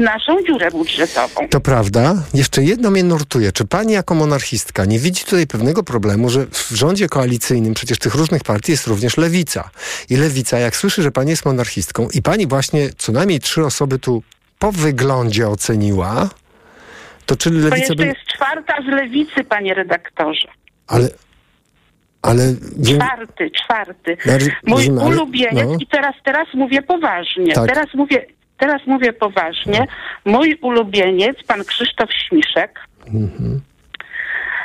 [0.00, 1.48] naszą dziurę budżetową.
[1.48, 2.14] To prawda.
[2.34, 3.52] Jeszcze jedno mnie nurtuje.
[3.52, 8.14] Czy pani jako monarchistka nie widzi tutaj pewnego problemu, że w rządzie koalicyjnym przecież tych
[8.14, 9.70] różnych partii jest również lewica.
[10.10, 13.98] I lewica, jak słyszy, że pani jest monarchistką i pani właśnie co najmniej trzy osoby
[13.98, 14.22] tu
[14.58, 16.28] po wyglądzie oceniła,
[17.26, 18.06] to czy To lewica jeszcze by...
[18.06, 20.48] jest czwarta z lewicy, panie redaktorze.
[20.86, 21.08] Ale...
[22.22, 22.42] Ale...
[22.86, 24.16] Czwarty, czwarty.
[24.26, 25.76] Roz- Mój ulubieniec, no.
[25.80, 27.68] i teraz, teraz mówię poważnie, Tak.
[27.68, 28.26] teraz mówię,
[28.62, 29.86] teraz mówię poważnie,
[30.24, 33.60] mój ulubieniec, pan Krzysztof Śmiszek, Mhm.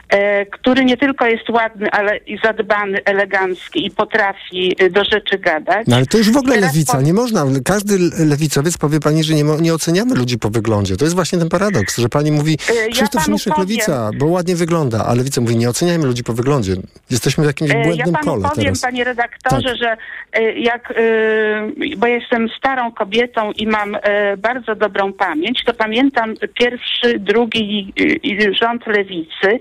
[0.09, 5.37] E, który nie tylko jest ładny, ale i zadbany, elegancki i potrafi e, do rzeczy
[5.39, 5.87] gadać.
[5.87, 7.45] No ale to już w ogóle Teraz lewica, po- nie można.
[7.65, 10.97] Każdy le- lewicowiec powie pani, że nie, nie oceniamy ludzi po wyglądzie.
[10.97, 13.69] To jest właśnie ten paradoks, że pani mówi E, ja Krzysztof Śmiszek powiem.
[13.69, 16.73] lewica, bo ładnie wygląda, a lewica mówi nie oceniajmy ludzi po wyglądzie.
[17.11, 18.81] Jesteśmy w jakimś E, Ja błędnym panu kole powiem, teraz.
[18.81, 19.77] panie redaktorze, Tak.
[19.77, 19.97] że
[20.55, 20.93] jak,
[21.97, 23.97] bo jestem starą kobietą i mam
[24.37, 27.93] bardzo dobrą pamięć, to pamiętam pierwszy, drugi
[28.61, 29.59] rząd lewicy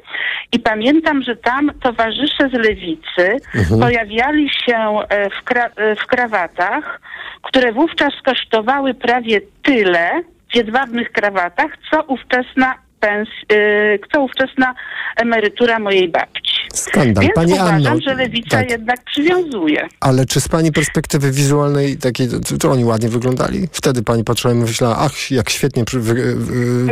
[0.52, 3.80] i pamiętam, że tam towarzysze z lewicy Mhm.
[3.80, 4.76] pojawiali się
[5.08, 7.00] e, w, kra- e, w krawatach,
[7.42, 10.22] które wówczas kosztowały prawie tyle
[10.52, 14.74] w jedwabnych krawatach, co ówczesna pens, e, co ówczesna
[15.16, 16.56] emerytura mojej babci.
[16.74, 17.22] Skandal.
[17.24, 18.70] Więc Pani uważam, Anno, że lewica tak.
[18.70, 19.88] jednak przywiązuje.
[20.00, 23.68] Ale czy z pani perspektywy wizualnej takiej, to, to oni ładnie wyglądali?
[23.72, 26.14] Wtedy pani patrzyła i myślała, ach, jak świetnie przy, wy,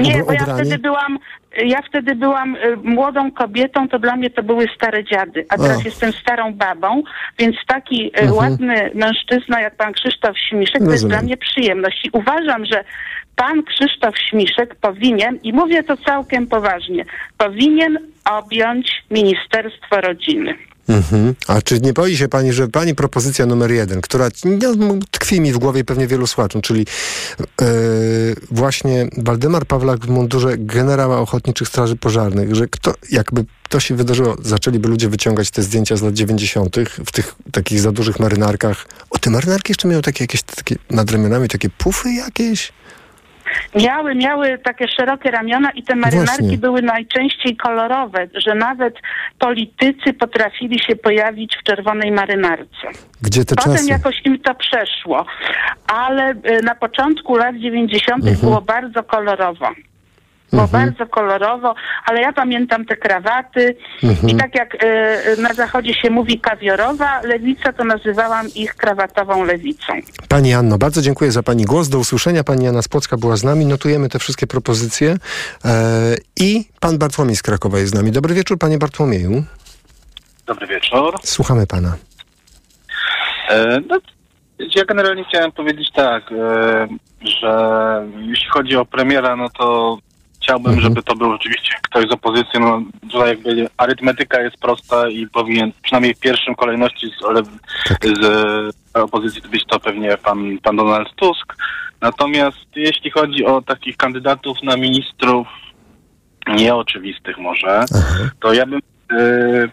[0.03, 1.19] Nie, bo ja wtedy byłam,
[1.65, 5.79] ja wtedy byłam y, młodą kobietą, to dla mnie to były stare dziady, a teraz
[5.79, 5.83] O.
[5.85, 7.03] jestem starą babą,
[7.39, 8.33] więc taki y, Mhm.
[8.37, 11.19] ładny mężczyzna jak pan Krzysztof Śmiszek to jest Rozumiem.
[11.19, 12.05] dla mnie przyjemność.
[12.05, 12.85] I uważam, że
[13.37, 17.05] pan Krzysztof Śmiszek powinien, i mówię to całkiem poważnie,
[17.39, 20.55] powinien objąć Ministerstwo Rodziny.
[20.89, 21.35] Mhm.
[21.49, 24.29] A czy nie boi się pani, że pani propozycja numer jeden, która
[24.77, 26.87] no, tkwi mi w głowie pewnie wielu słuchaczom, czyli
[27.63, 27.67] e,
[28.51, 34.37] właśnie Waldemar Pawlak w mundurze generała Ochotniczych Straży Pożarnych, że kto, jakby to się wydarzyło,
[34.43, 36.77] zaczęliby ludzie wyciągać te zdjęcia z lat 90.
[37.07, 38.87] w tych takich za dużych marynarkach.
[39.11, 42.73] O, te marynarki jeszcze miały takie jakieś takie nad ramionami, takie pufy jakieś?
[43.75, 46.59] Miały, miały takie szerokie ramiona i te marynarki Właśnie.
[46.59, 48.95] były najczęściej kolorowe, że nawet
[49.39, 52.87] politycy potrafili się pojawić w czerwonej marynarce.
[53.23, 53.91] Gdzie te Potem czasy?
[53.91, 55.27] jakoś im to przeszło,
[55.87, 58.25] ale y, na początku lat 90.
[58.25, 58.37] Mhm.
[58.41, 59.71] było bardzo kolorowo.
[60.51, 60.87] Było Mhm.
[60.89, 61.75] bardzo kolorowo,
[62.07, 64.29] ale ja pamiętam te krawaty Mhm.
[64.29, 64.87] i tak jak y,
[65.33, 69.93] y, na zachodzie się mówi kawiorowa lewica, to nazywałam ich krawatową lewicą.
[70.29, 71.89] Pani Anno, bardzo dziękuję za Pani głos.
[71.89, 72.45] Do usłyszenia.
[72.45, 73.67] Pani Anna Spłocka była z nami.
[73.67, 75.17] Notujemy te wszystkie propozycje.
[75.65, 78.11] E, I Pan Bartłomiej z Krakowa jest z nami.
[78.13, 79.45] Dobry wieczór, Panie Bartłomieju.
[80.47, 81.15] Dobry wieczór.
[81.25, 81.97] Słuchamy Pana.
[83.51, 83.99] E, no,
[84.77, 86.89] ja generalnie chciałem powiedzieć tak, e,
[87.41, 87.53] że
[88.29, 89.99] jeśli chodzi o premiera, no to
[90.45, 90.83] chciałbym, Mhm.
[90.83, 92.61] żeby to był rzeczywiście ktoś z opozycji.
[92.61, 97.43] No, tutaj jakby arytmetyka jest prosta i powinien przynajmniej w pierwszym kolejności z, ale
[98.03, 98.25] z
[98.97, 101.55] e, opozycji być to pewnie pan, pan Donald Tusk.
[102.01, 105.47] Natomiast jeśli chodzi o takich kandydatów na ministrów
[106.49, 107.85] nieoczywistych może,
[108.41, 108.81] to ja bym
[109.13, 109.69] e,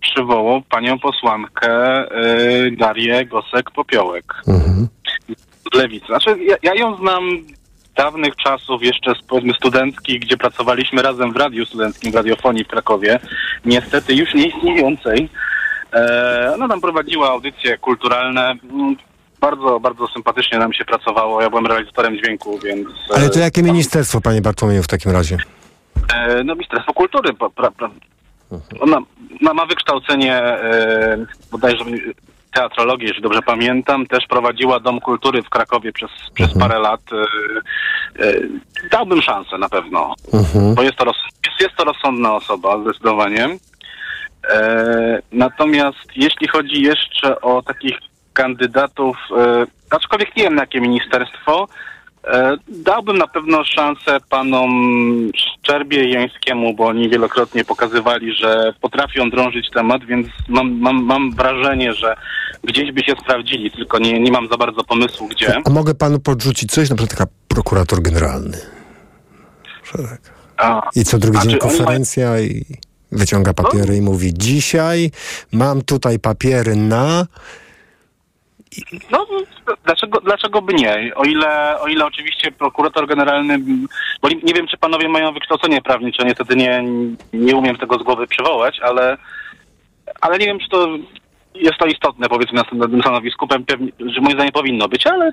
[0.00, 2.06] przywołał panią posłankę e,
[2.70, 4.42] Darię Gosek-Popiołek
[5.72, 6.06] z Lewicy.
[6.06, 7.22] Znaczy, ja, ja ją znam
[7.96, 12.68] dawnych czasów, jeszcze z powiedzmy studenckich, gdzie pracowaliśmy razem w radiu studenckim, w radiofonii w
[12.68, 13.20] Krakowie.
[13.64, 15.28] Niestety już nie istniejącej.
[15.92, 18.54] E, ona tam prowadziła audycje kulturalne.
[18.70, 18.96] Mm,
[19.40, 21.42] Bardzo, bardzo sympatycznie nam się pracowało.
[21.42, 22.88] Ja byłem realizatorem dźwięku, więc...
[23.10, 25.36] e, Ale to jakie ministerstwo, panie Bartłomieju, w takim razie?
[26.14, 27.34] E, no Ministerstwo Kultury.
[27.34, 27.90] Pra, pra, pra.
[28.80, 28.98] Ona,
[29.42, 31.84] ona ma wykształcenie e, bodajże
[32.54, 34.06] teatrologię, jeśli dobrze pamiętam.
[34.06, 37.00] Też prowadziła Dom Kultury w Krakowie przez, przez parę lat.
[37.12, 38.34] E, e,
[38.90, 40.14] dałbym szansę na pewno,
[40.74, 41.16] bo jest to, roz,
[41.46, 43.48] jest, jest to rozsądna osoba zdecydowanie.
[44.50, 47.96] E, natomiast jeśli chodzi jeszcze o takich
[48.32, 51.68] kandydatów, e, aczkolwiek nie wiem na jakie ministerstwo,
[52.68, 54.70] dałbym na pewno szansę panom
[55.36, 61.34] Szczerbie i Jańskiemu, bo oni wielokrotnie pokazywali, że potrafią drążyć temat, więc mam, mam, mam
[61.34, 62.16] wrażenie, że
[62.64, 65.56] gdzieś by się sprawdzili, tylko nie, nie mam za bardzo pomysłu gdzie.
[65.64, 68.58] A mogę panu podrzucić coś, na przykład taka prokurator generalny.
[70.56, 72.64] A, I co drugi dzień konferencja i
[73.12, 75.10] wyciąga papiery i mówi dzisiaj
[75.52, 77.26] mam tutaj papiery na...
[79.10, 79.26] No,
[79.84, 81.12] dlaczego, dlaczego by nie?
[81.14, 83.58] O ile, o ile oczywiście prokurator generalny,
[84.22, 86.84] bo nie wiem, czy panowie mają wykształcenie prawnicze, niestety nie,
[87.32, 89.16] nie umiem tego z głowy przywołać, ale,
[90.20, 90.88] ale nie wiem, czy to
[91.54, 95.32] jest to istotne, powiedzmy, na tym stanowisku, Pe- pewnie, że moim zdaniem powinno być, ale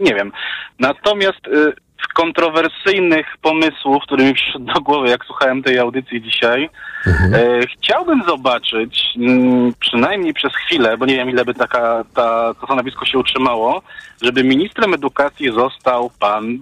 [0.00, 0.32] nie wiem.
[0.78, 1.72] Natomiast y,
[2.04, 6.70] z kontrowersyjnych pomysłów, które mi przyszedł do głowy, jak słuchałem tej audycji dzisiaj,
[7.06, 12.66] e, chciałbym zobaczyć, mm, przynajmniej przez chwilę, bo nie wiem ile by taka, ta, to
[12.66, 13.82] stanowisko się utrzymało,
[14.22, 16.58] żeby ministrem edukacji został pan,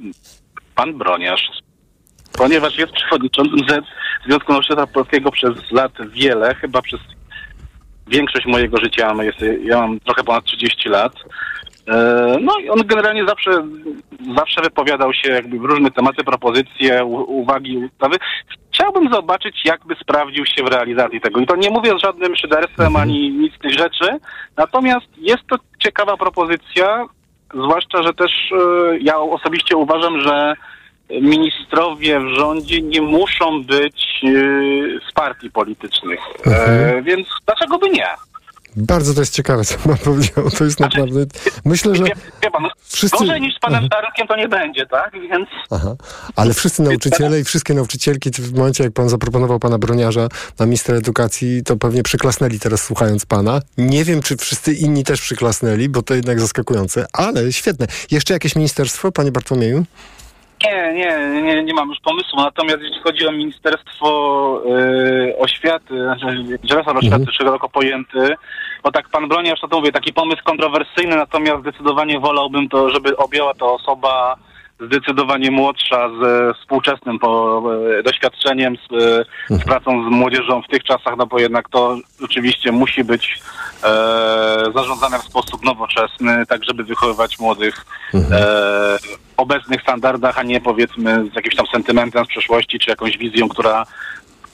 [0.75, 1.49] pan Broniarz.
[2.39, 3.85] Ponieważ jest przewodniczącym Z-
[4.27, 7.01] Związku Nauczyciela Polskiego przez lat wiele, chyba przez
[8.07, 9.15] większość mojego życia,
[9.65, 11.13] ja mam trochę ponad 30 lat.
[11.89, 13.51] E, No i on generalnie zawsze,
[14.37, 18.17] zawsze wypowiadał się jakby w różne tematy, propozycje, uwagi, ustawy.
[18.73, 21.41] Chciałbym zobaczyć, jakby sprawdził się w realizacji tego.
[21.41, 24.07] I to nie mówię z żadnym szyderstwem ani nic z tych rzeczy,
[24.57, 27.07] natomiast jest to ciekawa propozycja,
[27.55, 30.55] zwłaszcza, że też e, ja osobiście uważam, że
[31.11, 34.29] ministrowie w rządzie nie muszą być e,
[35.11, 36.21] z partii politycznych.
[36.47, 38.07] E, więc dlaczego by nie?
[38.79, 40.51] Bardzo to jest ciekawe, co pan powiedział.
[40.59, 41.27] To jest naprawdę...
[41.65, 42.05] Myślę, że...
[42.05, 45.13] Wie, wie pan, no, Wszyscy- gorzej niż z panem Czarnkiem to nie będzie, tak?
[45.13, 45.97] Więc Aha.
[46.37, 50.29] Ale wszyscy nauczyciele i wszystkie nauczycielki w momencie, jak pan zaproponował pana Broniarza
[50.59, 53.61] na ministra edukacji, to pewnie przyklasnęli teraz słuchając pana.
[53.79, 57.87] Nie wiem, czy wszyscy inni też przyklasnęli, bo to jednak zaskakujące, ale świetne.
[58.11, 59.85] Jeszcze jakieś ministerstwo, panie Bartłomieju?
[60.65, 62.41] nie, nie, nie, nie mam już pomysłu.
[62.41, 66.27] Natomiast jeśli chodzi o Ministerstwo y, Oświaty, znaczy
[66.71, 68.35] resort oświaty szeroko pojęty,
[68.83, 73.17] bo tak pan Broniarz, to, to mówię, taki pomysł kontrowersyjny, natomiast zdecydowanie wolałbym to, żeby
[73.17, 74.37] objęła to osoba
[74.81, 77.63] zdecydowanie młodsza, z współczesnym po,
[77.99, 78.93] e, doświadczeniem, z,
[79.51, 83.41] e, z pracą z młodzieżą w tych czasach, no bo jednak to oczywiście musi być
[83.85, 83.89] e,
[84.75, 88.99] zarządzane w sposób nowoczesny, tak żeby wychowywać młodych e,
[89.37, 93.87] obecnych standardach, a nie powiedzmy z jakimś tam sentymentem z przeszłości, czy jakąś wizją, która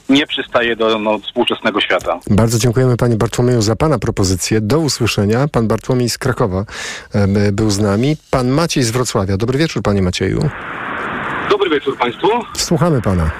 [0.09, 2.19] nie przystaje do no, współczesnego świata.
[2.31, 4.61] Bardzo dziękujemy panie Bartłomieju za pana propozycję.
[4.61, 5.49] Do usłyszenia.
[5.49, 6.65] Pan Bartłomiej z Krakowa
[7.15, 8.17] em, był z nami.
[8.31, 9.37] Pan Maciej z Wrocławia.
[9.37, 10.49] Dobry wieczór, panie Macieju.
[11.51, 12.29] Dobry wieczór Państwu.
[12.55, 13.31] Słuchamy pana.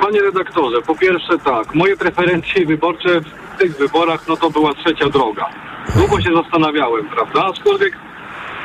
[0.00, 5.08] Panie redaktorze, po pierwsze tak, moje preferencje wyborcze w tych wyborach, no to była trzecia
[5.08, 5.46] droga.
[5.96, 7.44] Długo się zastanawiałem, prawda?
[7.44, 7.96] Aczkolwiek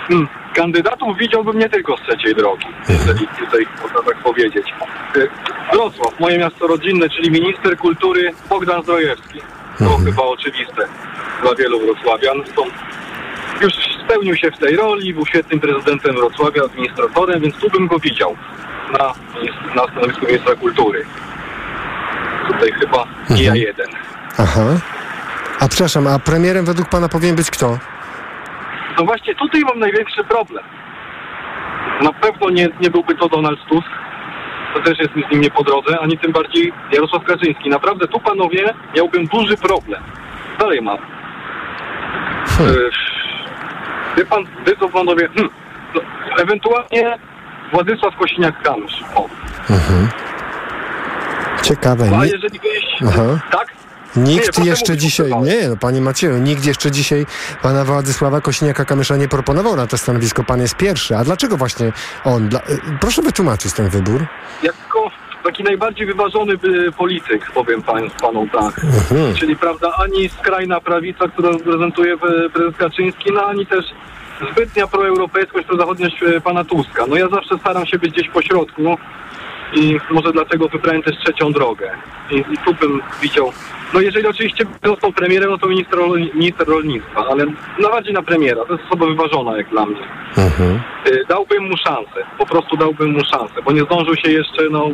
[0.07, 4.73] hmm, kandydatów widziałbym nie tylko z trzeciej drogi, jeżeli tutaj można tak powiedzieć.
[5.15, 5.29] Y,
[5.73, 9.41] Wrocław, moje miasto rodzinne, czyli minister kultury Bogdan Zdrojewski.
[9.79, 10.87] To chyba oczywiste
[11.41, 12.37] dla wielu wrocławian.
[12.51, 12.73] Stąd
[13.61, 13.73] już
[14.05, 18.35] spełnił się w tej roli, był świetnym prezydentem Wrocławia, administratorem, więc tu bym go widział
[18.91, 19.13] na,
[19.75, 21.05] na stanowisku ministra kultury.
[22.47, 23.87] Tutaj chyba nie ja jeden.
[24.37, 24.65] Aha.
[25.59, 27.77] A przepraszam, a premierem według pana powinien być kto?
[28.97, 30.63] No właśnie tutaj mam największy problem.
[32.01, 33.87] Na pewno nie, nie byłby to Donald Tusk,
[34.73, 37.69] to też jest mi z nim nie po drodze, ani tym bardziej Jarosław Kaczyński.
[37.69, 40.03] Naprawdę tu, panowie, miałbym duży problem.
[40.59, 40.97] Dalej mam.
[40.97, 42.63] E,
[44.17, 45.53] Wie pan, wy to panowie, hmm,
[45.95, 46.01] no,
[46.41, 47.17] ewentualnie
[47.73, 49.03] Władysław Kosiniak-Kamysz.
[49.69, 50.09] Mhm.
[51.61, 52.05] Ciekawe.
[52.19, 52.85] A jeżeli byś...
[53.07, 53.39] Aha.
[53.51, 53.73] Tak?
[54.15, 57.25] Nikt Nie, jeszcze dzisiaj, nie, no panie Macieju, nikt jeszcze dzisiaj
[57.61, 60.43] pana Władysława Kosiniaka-Kamysza nie proponował na to stanowisko.
[60.43, 61.17] Pan jest pierwszy.
[61.17, 61.91] A dlaczego właśnie
[62.23, 62.49] on?
[62.49, 62.63] Dla, y,
[63.01, 64.25] proszę wytłumaczyć ten wybór.
[64.63, 65.11] Jako
[65.43, 68.83] taki najbardziej wyważony y, polityk, powiem pan, panom tak.
[68.83, 69.35] Mhm.
[69.35, 72.17] Czyli, prawda, ani skrajna prawica, którą reprezentuje e,
[72.49, 73.85] prezes Kaczyński, no ani też
[74.51, 77.05] zbytnia proeuropejskość, prozachodniość pana Tuska.
[77.07, 78.97] No ja zawsze staram się być gdzieś po środku
[79.75, 81.91] i może dlatego wybrałem też trzecią drogę.
[82.31, 83.51] I, i tu bym widział,
[83.93, 85.99] no jeżeli oczywiście został premierem, no to minister,
[86.33, 87.45] minister rolnictwa, ale
[87.79, 90.01] no bardziej na premiera, to jest osoba wyważona jak dla mnie.
[91.07, 94.89] Y, Dałbym mu szansę, po prostu dałbym mu szansę, bo nie zdążył się jeszcze, no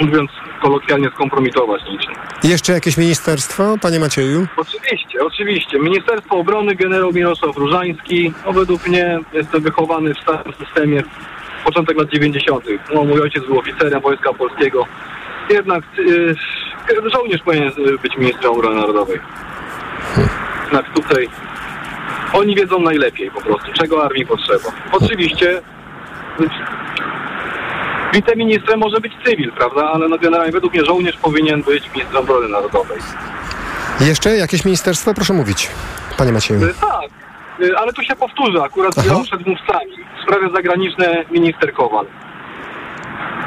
[0.00, 0.30] mówiąc
[0.62, 2.12] kolokwialnie, skompromitować niczym.
[2.44, 4.46] Jeszcze jakieś ministerstwo, panie Macieju?
[4.56, 5.78] Oczywiście, oczywiście.
[5.78, 8.32] Ministerstwo Obrony, generał Mirosław Różański.
[8.46, 11.02] No według mnie jestem wychowany w starym systemie.
[11.64, 12.64] Początek lat 90.
[12.94, 14.86] No, mój ojciec był oficerem Wojska Polskiego.
[15.50, 16.34] Jednak y,
[17.12, 19.20] żołnierz powinien y, być ministrem obrony narodowej.
[20.64, 21.28] Jednak tutaj
[22.32, 24.70] oni wiedzą najlepiej po prostu, czego armii potrzeba.
[24.92, 25.58] Oczywiście
[26.40, 26.48] y,
[28.14, 29.90] wiceministrem może być cywil, prawda?
[29.92, 32.98] Ale no generalnie według mnie żołnierz powinien być ministrem obrony narodowej.
[34.00, 35.14] Jeszcze jakieś ministerstwo?
[35.14, 35.70] Proszę mówić,
[36.18, 36.64] panie Macieju.
[36.64, 37.29] Y, Tak, y,
[37.76, 39.08] ale tu się powtórzę, akurat Aha.
[39.08, 39.92] ja przed mówcami.
[40.22, 42.06] Sprawy zagraniczne minister Kowal.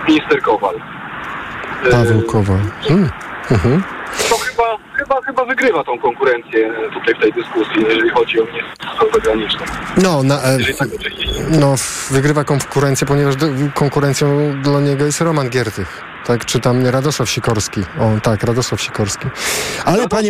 [0.08, 0.76] Minister Kowal.
[0.76, 2.60] Y, Paweł Kowal.
[2.88, 3.10] Hmm.
[3.52, 3.84] Mhm.
[4.30, 4.64] To chyba,
[5.04, 9.66] chyba, chyba wygrywa tą konkurencję tutaj w tej dyskusji, jeżeli chodzi o ministerstwo zagraniczne.
[9.98, 10.90] No, na, e, tak
[11.50, 11.76] no,
[12.12, 14.28] wygrywa konkurencję, ponieważ do, konkurencją
[14.62, 16.02] dla niego jest Roman Giertych.
[16.26, 17.82] Tak, czy tam nie Radosław Sikorski.
[18.00, 19.28] O, tak, Radosław Sikorski.
[19.86, 20.30] Ale panie...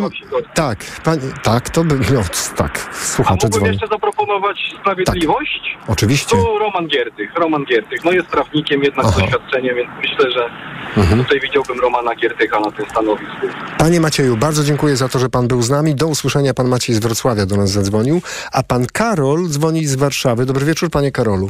[0.54, 1.96] Tak, pani, tak, to by...
[2.14, 2.22] No,
[2.56, 3.72] tak, słuchacze dzwonią.
[3.72, 5.78] jeszcze zaproponować sprawiedliwość?
[5.88, 6.38] Oczywiście.
[6.38, 7.36] To Roman Giertych.
[7.36, 8.06] Roman Giertych.
[8.06, 9.22] No jest prawnikiem, jednak z Aha.
[9.22, 10.50] doświadczeniem, więc myślę, że
[10.98, 11.24] Mhm.
[11.24, 13.48] tutaj widziałbym Romana Giertycha na tym stanowisku.
[13.78, 15.96] Panie Macieju, bardzo dziękuję za to, że pan był z nami.
[15.96, 16.54] Do usłyszenia.
[16.54, 18.22] Pan Maciej z Wrocławia do nas zadzwonił,
[18.52, 20.46] a pan Karol dzwoni z Warszawy.
[20.46, 21.50] Dobry wieczór, panie Karolu.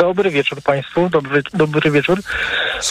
[0.00, 2.18] Dobry wieczór Państwu, dobry, dobry wieczór.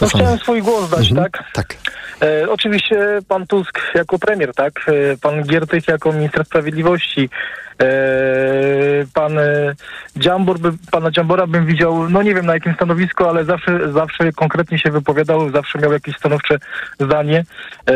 [0.01, 1.23] No, chciałem swój głos dać, Mhm.
[1.31, 1.43] tak?
[1.53, 1.75] Tak.
[2.21, 4.73] E, oczywiście pan Tusk jako premier, tak?
[4.87, 7.29] E, pan Giertych jako minister sprawiedliwości.
[7.81, 7.85] E,
[9.13, 9.75] pan e,
[10.15, 14.31] Dziambor, by, pana Dziambora bym widział, no nie wiem na jakim stanowisku, ale zawsze, zawsze
[14.31, 16.57] konkretnie się wypowiadał, zawsze miał jakieś stanowcze
[16.99, 17.43] zdanie.
[17.89, 17.93] E,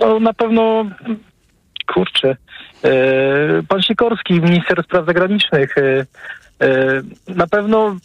[0.00, 0.84] no na pewno,
[1.94, 2.36] kurczę,
[2.84, 2.88] e,
[3.68, 5.74] pan Sikorski, minister spraw zagranicznych,
[7.28, 7.96] Na pewno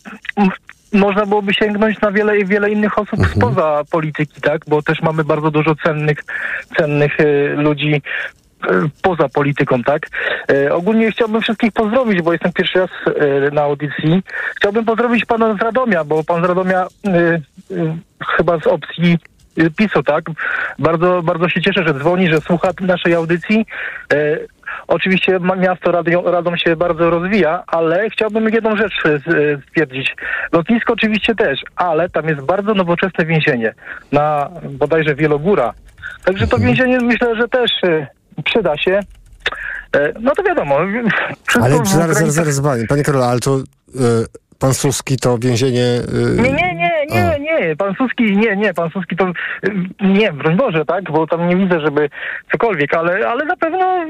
[0.93, 4.61] można byłoby sięgnąć na wiele wiele innych osób spoza polityki, tak?
[4.67, 6.17] Bo też mamy bardzo dużo cennych,
[6.77, 8.01] cennych e, ludzi
[8.69, 10.07] e, poza polityką, tak?
[10.51, 14.23] E, ogólnie chciałbym wszystkich pozdrowić, bo jestem pierwszy raz e, na audycji.
[14.55, 17.41] Chciałbym pozdrowić pana z Radomia, bo pan z Radomia e, e,
[18.37, 19.17] chyba z opcji
[19.57, 20.25] e, PiSu, tak?
[20.79, 23.65] Bardzo, bardzo się cieszę, że dzwoni, że słucha naszej audycji.
[24.91, 29.19] Oczywiście miasto Radom, Radom się bardzo rozwija, ale chciałbym jedną rzecz e,
[29.67, 30.15] stwierdzić.
[30.51, 33.73] Lotnisko oczywiście też, ale tam jest bardzo nowoczesne więzienie
[34.11, 35.73] na bodajże Wielogóra.
[36.25, 38.07] Także to więzienie myślę, że też e,
[38.43, 38.99] przyda się.
[39.95, 40.77] E, No to wiadomo.
[41.61, 43.59] Ale zaraz, zaraz, zaraz, panie, Karolu, ale to
[44.59, 46.01] pan Suski to więzienie...
[46.35, 46.75] Nie, nie,
[47.15, 49.71] nie, nie, pan Suski, nie, nie, pan Suski to, y,
[50.01, 52.09] nie, broń Boże, tak, bo tam nie widzę, żeby
[52.51, 54.05] cokolwiek, ale, ale na pewno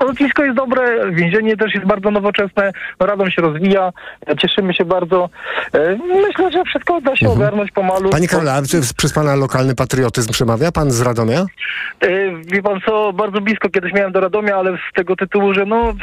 [0.00, 3.92] lotnisko jest dobre, więzienie też jest bardzo nowoczesne, Radom się rozwija,
[4.38, 5.30] cieszymy się bardzo.
[5.74, 8.10] Y, Myślę, że wszystko da się ogarnąć pomalu.
[8.10, 10.72] Panie Karolu, a czy przez pana lokalny patriotyzm przemawia?
[10.72, 11.46] Pan z Radomia?
[12.04, 15.66] Y, Wie pan co, bardzo blisko kiedyś miałem do Radomia, ale z tego tytułu, że
[15.66, 15.94] no,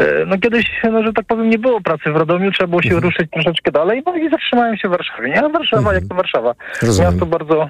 [0.00, 3.00] y, no kiedyś, no, że tak powiem, nie było pracy w Radomiu, trzeba było się
[3.00, 5.21] ruszyć troszeczkę dalej, no i zatrzymałem się w Warszawie.
[5.28, 6.54] Nie, a Warszawa jak to Warszawa.
[6.82, 7.10] Rozumiem.
[7.12, 7.68] Miasto bardzo,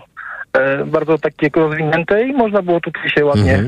[0.86, 3.64] bardzo takie rozwinięte i można było tutaj się ładnie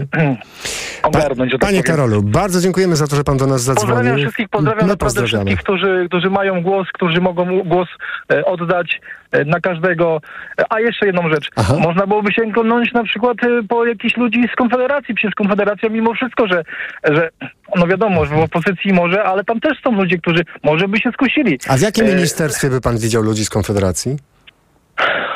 [1.02, 1.52] ogarnąć.
[1.52, 1.82] że tak Panie.
[1.82, 3.94] Karolu, bardzo dziękujemy za to, że pan do nas zadzwonił.
[3.94, 7.88] Pozdrawiam wszystkich, pozdrawiam My naprawdę wszystkich, którzy, którzy mają głos, którzy mogą głos
[8.32, 9.00] e, oddać
[9.32, 10.20] e, na każdego.
[10.58, 11.50] E, A jeszcze jedną rzecz.
[11.80, 15.14] Można byłoby sięgnąć na przykład e, po jakichś ludzi z Konfederacji.
[15.14, 16.64] Przecież Konfederacja mimo wszystko, że,
[17.04, 17.28] że
[17.76, 21.10] no wiadomo, że w opozycji może, ale tam też są ludzie, którzy może by się
[21.12, 21.58] skusili.
[21.68, 24.16] A w jakim E, ministerstwie by pan widział ludzi z Konfederacji?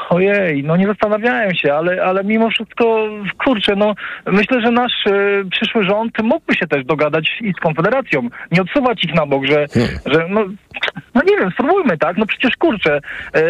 [0.08, 3.08] Ojej, no nie zastanawiałem się, ale, ale mimo wszystko,
[3.44, 3.94] kurczę, no
[4.26, 8.28] myślę, że nasz e, przyszły rząd mógłby się też dogadać i z Konfederacją.
[8.52, 9.66] Nie odsuwać ich na bok, że,
[10.06, 10.44] że no,
[11.14, 12.16] no nie wiem, spróbujmy, tak?
[12.16, 13.00] No przecież kurczę,
[13.34, 13.40] e,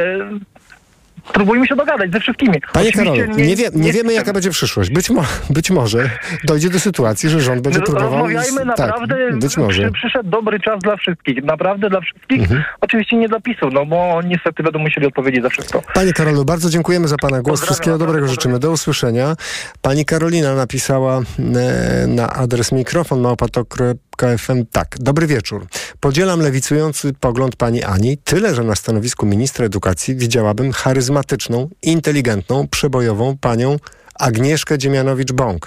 [1.32, 2.60] próbujmy się dogadać ze wszystkimi.
[2.72, 4.90] Panie Karolu, nie, nie, wie, nie wiemy jaka będzie przyszłość.
[4.90, 6.10] Być, mo być może
[6.44, 8.10] dojdzie do sytuacji, że rząd będzie próbował...
[8.10, 9.82] Rozmawiajmy tak, naprawdę, być może.
[9.82, 11.44] Przy, przyszedł dobry czas dla wszystkich.
[11.44, 12.42] Naprawdę dla wszystkich.
[12.42, 12.64] Mhm.
[12.80, 15.82] Oczywiście nie dla PiSu, no bo niestety będą musieli odpowiedzieć za wszystko.
[15.94, 17.62] Panie Karolu, bardzo dziękujemy za Pana głos.
[17.62, 18.58] Wszystkiego dobrego życzymy.
[18.58, 19.34] Do usłyszenia.
[19.82, 23.22] Pani Karolina napisała e, na adres mikrofon
[24.22, 24.96] małpatok.fm tak.
[25.00, 25.66] Dobry wieczór.
[26.00, 33.36] Podzielam lewicujący pogląd pani Ani, tyle, że na stanowisku ministra edukacji widziałabym charyzmatyczną, inteligentną, przebojową
[33.40, 33.76] panią
[34.14, 35.58] Agnieszkę Dziemianowicz-Bąk.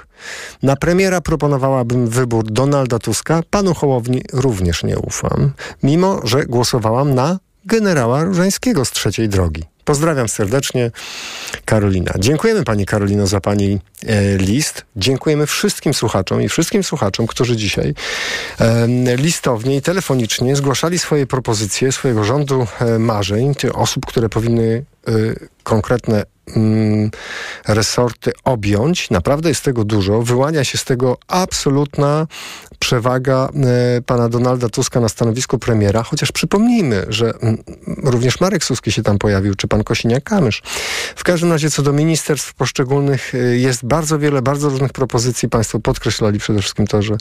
[0.64, 5.54] Na premiera proponowałabym wybór Donalda Tuska, panu Hołowni również nie ufam,
[5.84, 9.64] mimo że głosowałam na generała Różańskiego z trzeciej drogi.
[9.92, 10.92] Pozdrawiam serdecznie,
[11.66, 12.14] Karolina.
[12.20, 14.86] Dziękujemy Pani Karolino za Pani e, list.
[14.96, 17.94] Dziękujemy wszystkim słuchaczom i wszystkim słuchaczom, którzy dzisiaj
[19.18, 25.12] listownie i telefonicznie zgłaszali swoje propozycje swojego rządu e, marzeń, tych osób, które powinny e,
[25.64, 26.24] konkretne
[26.56, 27.12] mm,
[27.68, 29.10] resorty objąć.
[29.10, 30.22] Naprawdę jest tego dużo.
[30.22, 32.28] Wyłania się z tego absolutna
[32.82, 33.50] przewaga
[33.98, 37.58] e, pana Donalda Tuska na stanowisku premiera, chociaż przypomnijmy, że mm,
[38.04, 40.62] również Marek Suski się tam pojawił, czy pan Kosiniak-Kamysz.
[41.16, 45.50] W każdym razie co do ministerstw poszczególnych e, jest bardzo wiele, bardzo różnych propozycji.
[45.50, 47.18] Państwo podkreślali przede wszystkim to, że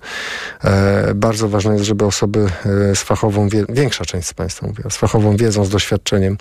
[0.65, 2.47] e, bardzo ważne jest, żeby osoby
[2.95, 6.39] z fachową, większa część z państwa mówiła, z fachową wiedzą, z doświadczeniem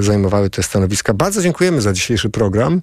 [0.00, 1.14] zajmowały te stanowiska.
[1.14, 2.80] Bardzo dziękujemy za dzisiejszy program.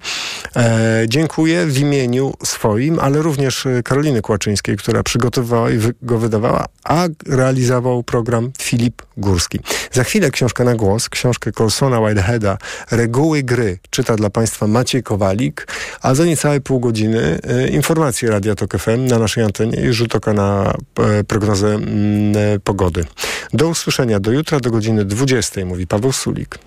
[1.08, 7.06] Dziękuję w imieniu swoim, ale również Karoliny Kłaczyńskiej, która przygotowała i wy, go wydawała, a
[7.26, 9.58] realizował program Filip Górski.
[9.92, 12.58] Za chwilę książkę na głos, książkę Colsona Whiteheada
[12.90, 15.66] Reguły gry czyta dla Państwa Maciej Kowalik,
[16.02, 20.14] a za niecałe pół godziny e, informacje Radia Tok FM na naszej antenie i rzut
[20.14, 23.04] oka na e, prognozę mm, e, pogody.
[23.52, 26.58] Do usłyszenia do jutra do godziny 20, mówi Paweł Sulik.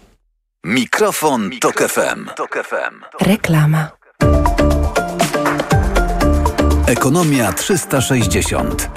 [0.63, 2.29] Mikrofon, Tok FM.
[3.21, 3.91] Reklama.
[6.87, 8.89] Ekonomia 360.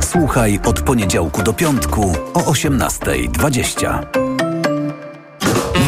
[0.00, 4.06] Słuchaj od poniedziałku do piątku o 18.20.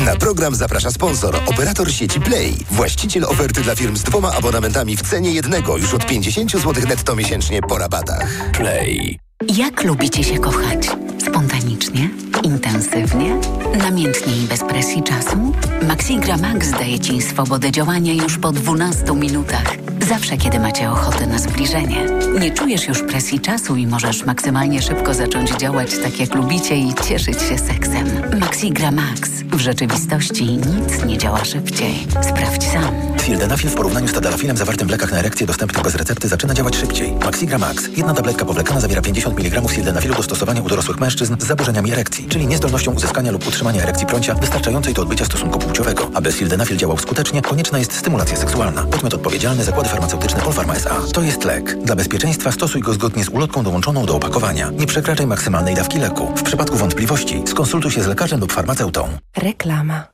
[0.05, 5.03] Na program zaprasza sponsor, operator sieci Play, właściciel oferty dla firm z dwoma abonamentami w
[5.03, 8.29] cenie jednego już od 50 zł netto miesięcznie po rabatach.
[8.53, 9.19] Play.
[9.57, 10.89] Jak lubicie się kochać?
[11.33, 12.11] Spontanicznie?
[12.43, 13.37] Intensywnie?
[13.79, 15.53] Namiętnie i bez presji czasu?
[15.89, 19.77] Maxigra Max daje Ci swobodę działania już po 12 minutach.
[20.09, 22.07] Zawsze, kiedy macie ochotę na zbliżenie.
[22.41, 26.95] Nie czujesz już presji czasu i możesz maksymalnie szybko zacząć działać tak, jak lubicie i
[26.95, 28.07] cieszyć się seksem.
[28.41, 29.31] Maxigra Max.
[29.53, 32.07] W rzeczywistości nic nie działa szybciej.
[32.23, 33.12] Sprawdź sam.
[33.23, 36.77] Sildenafil w porównaniu z tadalafilem zawartym w lekach na erekcję dostępnych bez recepty zaczyna działać
[36.77, 37.13] szybciej.
[37.13, 37.89] Maxigra Max.
[37.97, 42.29] Jedna tabletka powlekana zawiera 50 mg sildenafilu do stosowania u dorosłych mężczyzn z zaburzeniami erekcji,
[42.29, 46.11] czyli niezdolnością uzyskania lub utrzymania erekcji prącia wystarczającej do odbycia stosunku płciowego.
[46.15, 48.83] Aby sildenafil działał skutecznie, konieczna jest stymulacja seksualna.
[48.83, 51.13] Podmiot odpowiedzialny zakłady farmaceutyczne Polpharma S.A.
[51.13, 51.85] To jest lek.
[51.85, 54.71] Dla bezpieczeństwa stosuj go zgodnie z ulotką dołączoną do opakowania.
[54.71, 56.33] Nie przekraczaj maksymalnej dawki leku.
[56.37, 59.09] W przypadku wątpliwości skonsultuj się z lekarzem lub farmaceutą.
[59.37, 60.05] Reklama.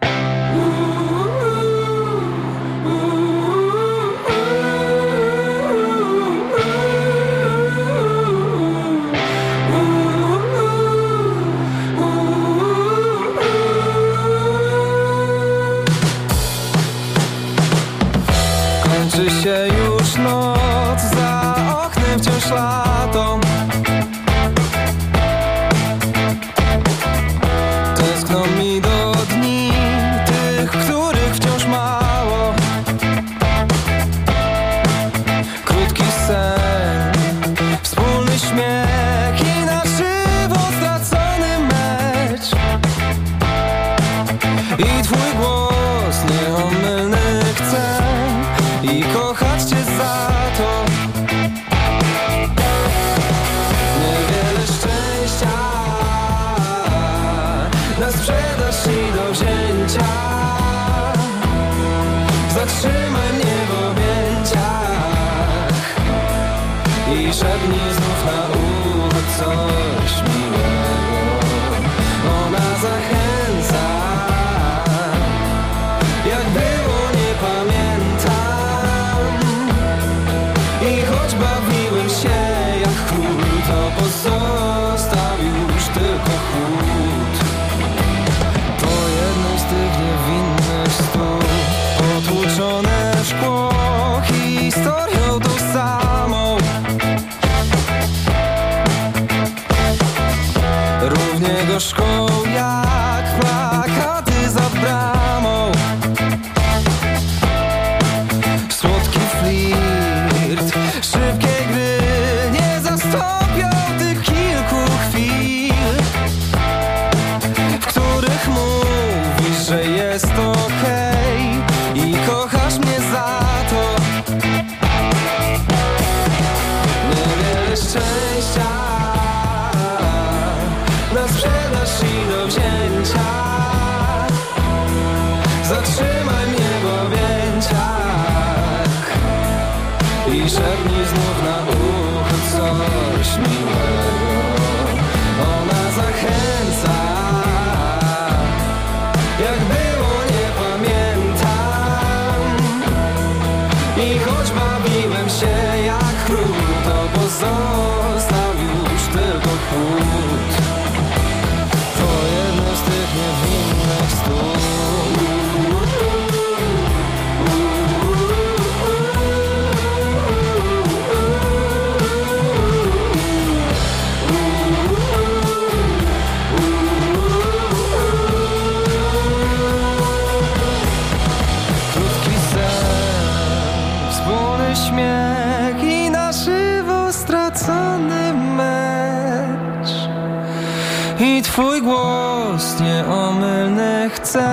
[191.21, 194.49] i twój głos nieomylny chcę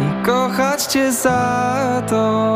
[0.00, 2.52] i kochać cię za to.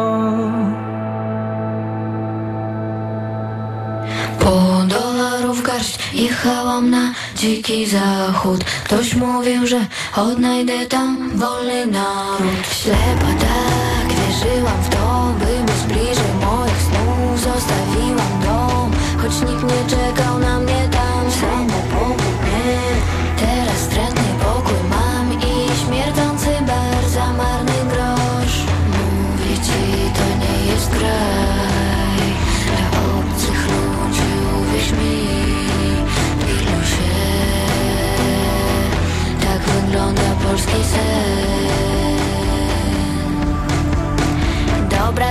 [4.39, 8.65] Po dolarów garść jechałam na dziki zachód.
[8.85, 12.66] Ktoś mówił, że odnajdę tam wolny naród.
[12.83, 17.41] Ślepa tak, wierzyłam w to, by być bliżej moich snów.
[17.41, 18.91] Zostawiłam dom,
[19.23, 20.65] choć nikt nie czekał na mnie.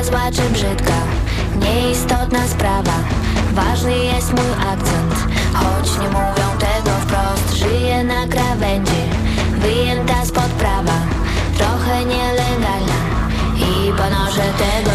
[0.06, 1.00] zła czy brzydka
[1.60, 2.98] Nieistotna sprawa.
[3.54, 5.16] Ważny jest mój akcent.
[5.54, 9.04] Choć nie mówią tego wprost Żyję na krawędzi.
[9.58, 10.98] Wyjęta spod prawa.
[11.58, 13.00] Trochę nielegalna.
[13.58, 14.95] I ponoszę tego